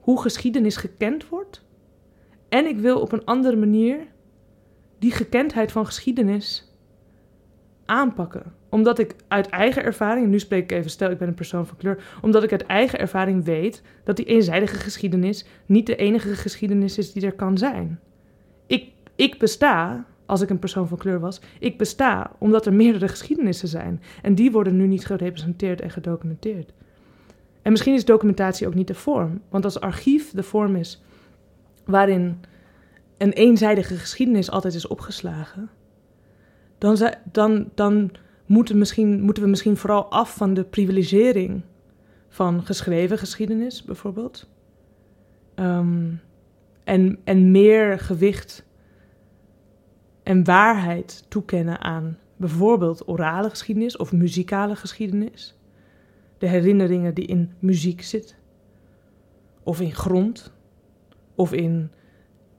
hoe 0.00 0.20
geschiedenis 0.20 0.76
gekend 0.76 1.28
wordt. 1.28 1.64
En 2.48 2.66
ik 2.66 2.78
wil 2.78 3.00
op 3.00 3.12
een 3.12 3.24
andere 3.24 3.56
manier 3.56 3.98
die 4.98 5.12
gekendheid 5.12 5.72
van 5.72 5.86
geschiedenis 5.86 6.70
aanpakken. 7.84 8.52
Omdat 8.68 8.98
ik 8.98 9.14
uit 9.28 9.48
eigen 9.48 9.82
ervaring, 9.82 10.26
nu 10.26 10.38
spreek 10.38 10.62
ik 10.62 10.72
even, 10.72 10.90
stel 10.90 11.10
ik 11.10 11.18
ben 11.18 11.28
een 11.28 11.34
persoon 11.34 11.66
van 11.66 11.76
kleur, 11.76 12.04
omdat 12.22 12.42
ik 12.42 12.52
uit 12.52 12.66
eigen 12.66 12.98
ervaring 12.98 13.44
weet 13.44 13.82
dat 14.04 14.16
die 14.16 14.24
eenzijdige 14.24 14.76
geschiedenis 14.76 15.46
niet 15.66 15.86
de 15.86 15.96
enige 15.96 16.34
geschiedenis 16.34 16.98
is 16.98 17.12
die 17.12 17.26
er 17.26 17.32
kan 17.32 17.58
zijn. 17.58 18.00
Ik, 18.66 18.92
ik 19.16 19.38
besta, 19.38 20.06
als 20.30 20.40
ik 20.40 20.50
een 20.50 20.58
persoon 20.58 20.88
van 20.88 20.98
kleur 20.98 21.20
was, 21.20 21.40
ik 21.58 21.78
besta 21.78 22.30
omdat 22.38 22.66
er 22.66 22.72
meerdere 22.72 23.08
geschiedenissen 23.08 23.68
zijn. 23.68 24.02
En 24.22 24.34
die 24.34 24.50
worden 24.50 24.76
nu 24.76 24.86
niet 24.86 25.06
gerepresenteerd 25.06 25.80
en 25.80 25.90
gedocumenteerd. 25.90 26.72
En 27.62 27.70
misschien 27.70 27.94
is 27.94 28.04
documentatie 28.04 28.66
ook 28.66 28.74
niet 28.74 28.86
de 28.86 28.94
vorm. 28.94 29.40
Want 29.48 29.64
als 29.64 29.80
archief 29.80 30.30
de 30.30 30.42
vorm 30.42 30.76
is 30.76 31.02
waarin 31.84 32.40
een 33.18 33.32
eenzijdige 33.32 33.94
geschiedenis 33.94 34.50
altijd 34.50 34.74
is 34.74 34.86
opgeslagen, 34.86 35.70
dan, 36.78 36.98
dan, 37.32 37.70
dan 37.74 38.10
moeten, 38.46 38.78
misschien, 38.78 39.20
moeten 39.20 39.42
we 39.42 39.48
misschien 39.48 39.76
vooral 39.76 40.10
af 40.10 40.34
van 40.34 40.54
de 40.54 40.64
privilegering 40.64 41.62
van 42.28 42.64
geschreven 42.64 43.18
geschiedenis, 43.18 43.84
bijvoorbeeld. 43.84 44.48
Ehm, 45.54 46.08
en, 46.84 47.18
en 47.24 47.50
meer 47.50 47.98
gewicht 47.98 48.68
en 50.30 50.44
waarheid 50.44 51.24
toekennen 51.28 51.80
aan 51.80 52.18
bijvoorbeeld 52.36 53.08
orale 53.08 53.50
geschiedenis 53.50 53.96
of 53.96 54.12
muzikale 54.12 54.76
geschiedenis. 54.76 55.56
De 56.38 56.46
herinneringen 56.46 57.14
die 57.14 57.26
in 57.26 57.52
muziek 57.58 58.02
zit, 58.02 58.36
of 59.62 59.80
in 59.80 59.94
grond, 59.94 60.52
of 61.34 61.52
in 61.52 61.90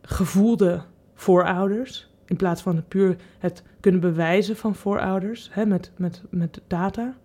gevoelde 0.02 0.84
voorouders, 1.14 2.10
in 2.26 2.36
plaats 2.36 2.62
van 2.62 2.88
puur 2.88 3.16
het 3.40 3.64
kunnen 3.80 4.02
bewijzen 4.02 4.56
van 4.56 4.76
voorouders 4.76 5.50
hè, 5.52 5.66
met, 5.66 5.92
met, 5.98 6.22
met 6.30 6.62
data. 6.68 7.18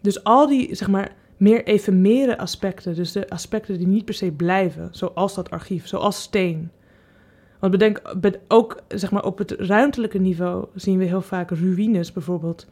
Dus 0.00 0.24
al 0.24 0.46
die, 0.46 0.74
zeg 0.74 0.88
maar, 0.88 1.14
meer 1.36 1.64
efemere 1.64 2.38
aspecten, 2.38 2.94
dus 2.94 3.12
de 3.12 3.28
aspecten 3.28 3.78
die 3.78 3.86
niet 3.86 4.04
per 4.04 4.14
se 4.14 4.32
blijven, 4.32 4.88
zoals 4.90 5.34
dat 5.34 5.50
archief, 5.50 5.86
zoals 5.86 6.22
steen. 6.22 6.70
Want 7.64 7.76
bedenk, 7.76 8.02
ook 8.48 8.82
zeg 8.88 9.10
maar, 9.10 9.24
op 9.24 9.38
het 9.38 9.50
ruimtelijke 9.50 10.18
niveau 10.18 10.66
zien 10.74 10.98
we 10.98 11.04
heel 11.04 11.22
vaak 11.22 11.50
ruïnes 11.50 12.12
bijvoorbeeld. 12.12 12.66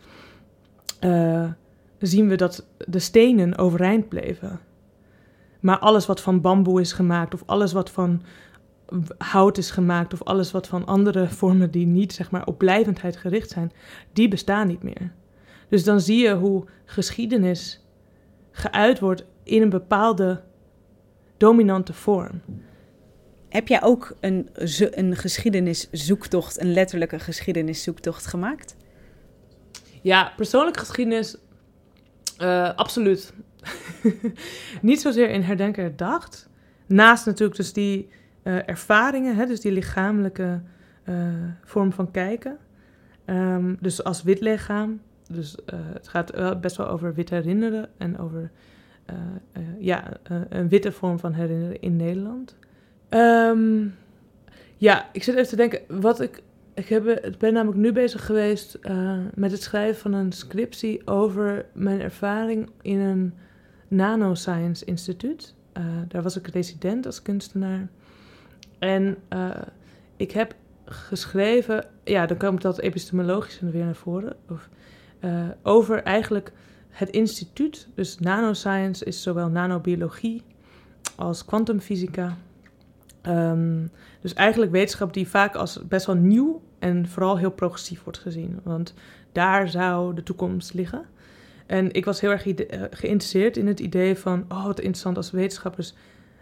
Uh, 1.00 1.50
zien 1.98 2.28
we 2.28 2.36
dat 2.36 2.66
de 2.86 2.98
stenen 2.98 3.58
overeind 3.58 4.08
bleven. 4.08 4.60
Maar 5.60 5.78
alles 5.78 6.06
wat 6.06 6.20
van 6.20 6.40
bamboe 6.40 6.80
is 6.80 6.92
gemaakt, 6.92 7.34
of 7.34 7.42
alles 7.46 7.72
wat 7.72 7.90
van 7.90 8.22
hout 9.18 9.58
is 9.58 9.70
gemaakt, 9.70 10.12
of 10.12 10.22
alles 10.22 10.50
wat 10.50 10.68
van 10.68 10.86
andere 10.86 11.28
vormen 11.28 11.70
die 11.70 11.86
niet 11.86 12.12
zeg 12.12 12.30
maar, 12.30 12.46
op 12.46 12.58
blijvendheid 12.58 13.16
gericht 13.16 13.50
zijn, 13.50 13.72
die 14.12 14.28
bestaan 14.28 14.66
niet 14.66 14.82
meer. 14.82 15.12
Dus 15.68 15.84
dan 15.84 16.00
zie 16.00 16.22
je 16.22 16.34
hoe 16.34 16.64
geschiedenis 16.84 17.84
geuit 18.50 19.00
wordt 19.00 19.24
in 19.42 19.62
een 19.62 19.70
bepaalde 19.70 20.42
dominante 21.36 21.92
vorm. 21.92 22.40
Heb 23.52 23.68
jij 23.68 23.82
ook 23.82 24.16
een, 24.20 24.48
een 24.90 25.16
geschiedeniszoektocht, 25.16 26.60
een 26.60 26.72
letterlijke 26.72 27.18
geschiedeniszoektocht 27.18 28.26
gemaakt? 28.26 28.76
Ja, 30.02 30.32
persoonlijke 30.36 30.78
geschiedenis 30.78 31.36
uh, 32.38 32.74
absoluut. 32.74 33.32
Niet 34.82 35.00
zozeer 35.00 35.30
in 35.30 35.42
herdenken 35.42 35.82
herdacht. 35.82 36.48
Naast 36.86 37.26
natuurlijk 37.26 37.56
dus 37.56 37.72
die 37.72 38.08
uh, 38.42 38.68
ervaringen, 38.68 39.36
hè, 39.36 39.46
dus 39.46 39.60
die 39.60 39.72
lichamelijke 39.72 40.62
uh, 41.08 41.14
vorm 41.64 41.92
van 41.92 42.10
kijken. 42.10 42.58
Um, 43.26 43.76
dus 43.80 44.04
als 44.04 44.22
wit 44.22 44.40
lichaam. 44.40 45.00
Dus 45.28 45.56
het 45.92 46.08
gaat 46.08 46.60
best 46.60 46.76
wel 46.76 46.88
over 46.88 47.14
wit 47.14 47.30
herinneren 47.30 47.88
en 47.98 48.18
over 48.18 48.50
ja, 49.78 50.12
een 50.48 50.68
witte 50.68 50.92
vorm 50.92 51.18
van 51.18 51.32
herinneren 51.32 51.80
in 51.80 51.96
Nederland. 51.96 52.56
Um, 53.14 53.94
ja, 54.76 55.08
ik 55.12 55.22
zit 55.22 55.34
even 55.34 55.48
te 55.48 55.56
denken, 55.56 55.80
wat 55.88 56.20
ik 56.20 56.42
ik 56.74 56.88
heb, 56.88 57.34
ben 57.38 57.52
namelijk 57.52 57.78
nu 57.78 57.92
bezig 57.92 58.26
geweest 58.26 58.78
uh, 58.82 59.18
met 59.34 59.50
het 59.50 59.62
schrijven 59.62 60.00
van 60.00 60.12
een 60.12 60.32
scriptie 60.32 61.06
over 61.06 61.66
mijn 61.72 62.00
ervaring 62.00 62.70
in 62.82 62.98
een 62.98 63.34
nanoscience 63.88 64.84
instituut. 64.84 65.54
Uh, 65.78 65.84
daar 66.08 66.22
was 66.22 66.36
ik 66.36 66.46
resident 66.46 67.06
als 67.06 67.22
kunstenaar. 67.22 67.88
En 68.78 69.16
uh, 69.32 69.50
ik 70.16 70.30
heb 70.30 70.54
geschreven, 70.84 71.84
ja, 72.04 72.26
dan 72.26 72.36
komt 72.36 72.62
dat 72.62 72.78
epistemologisch 72.78 73.60
weer 73.60 73.84
naar 73.84 73.94
voren. 73.94 74.36
Of, 74.48 74.68
over 75.62 76.02
eigenlijk 76.02 76.52
het 76.88 77.10
instituut, 77.10 77.88
dus 77.94 78.18
nanoscience, 78.18 79.04
is 79.04 79.22
zowel 79.22 79.48
nanobiologie 79.48 80.42
als 81.16 81.44
kwantumfysica. 81.44 82.36
Um, 83.28 83.90
dus 84.20 84.34
eigenlijk 84.34 84.72
wetenschap 84.72 85.12
die 85.12 85.28
vaak 85.28 85.54
als 85.54 85.80
best 85.88 86.06
wel 86.06 86.16
nieuw 86.16 86.62
en 86.78 87.08
vooral 87.08 87.38
heel 87.38 87.50
progressief 87.50 88.02
wordt 88.02 88.18
gezien. 88.18 88.60
Want 88.62 88.94
daar 89.32 89.68
zou 89.68 90.14
de 90.14 90.22
toekomst 90.22 90.74
liggen. 90.74 91.04
En 91.66 91.92
ik 91.92 92.04
was 92.04 92.20
heel 92.20 92.30
erg 92.30 92.46
eh, 92.46 92.82
geïnteresseerd 92.90 93.56
in 93.56 93.66
het 93.66 93.80
idee 93.80 94.16
van, 94.16 94.44
oh 94.48 94.64
wat 94.64 94.78
interessant 94.78 95.16
als 95.16 95.30
wetenschappers 95.30 95.94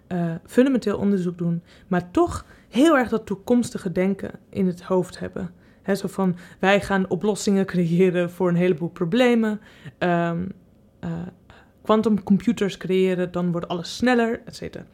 uh, 0.09 0.35
fundamenteel 0.47 0.99
onderzoek 0.99 1.39
doen, 1.39 1.63
maar 1.89 2.11
toch 2.11 2.45
heel 2.69 2.97
erg 2.97 3.09
dat 3.09 3.27
toekomstige 3.27 3.93
denken 3.93 4.31
in 4.49 4.67
het 4.67 4.83
hoofd 4.83 5.19
hebben. 5.19 5.51
He, 5.83 5.95
zo 5.95 6.09
van, 6.09 6.37
wij 6.59 6.81
gaan 6.81 7.09
oplossingen 7.09 7.67
creëren 7.67 8.31
voor 8.31 8.49
een 8.49 8.55
heleboel 8.55 8.89
problemen. 8.89 9.61
Um, 9.99 10.53
quantumcomputers 11.83 12.77
creëren, 12.77 13.33
dan 13.33 13.53
wordt 13.53 13.69
alles 13.69 13.97
sneller, 13.97 14.41
et 14.45 14.57
cetera. 14.57 14.85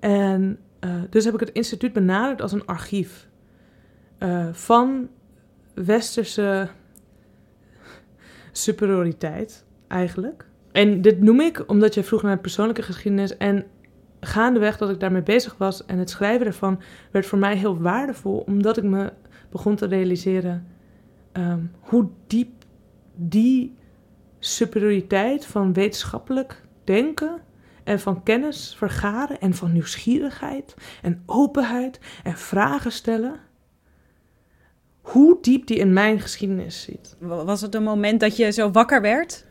En 0.00 0.58
uh, 0.84 0.94
dus 1.10 1.24
heb 1.24 1.34
ik 1.34 1.40
het 1.40 1.52
instituut 1.52 1.92
benaderd 1.92 2.42
als 2.42 2.52
een 2.52 2.66
archief 2.66 3.28
uh, 4.18 4.46
van 4.52 5.08
westerse 5.74 6.68
superioriteit, 8.52 9.64
eigenlijk. 9.88 10.46
En 10.72 11.02
dit 11.02 11.20
noem 11.20 11.40
ik 11.40 11.68
omdat 11.68 11.94
je 11.94 12.04
vroeg 12.04 12.22
naar 12.22 12.38
persoonlijke 12.38 12.82
geschiedenis. 12.82 13.36
En 13.36 13.64
gaandeweg 14.20 14.78
dat 14.78 14.90
ik 14.90 15.00
daarmee 15.00 15.22
bezig 15.22 15.56
was 15.56 15.84
en 15.84 15.98
het 15.98 16.10
schrijven 16.10 16.46
ervan 16.46 16.80
werd 17.10 17.26
voor 17.26 17.38
mij 17.38 17.56
heel 17.56 17.80
waardevol, 17.80 18.42
omdat 18.46 18.76
ik 18.76 18.84
me 18.84 19.12
begon 19.50 19.76
te 19.76 19.86
realiseren 19.86 20.66
um, 21.32 21.70
hoe 21.80 22.08
diep 22.26 22.50
die 23.14 23.76
superioriteit 24.38 25.46
van 25.46 25.72
wetenschappelijk 25.72 26.62
denken 26.84 27.40
en 27.84 28.00
van 28.00 28.22
kennis 28.22 28.74
vergaren 28.76 29.40
en 29.40 29.54
van 29.54 29.72
nieuwsgierigheid 29.72 30.74
en 31.02 31.22
openheid 31.26 32.00
en 32.22 32.36
vragen 32.36 32.92
stellen. 32.92 33.40
Hoe 35.00 35.38
diep 35.40 35.66
die 35.66 35.76
in 35.76 35.92
mijn 35.92 36.20
geschiedenis 36.20 36.82
zit. 36.82 37.16
Was 37.18 37.60
het 37.60 37.74
een 37.74 37.82
moment 37.82 38.20
dat 38.20 38.36
je 38.36 38.50
zo 38.50 38.70
wakker 38.70 39.00
werd? 39.00 39.44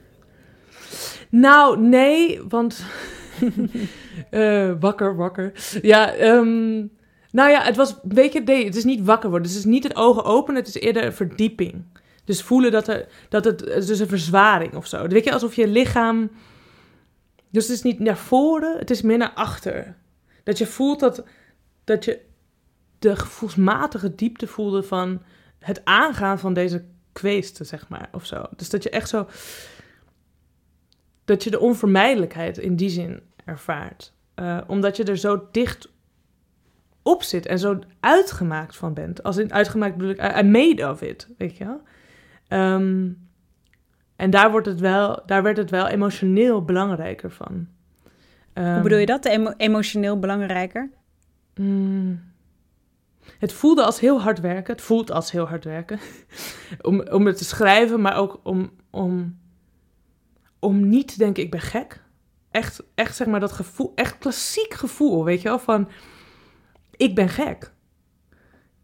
Nou, 1.29 1.79
nee, 1.79 2.41
want. 2.47 2.85
uh, 4.31 4.71
wakker, 4.79 5.15
wakker. 5.15 5.51
Ja, 5.81 6.19
um, 6.19 6.91
nou 7.31 7.49
ja, 7.49 7.61
het 7.61 7.75
was. 7.75 7.95
Weet 8.03 8.33
je, 8.33 8.41
nee, 8.41 8.65
het 8.65 8.75
is 8.75 8.83
niet 8.83 9.05
wakker 9.05 9.29
worden. 9.29 9.47
Het 9.47 9.57
is 9.57 9.65
niet 9.65 9.83
het 9.83 9.95
ogen 9.95 10.23
openen, 10.23 10.61
het 10.61 10.75
is 10.75 10.81
eerder 10.81 11.05
een 11.05 11.13
verdieping. 11.13 11.83
Dus 12.23 12.41
voelen 12.41 12.71
dat, 12.71 12.87
er, 12.87 13.07
dat 13.29 13.45
het. 13.45 13.61
Is 13.63 13.99
een 13.99 14.07
verzwaring 14.07 14.75
of 14.75 14.87
zo. 14.87 15.07
Weet 15.07 15.23
je, 15.23 15.33
alsof 15.33 15.55
je 15.55 15.67
lichaam 15.67 16.29
dus 17.51 17.67
het 17.67 17.75
is 17.75 17.81
niet 17.81 17.99
naar 17.99 18.17
voren, 18.17 18.77
het 18.77 18.89
is 18.89 19.01
meer 19.01 19.17
naar 19.17 19.33
achter. 19.33 19.95
Dat 20.43 20.57
je 20.57 20.65
voelt 20.65 20.99
dat, 20.99 21.23
dat 21.83 22.05
je 22.05 22.25
de 22.99 23.15
gevoelsmatige 23.15 24.15
diepte 24.15 24.47
voelde 24.47 24.83
van 24.83 25.21
het 25.59 25.85
aangaan 25.85 26.39
van 26.39 26.53
deze 26.53 26.85
kweesten, 27.11 27.65
zeg 27.65 27.89
maar, 27.89 28.09
of 28.11 28.25
zo. 28.25 28.43
Dus 28.55 28.69
dat 28.69 28.83
je 28.83 28.89
echt 28.89 29.09
zo... 29.09 29.27
Dat 31.25 31.43
je 31.43 31.49
de 31.49 31.59
onvermijdelijkheid 31.59 32.57
in 32.57 32.75
die 32.75 32.89
zin 32.89 33.21
ervaart. 33.45 34.13
Uh, 34.35 34.61
omdat 34.67 34.97
je 34.97 35.03
er 35.03 35.17
zo 35.17 35.47
dicht 35.51 35.89
op 37.01 37.23
zit 37.23 37.45
en 37.45 37.59
zo 37.59 37.79
uitgemaakt 37.99 38.75
van 38.75 38.93
bent. 38.93 39.23
Als 39.23 39.37
in 39.37 39.53
uitgemaakt 39.53 39.95
bedoel 39.95 40.11
ik, 40.11 40.37
I 40.39 40.43
made 40.43 40.89
of 40.89 41.01
it, 41.01 41.27
weet 41.37 41.57
je 41.57 41.65
wel. 41.65 41.81
Um, 42.59 43.29
en 44.21 44.29
daar, 44.29 44.51
wordt 44.51 44.67
het 44.67 44.79
wel, 44.79 45.23
daar 45.25 45.43
werd 45.43 45.57
het 45.57 45.69
wel 45.69 45.87
emotioneel 45.87 46.65
belangrijker 46.65 47.31
van. 47.31 47.67
Hoe 48.53 48.81
bedoel 48.81 48.97
je 48.97 49.05
dat, 49.05 49.25
emotioneel 49.57 50.19
belangrijker? 50.19 50.89
Mm, 51.55 52.23
het 53.39 53.53
voelde 53.53 53.83
als 53.83 53.99
heel 53.99 54.21
hard 54.21 54.39
werken. 54.39 54.73
Het 54.73 54.83
voelt 54.83 55.11
als 55.11 55.31
heel 55.31 55.47
hard 55.47 55.63
werken. 55.63 55.99
om, 56.81 57.07
om 57.07 57.25
het 57.25 57.37
te 57.37 57.43
schrijven, 57.43 58.01
maar 58.01 58.15
ook 58.15 58.39
om, 58.43 58.71
om, 58.89 59.39
om 60.59 60.89
niet 60.89 61.07
te 61.07 61.17
denken, 61.17 61.43
ik 61.43 61.51
ben 61.51 61.61
gek. 61.61 62.03
Echt, 62.51 62.83
echt 62.95 63.15
zeg 63.15 63.27
maar 63.27 63.39
dat 63.39 63.51
gevoel, 63.51 63.91
echt 63.95 64.17
klassiek 64.17 64.73
gevoel, 64.73 65.23
weet 65.23 65.41
je 65.41 65.47
wel, 65.47 65.59
van 65.59 65.89
ik 66.95 67.15
ben 67.15 67.29
gek. 67.29 67.71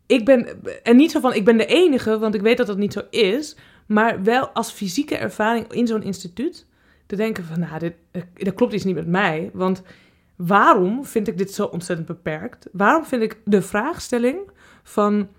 Ik 0.06 0.26
ben, 0.26 0.64
en 0.84 0.96
niet 0.96 1.12
zo 1.12 1.20
van 1.20 1.34
ik 1.34 1.46
ben 1.46 1.58
de 1.58 1.66
enige, 1.66 2.20
want 2.20 2.36
ik 2.36 2.42
weet 2.42 2.58
dat 2.58 2.68
dat 2.68 2.78
niet 2.78 2.94
zo 2.94 3.02
is. 3.10 3.58
Maar 3.88 4.24
wel 4.24 4.50
als 4.50 4.72
fysieke 4.72 5.18
ervaring 5.18 5.74
in 5.74 5.88
zo'n 5.88 6.04
instituut 6.04 6.66
te 7.06 7.16
denken 7.16 7.44
van, 7.44 7.60
nou, 7.60 7.80
dit, 7.80 7.94
dat 8.34 8.54
klopt 8.54 8.74
iets 8.74 8.84
niet 8.84 8.96
met 8.96 9.08
mij. 9.08 9.50
Want 9.54 9.82
waarom 10.36 11.06
vind 11.06 11.28
ik 11.28 11.38
dit 11.38 11.54
zo 11.54 11.66
ontzettend 11.66 12.08
beperkt? 12.08 12.68
Waarom 12.72 13.06
vind 13.06 13.22
ik 13.22 13.42
de 13.46 13.62
vraagstelling 13.62 14.52
van 14.84 15.30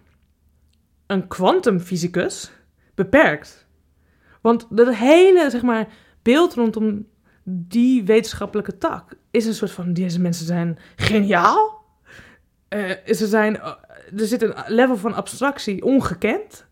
een 1.07 1.27
kwantumfysicus 1.27 2.51
beperkt? 2.95 3.67
Want 4.41 4.67
dat 4.71 4.95
hele, 4.95 5.51
zeg 5.51 5.63
maar, 5.63 5.89
beeld 6.23 6.55
rondom 6.55 7.07
die 7.45 8.05
wetenschappelijke 8.05 8.79
tak 8.79 9.13
is 9.31 9.47
een 9.47 9.55
soort 9.55 9.71
van, 9.71 9.93
deze 9.93 10.21
mensen 10.21 10.47
zijn 10.47 10.79
geniaal. 10.97 11.85
Uh, 12.75 12.91
ze 13.07 13.27
zijn, 13.27 13.61
er 13.61 14.27
zit 14.27 14.43
een 14.43 14.55
level 14.67 14.97
van 14.97 15.15
abstractie 15.15 15.85
ongekend. 15.85 16.67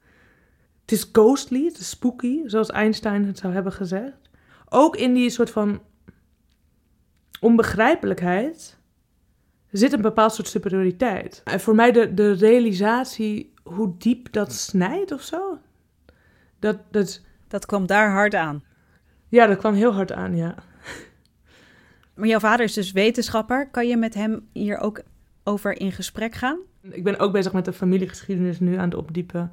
Het 0.87 0.95
is 0.95 1.09
ghostly, 1.13 1.65
het 1.65 1.79
is 1.79 1.89
spooky, 1.89 2.41
zoals 2.45 2.71
Einstein 2.71 3.25
het 3.25 3.39
zou 3.39 3.53
hebben 3.53 3.73
gezegd. 3.73 4.31
Ook 4.69 4.97
in 4.97 5.15
die 5.15 5.31
soort 5.31 5.51
van 5.51 5.83
onbegrijpelijkheid 7.41 8.79
zit 9.71 9.93
een 9.93 10.03
bepaald 10.03 10.33
soort 10.33 10.49
superioriteit. 10.49 11.41
En 11.45 11.61
voor 11.61 11.75
mij 11.75 11.93
de, 11.93 12.15
de 12.15 12.33
realisatie 12.33 13.53
hoe 13.63 13.95
diep 13.99 14.33
dat 14.33 14.53
snijdt 14.53 15.13
of 15.13 15.23
zo. 15.23 15.59
Dat, 16.59 16.79
dat, 16.91 17.23
dat 17.49 17.67
kwam 17.67 17.87
daar 17.87 18.11
hard 18.11 18.35
aan. 18.35 18.65
Ja, 19.29 19.47
dat 19.47 19.59
kwam 19.59 19.75
heel 19.75 19.93
hard 19.93 20.13
aan, 20.13 20.37
ja. 20.37 20.55
Maar 22.15 22.29
jouw 22.29 22.39
vader 22.39 22.65
is 22.65 22.73
dus 22.73 22.93
wetenschapper. 22.93 23.69
Kan 23.71 23.89
je 23.89 23.97
met 23.97 24.15
hem 24.15 24.49
hier 24.53 24.79
ook 24.79 25.03
over 25.45 25.81
in 25.81 25.93
gesprek 25.93 26.35
gaan? 26.35 26.59
Ik 26.83 27.05
ben 27.05 27.19
ook 27.19 27.33
bezig 27.33 27.53
met 27.53 27.65
de 27.65 27.73
familiegeschiedenis 27.73 28.61
nu 28.61 28.77
aan 28.77 28.89
het 28.89 28.95
opdiepen. 28.95 29.53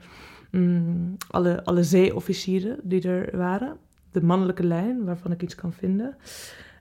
Mm, 0.55 1.17
alle, 1.29 1.63
alle 1.63 1.83
zeeofficieren 1.83 2.79
die 2.83 3.07
er 3.07 3.37
waren. 3.37 3.77
De 4.11 4.23
mannelijke 4.23 4.63
lijn, 4.63 5.03
waarvan 5.03 5.31
ik 5.31 5.41
iets 5.41 5.55
kan 5.55 5.73
vinden. 5.73 6.17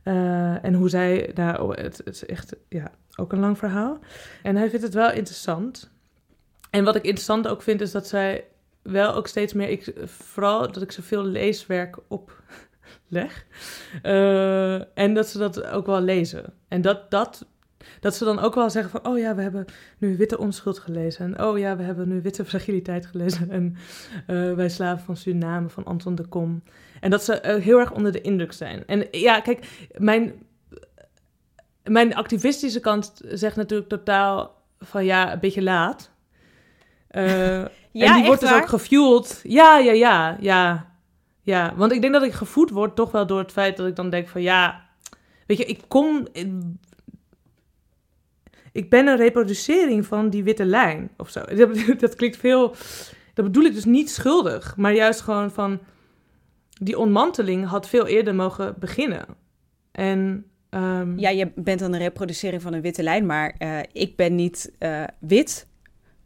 Uh, 0.04 0.64
en 0.64 0.74
hoe 0.74 0.88
zij 0.88 1.30
daar, 1.34 1.62
oh, 1.62 1.74
het, 1.74 1.96
het, 2.04 2.14
is 2.14 2.26
echt, 2.26 2.56
ja, 2.68 2.90
ook 3.16 3.32
een 3.32 3.38
lang 3.38 3.58
verhaal. 3.58 3.98
En 4.42 4.56
hij 4.56 4.70
vindt 4.70 4.84
het 4.84 4.94
wel 4.94 5.12
interessant. 5.12 5.90
En 6.70 6.84
wat 6.84 6.96
ik 6.96 7.02
interessant 7.02 7.48
ook 7.48 7.62
vind, 7.62 7.80
is 7.80 7.90
dat 7.90 8.06
zij 8.06 8.44
wel 8.82 9.14
ook 9.14 9.26
steeds 9.26 9.52
meer, 9.52 9.68
ik, 9.68 9.92
vooral 10.04 10.72
dat 10.72 10.82
ik 10.82 10.92
zoveel 10.92 11.24
leeswerk 11.24 11.98
opleg. 12.08 13.46
Uh, 14.02 14.98
en 14.98 15.14
dat 15.14 15.28
ze 15.28 15.38
dat 15.38 15.64
ook 15.64 15.86
wel 15.86 16.00
lezen. 16.00 16.52
En 16.68 16.80
dat, 16.80 17.10
dat 17.10 17.46
dat 18.00 18.14
ze 18.14 18.24
dan 18.24 18.38
ook 18.38 18.54
wel 18.54 18.70
zeggen 18.70 18.90
van, 18.90 19.06
oh 19.12 19.18
ja, 19.18 19.34
we 19.34 19.42
hebben 19.42 19.64
nu 19.98 20.16
Witte 20.16 20.38
Onschuld 20.38 20.78
gelezen. 20.78 21.24
En 21.24 21.44
oh 21.44 21.58
ja, 21.58 21.76
we 21.76 21.82
hebben 21.82 22.08
nu 22.08 22.22
Witte 22.22 22.44
Fragiliteit 22.44 23.06
gelezen. 23.06 23.50
En 23.50 23.76
uh, 24.26 24.54
Wij 24.54 24.68
Slaven 24.68 25.04
van 25.04 25.16
Suriname 25.16 25.68
van 25.68 25.84
Anton 25.84 26.14
de 26.14 26.26
Kom. 26.26 26.62
En 27.00 27.10
dat 27.10 27.24
ze 27.24 27.42
uh, 27.44 27.62
heel 27.64 27.78
erg 27.78 27.92
onder 27.92 28.12
de 28.12 28.20
indruk 28.20 28.52
zijn. 28.52 28.86
En 28.86 29.06
ja, 29.10 29.40
kijk, 29.40 29.88
mijn, 29.96 30.32
mijn 31.84 32.14
activistische 32.14 32.80
kant 32.80 33.20
zegt 33.28 33.56
natuurlijk 33.56 33.88
totaal 33.88 34.62
van, 34.78 35.04
ja, 35.04 35.32
een 35.32 35.40
beetje 35.40 35.62
laat. 35.62 36.10
Uh, 37.16 37.64
ja, 37.90 38.06
en 38.06 38.14
die 38.14 38.24
wordt 38.24 38.40
dus 38.40 38.52
ook 38.52 38.68
gefueld. 38.68 39.40
Ja, 39.42 39.78
ja, 39.78 39.92
ja, 39.92 40.36
ja. 40.40 40.92
Ja, 41.42 41.72
want 41.76 41.92
ik 41.92 42.00
denk 42.00 42.12
dat 42.12 42.22
ik 42.22 42.32
gevoed 42.32 42.70
word 42.70 42.96
toch 42.96 43.10
wel 43.10 43.26
door 43.26 43.38
het 43.38 43.52
feit 43.52 43.76
dat 43.76 43.86
ik 43.86 43.96
dan 43.96 44.10
denk 44.10 44.28
van, 44.28 44.42
ja... 44.42 44.82
Weet 45.46 45.58
je, 45.58 45.64
ik 45.64 45.80
kom 45.88 46.26
ik 48.72 48.90
ben 48.90 49.06
een 49.06 49.16
reproducering 49.16 50.06
van 50.06 50.30
die 50.30 50.44
witte 50.44 50.64
lijn 50.64 51.10
of 51.16 51.30
zo. 51.30 51.40
Dat, 51.56 52.00
dat 52.00 52.14
klinkt 52.14 52.36
veel. 52.36 52.74
Dat 53.34 53.44
bedoel 53.44 53.64
ik 53.64 53.74
dus 53.74 53.84
niet 53.84 54.10
schuldig, 54.10 54.76
maar 54.76 54.94
juist 54.94 55.20
gewoon 55.20 55.50
van. 55.50 55.80
Die 56.68 56.98
ontmanteling 56.98 57.66
had 57.66 57.88
veel 57.88 58.06
eerder 58.06 58.34
mogen 58.34 58.74
beginnen. 58.78 59.26
En. 59.92 60.46
Um... 60.70 61.18
Ja, 61.18 61.28
je 61.28 61.52
bent 61.54 61.80
dan 61.80 61.92
een 61.92 62.00
reproducering 62.00 62.62
van 62.62 62.72
een 62.72 62.80
witte 62.80 63.02
lijn, 63.02 63.26
maar 63.26 63.54
uh, 63.58 63.78
ik 63.92 64.16
ben 64.16 64.34
niet 64.34 64.72
uh, 64.78 65.04
wit, 65.18 65.66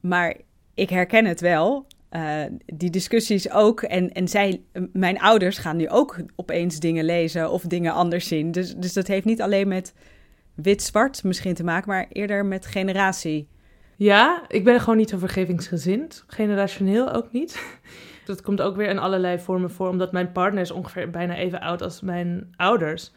maar 0.00 0.36
ik 0.74 0.90
herken 0.90 1.24
het 1.24 1.40
wel. 1.40 1.86
Uh, 2.10 2.42
die 2.66 2.90
discussies 2.90 3.50
ook. 3.50 3.82
En, 3.82 4.12
en 4.12 4.28
zij, 4.28 4.62
mijn 4.92 5.20
ouders 5.20 5.58
gaan 5.58 5.76
nu 5.76 5.88
ook 5.88 6.16
opeens 6.36 6.78
dingen 6.78 7.04
lezen 7.04 7.50
of 7.50 7.62
dingen 7.62 7.92
anders 7.92 8.28
zien. 8.28 8.50
Dus, 8.50 8.74
dus 8.74 8.92
dat 8.92 9.06
heeft 9.06 9.24
niet 9.24 9.42
alleen 9.42 9.68
met 9.68 9.94
wit-zwart 10.56 11.24
misschien 11.24 11.54
te 11.54 11.64
maken, 11.64 11.88
maar 11.88 12.06
eerder 12.08 12.46
met 12.46 12.66
generatie. 12.66 13.48
Ja, 13.96 14.44
ik 14.48 14.64
ben 14.64 14.80
gewoon 14.80 14.96
niet 14.96 15.08
zo 15.08 15.18
vergevingsgezind. 15.18 16.24
Generationeel 16.26 17.12
ook 17.12 17.32
niet. 17.32 17.62
Dat 18.24 18.42
komt 18.42 18.60
ook 18.60 18.76
weer 18.76 18.88
in 18.88 18.98
allerlei 18.98 19.38
vormen 19.38 19.70
voor, 19.70 19.88
omdat 19.88 20.12
mijn 20.12 20.32
partner 20.32 20.62
is 20.62 20.70
ongeveer 20.70 21.10
bijna 21.10 21.36
even 21.36 21.60
oud 21.60 21.82
als 21.82 22.00
mijn 22.00 22.52
ouders. 22.56 23.12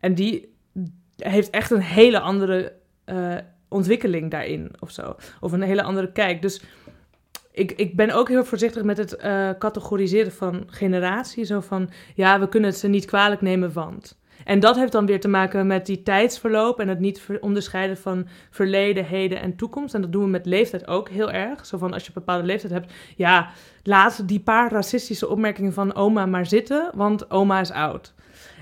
En 0.00 0.14
die 0.14 0.54
heeft 1.16 1.50
echt 1.50 1.70
een 1.70 1.82
hele 1.82 2.20
andere 2.20 2.72
uh, 3.06 3.36
ontwikkeling 3.68 4.30
daarin 4.30 4.72
of 4.78 4.90
zo. 4.90 5.16
Of 5.40 5.52
een 5.52 5.62
hele 5.62 5.82
andere 5.82 6.12
kijk. 6.12 6.42
Dus 6.42 6.62
ik, 7.52 7.72
ik 7.72 7.96
ben 7.96 8.10
ook 8.10 8.28
heel 8.28 8.44
voorzichtig 8.44 8.82
met 8.82 8.96
het 8.96 9.24
uh, 9.24 9.50
categoriseren 9.58 10.32
van 10.32 10.64
generatie. 10.66 11.44
Zo 11.44 11.60
van, 11.60 11.90
ja, 12.14 12.40
we 12.40 12.48
kunnen 12.48 12.70
het 12.70 12.78
ze 12.78 12.88
niet 12.88 13.04
kwalijk 13.04 13.40
nemen, 13.40 13.72
want... 13.72 14.17
En 14.48 14.60
dat 14.60 14.76
heeft 14.76 14.92
dan 14.92 15.06
weer 15.06 15.20
te 15.20 15.28
maken 15.28 15.66
met 15.66 15.86
die 15.86 16.02
tijdsverloop 16.02 16.80
en 16.80 16.88
het 16.88 16.98
niet 16.98 17.26
onderscheiden 17.40 17.96
van 17.96 18.26
verleden, 18.50 19.04
heden 19.04 19.40
en 19.40 19.56
toekomst. 19.56 19.94
En 19.94 20.00
dat 20.00 20.12
doen 20.12 20.22
we 20.22 20.28
met 20.28 20.46
leeftijd 20.46 20.86
ook 20.86 21.08
heel 21.08 21.30
erg. 21.30 21.66
Zo 21.66 21.78
van 21.78 21.92
als 21.92 22.02
je 22.02 22.08
een 22.08 22.14
bepaalde 22.14 22.46
leeftijd 22.46 22.72
hebt, 22.72 22.92
ja, 23.16 23.50
laat 23.82 24.28
die 24.28 24.40
paar 24.40 24.72
racistische 24.72 25.28
opmerkingen 25.28 25.72
van 25.72 25.94
oma 25.94 26.26
maar 26.26 26.46
zitten, 26.46 26.90
want 26.94 27.30
oma 27.30 27.60
is 27.60 27.70
oud. 27.70 28.14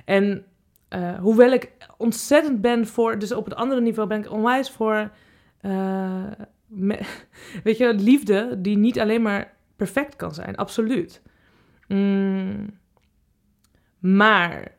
En 0.04 0.44
uh, 0.90 1.18
hoewel 1.18 1.52
ik 1.52 1.72
ontzettend 1.96 2.60
ben 2.60 2.86
voor, 2.86 3.18
dus 3.18 3.32
op 3.32 3.44
het 3.44 3.54
andere 3.54 3.80
niveau 3.80 4.08
ben 4.08 4.18
ik 4.18 4.32
onwijs 4.32 4.70
voor, 4.70 5.10
me, 6.66 6.98
weet 7.64 7.76
je, 7.76 7.94
liefde 7.94 8.60
die 8.60 8.76
niet 8.76 9.00
alleen 9.00 9.22
maar 9.22 9.54
perfect 9.76 10.16
kan 10.16 10.34
zijn, 10.34 10.56
absoluut. 10.56 11.22
Mm, 11.88 12.78
maar 13.98 14.74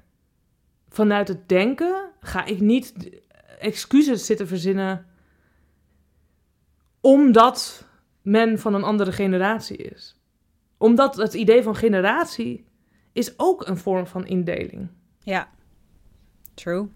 vanuit 0.98 1.28
het 1.28 1.50
denken 1.50 2.10
ga 2.20 2.46
ik 2.46 2.60
niet 2.60 2.94
excuses 3.60 4.26
zitten 4.26 4.48
verzinnen 4.48 5.06
omdat 7.02 7.86
men 8.22 8.60
van 8.60 8.74
een 8.74 8.84
andere 8.84 9.12
generatie 9.12 9.78
is. 9.78 10.16
Omdat 10.78 11.16
het 11.16 11.34
idee 11.34 11.64
van 11.64 11.76
generatie 11.76 12.66
is 13.14 13.34
ook 13.40 13.68
een 13.68 13.78
vorm 13.78 14.08
van 14.08 14.28
indeling. 14.28 14.88
Ja, 15.20 15.50
true. 16.54 16.88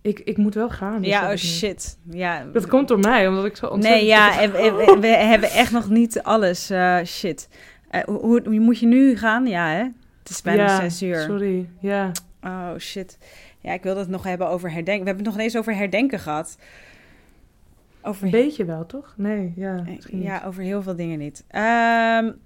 Ik, 0.00 0.20
ik 0.20 0.36
moet 0.36 0.54
wel 0.54 0.70
gaan. 0.70 1.00
Dus 1.00 1.10
ja, 1.10 1.30
oh 1.30 1.36
shit. 1.36 1.98
Ja. 2.10 2.44
Dat 2.44 2.66
komt 2.66 2.88
door 2.88 2.98
mij, 2.98 3.28
omdat 3.28 3.44
ik 3.44 3.56
zo 3.56 3.66
ontzettend... 3.66 4.02
Nee, 4.02 4.10
ja, 4.10 4.50
we, 4.50 4.96
we, 5.00 5.06
hebben 5.06 5.50
echt 5.50 5.72
nog 5.72 5.88
niet 5.88 6.22
alles. 6.22 6.70
Uh, 6.70 7.04
shit. 7.04 7.48
Uh, 7.90 8.00
hoe, 8.04 8.42
hoe, 8.44 8.60
moet 8.60 8.78
je 8.78 8.86
nu 8.86 9.16
gaan? 9.16 9.46
Ja, 9.46 9.68
hè? 9.68 9.84
Het 10.18 10.30
is 10.30 10.42
bijna 10.42 10.62
ja, 10.62 10.80
zes 10.80 11.02
uur. 11.02 11.20
sorry. 11.20 11.68
Ja. 11.80 12.10
Oh 12.44 12.78
shit. 12.78 13.18
Ja, 13.60 13.72
ik 13.72 13.82
wilde 13.82 14.00
het 14.00 14.08
nog 14.08 14.24
hebben 14.24 14.48
over 14.48 14.70
herdenken. 14.70 15.02
We 15.02 15.08
hebben 15.08 15.24
het 15.24 15.34
nog 15.34 15.44
eens 15.44 15.56
over 15.56 15.76
herdenken 15.76 16.18
gehad. 16.18 16.56
Over... 18.02 18.24
Een 18.24 18.30
beetje 18.30 18.64
wel, 18.64 18.86
toch? 18.86 19.14
Nee, 19.16 19.52
ja. 19.56 19.84
Ja, 20.10 20.42
over 20.46 20.62
heel 20.62 20.82
veel 20.82 20.96
dingen 20.96 21.18
niet. 21.18 21.44
Um, 21.50 22.38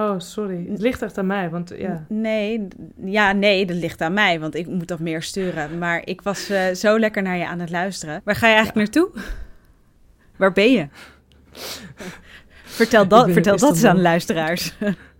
oh, 0.00 0.18
sorry. 0.18 0.66
Het 0.68 0.80
ligt 0.80 1.02
echt 1.02 1.18
aan 1.18 1.26
mij, 1.26 1.50
want 1.50 1.72
ja. 1.76 2.04
Nee, 2.08 2.68
ja, 3.04 3.32
nee, 3.32 3.66
dat 3.66 3.76
ligt 3.76 4.00
aan 4.00 4.12
mij, 4.12 4.40
want 4.40 4.54
ik 4.54 4.66
moet 4.66 4.88
dat 4.88 4.98
meer 4.98 5.22
sturen. 5.22 5.78
Maar 5.78 6.06
ik 6.06 6.22
was 6.22 6.50
uh, 6.50 6.70
zo 6.72 6.98
lekker 6.98 7.22
naar 7.22 7.36
je 7.36 7.46
aan 7.46 7.60
het 7.60 7.70
luisteren. 7.70 8.20
Waar 8.24 8.36
ga 8.36 8.48
je 8.48 8.54
eigenlijk 8.54 8.94
ja. 8.94 9.00
naartoe? 9.00 9.22
Waar 10.36 10.52
ben 10.52 10.72
je? 10.72 10.88
vertel 12.64 13.08
dat, 13.08 13.30
vertel 13.30 13.56
dat 13.56 13.70
eens 13.70 13.84
aan 13.84 13.96
de 13.96 14.02
luisteraars. 14.02 14.74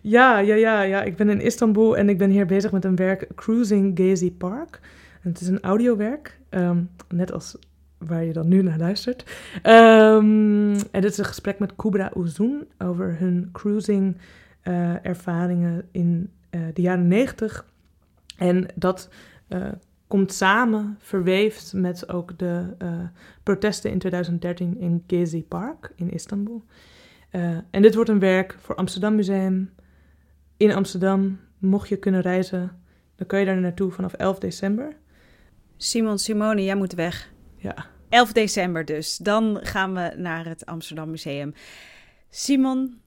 Ja, 0.00 0.38
ja, 0.38 0.54
ja, 0.54 0.82
ja. 0.82 1.02
Ik 1.02 1.16
ben 1.16 1.28
in 1.28 1.40
Istanbul 1.40 1.96
en 1.96 2.08
ik 2.08 2.18
ben 2.18 2.30
hier 2.30 2.46
bezig 2.46 2.72
met 2.72 2.84
een 2.84 2.96
werk 2.96 3.28
Cruising 3.34 3.98
Gezi 3.98 4.32
Park. 4.32 4.80
Het 5.20 5.40
is 5.40 5.48
een 5.48 5.60
audiowerk, 5.60 6.38
um, 6.50 6.90
net 7.08 7.32
als 7.32 7.56
waar 7.98 8.24
je 8.24 8.32
dan 8.32 8.48
nu 8.48 8.62
naar 8.62 8.78
luistert. 8.78 9.24
Um, 9.62 10.72
en 10.72 11.00
dit 11.00 11.10
is 11.10 11.18
een 11.18 11.24
gesprek 11.24 11.58
met 11.58 11.76
Kubra 11.76 12.12
Uzun 12.16 12.68
over 12.78 13.18
hun 13.18 13.48
cruising 13.52 14.16
uh, 14.64 15.06
ervaringen 15.06 15.88
in 15.90 16.30
uh, 16.50 16.60
de 16.74 16.82
jaren 16.82 17.08
negentig. 17.08 17.66
En 18.36 18.66
dat 18.74 19.08
uh, 19.48 19.66
komt 20.06 20.32
samen, 20.32 20.96
verweefd 20.98 21.72
met 21.72 22.08
ook 22.08 22.38
de 22.38 22.64
protesten 23.42 23.90
in 23.90 23.98
2013 23.98 24.80
in 24.80 25.04
Gezi 25.06 25.44
Park 25.44 25.92
in 25.96 26.10
Istanbul. 26.10 26.64
Uh, 27.36 27.58
en 27.70 27.82
dit 27.82 27.94
wordt 27.94 28.10
een 28.10 28.18
werk 28.18 28.56
voor 28.60 28.74
Amsterdam 28.74 29.14
Museum 29.14 29.74
in 30.56 30.72
Amsterdam. 30.72 31.40
Mocht 31.58 31.88
je 31.88 31.96
kunnen 31.96 32.20
reizen, 32.20 32.82
dan 33.16 33.26
kun 33.26 33.38
je 33.38 33.44
daar 33.44 33.60
naartoe 33.60 33.90
vanaf 33.90 34.12
11 34.12 34.38
december. 34.38 34.96
Simon 35.76 36.18
Simone, 36.18 36.64
jij 36.64 36.74
moet 36.74 36.92
weg. 36.92 37.32
Ja. 37.56 37.86
11 38.08 38.32
december 38.32 38.84
dus. 38.84 39.16
Dan 39.16 39.58
gaan 39.62 39.94
we 39.94 40.12
naar 40.16 40.46
het 40.46 40.66
Amsterdam 40.66 41.10
Museum. 41.10 41.54
Simon, 42.30 43.00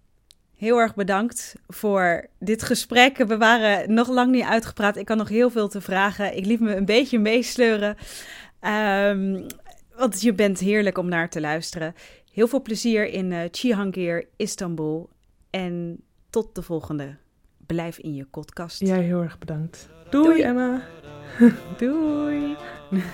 heel 0.55 0.77
erg 0.77 0.95
bedankt 0.95 1.55
voor 1.67 2.27
dit 2.39 2.63
gesprek. 2.63 3.17
We 3.17 3.37
waren 3.37 3.93
nog 3.93 4.07
lang 4.07 4.31
niet 4.31 4.43
uitgepraat. 4.43 4.97
Ik 4.97 5.07
had 5.07 5.17
nog 5.17 5.29
heel 5.29 5.49
veel 5.49 5.67
te 5.67 5.81
vragen. 5.81 6.37
Ik 6.37 6.45
liet 6.45 6.59
me 6.59 6.75
een 6.75 6.85
beetje 6.85 7.19
meesleuren. 7.19 7.95
Um, 8.61 9.45
want 9.95 10.21
je 10.21 10.33
bent 10.33 10.59
heerlijk 10.59 10.97
om 10.97 11.09
naar 11.09 11.29
te 11.29 11.41
luisteren. 11.41 11.95
Heel 12.37 12.47
veel 12.47 12.61
plezier 12.61 13.07
in 13.07 13.31
uh, 13.31 13.41
Cihangir, 13.51 14.27
Istanbul. 14.35 15.09
En 15.49 16.03
tot 16.29 16.55
de 16.55 16.61
volgende. 16.61 17.15
Blijf 17.65 17.97
in 17.97 18.13
je 18.13 18.25
podcast. 18.25 18.79
Jij 18.79 19.01
heel 19.01 19.21
erg 19.21 19.37
bedankt. 19.37 19.89
Doei, 20.09 20.27
Doei. 20.27 20.41
Emma. 20.41 20.81
Doei. 21.79 22.55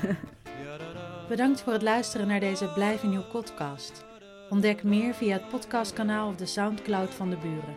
Bedankt 1.30 1.62
voor 1.62 1.74
het 1.74 1.82
luisteren 1.82 2.28
naar 2.28 2.40
deze 2.40 2.72
Blijf 2.74 3.04
in 3.04 3.12
je 3.12 3.22
podcast. 3.22 4.06
Ontdek 4.50 4.84
meer 4.84 5.14
via 5.14 5.34
het 5.34 5.48
podcastkanaal 5.48 6.28
of 6.28 6.36
de 6.36 6.46
Soundcloud 6.46 7.14
van 7.14 7.30
de 7.30 7.38
Buren. 7.38 7.76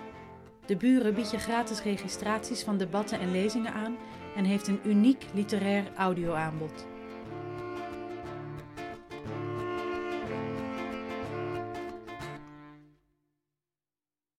De 0.67 0.77
Buren 0.77 1.15
biedt 1.15 1.31
je 1.31 1.39
gratis 1.39 1.83
registraties 1.83 2.63
van 2.63 2.79
debatten 2.79 3.21
en 3.21 3.33
lezingen 3.33 3.73
aan 3.73 3.97
en 4.37 4.45
heeft 4.45 4.67
een 4.67 4.81
uniek 4.85 5.27
literair 5.35 5.85
audioaanbod. 5.97 6.87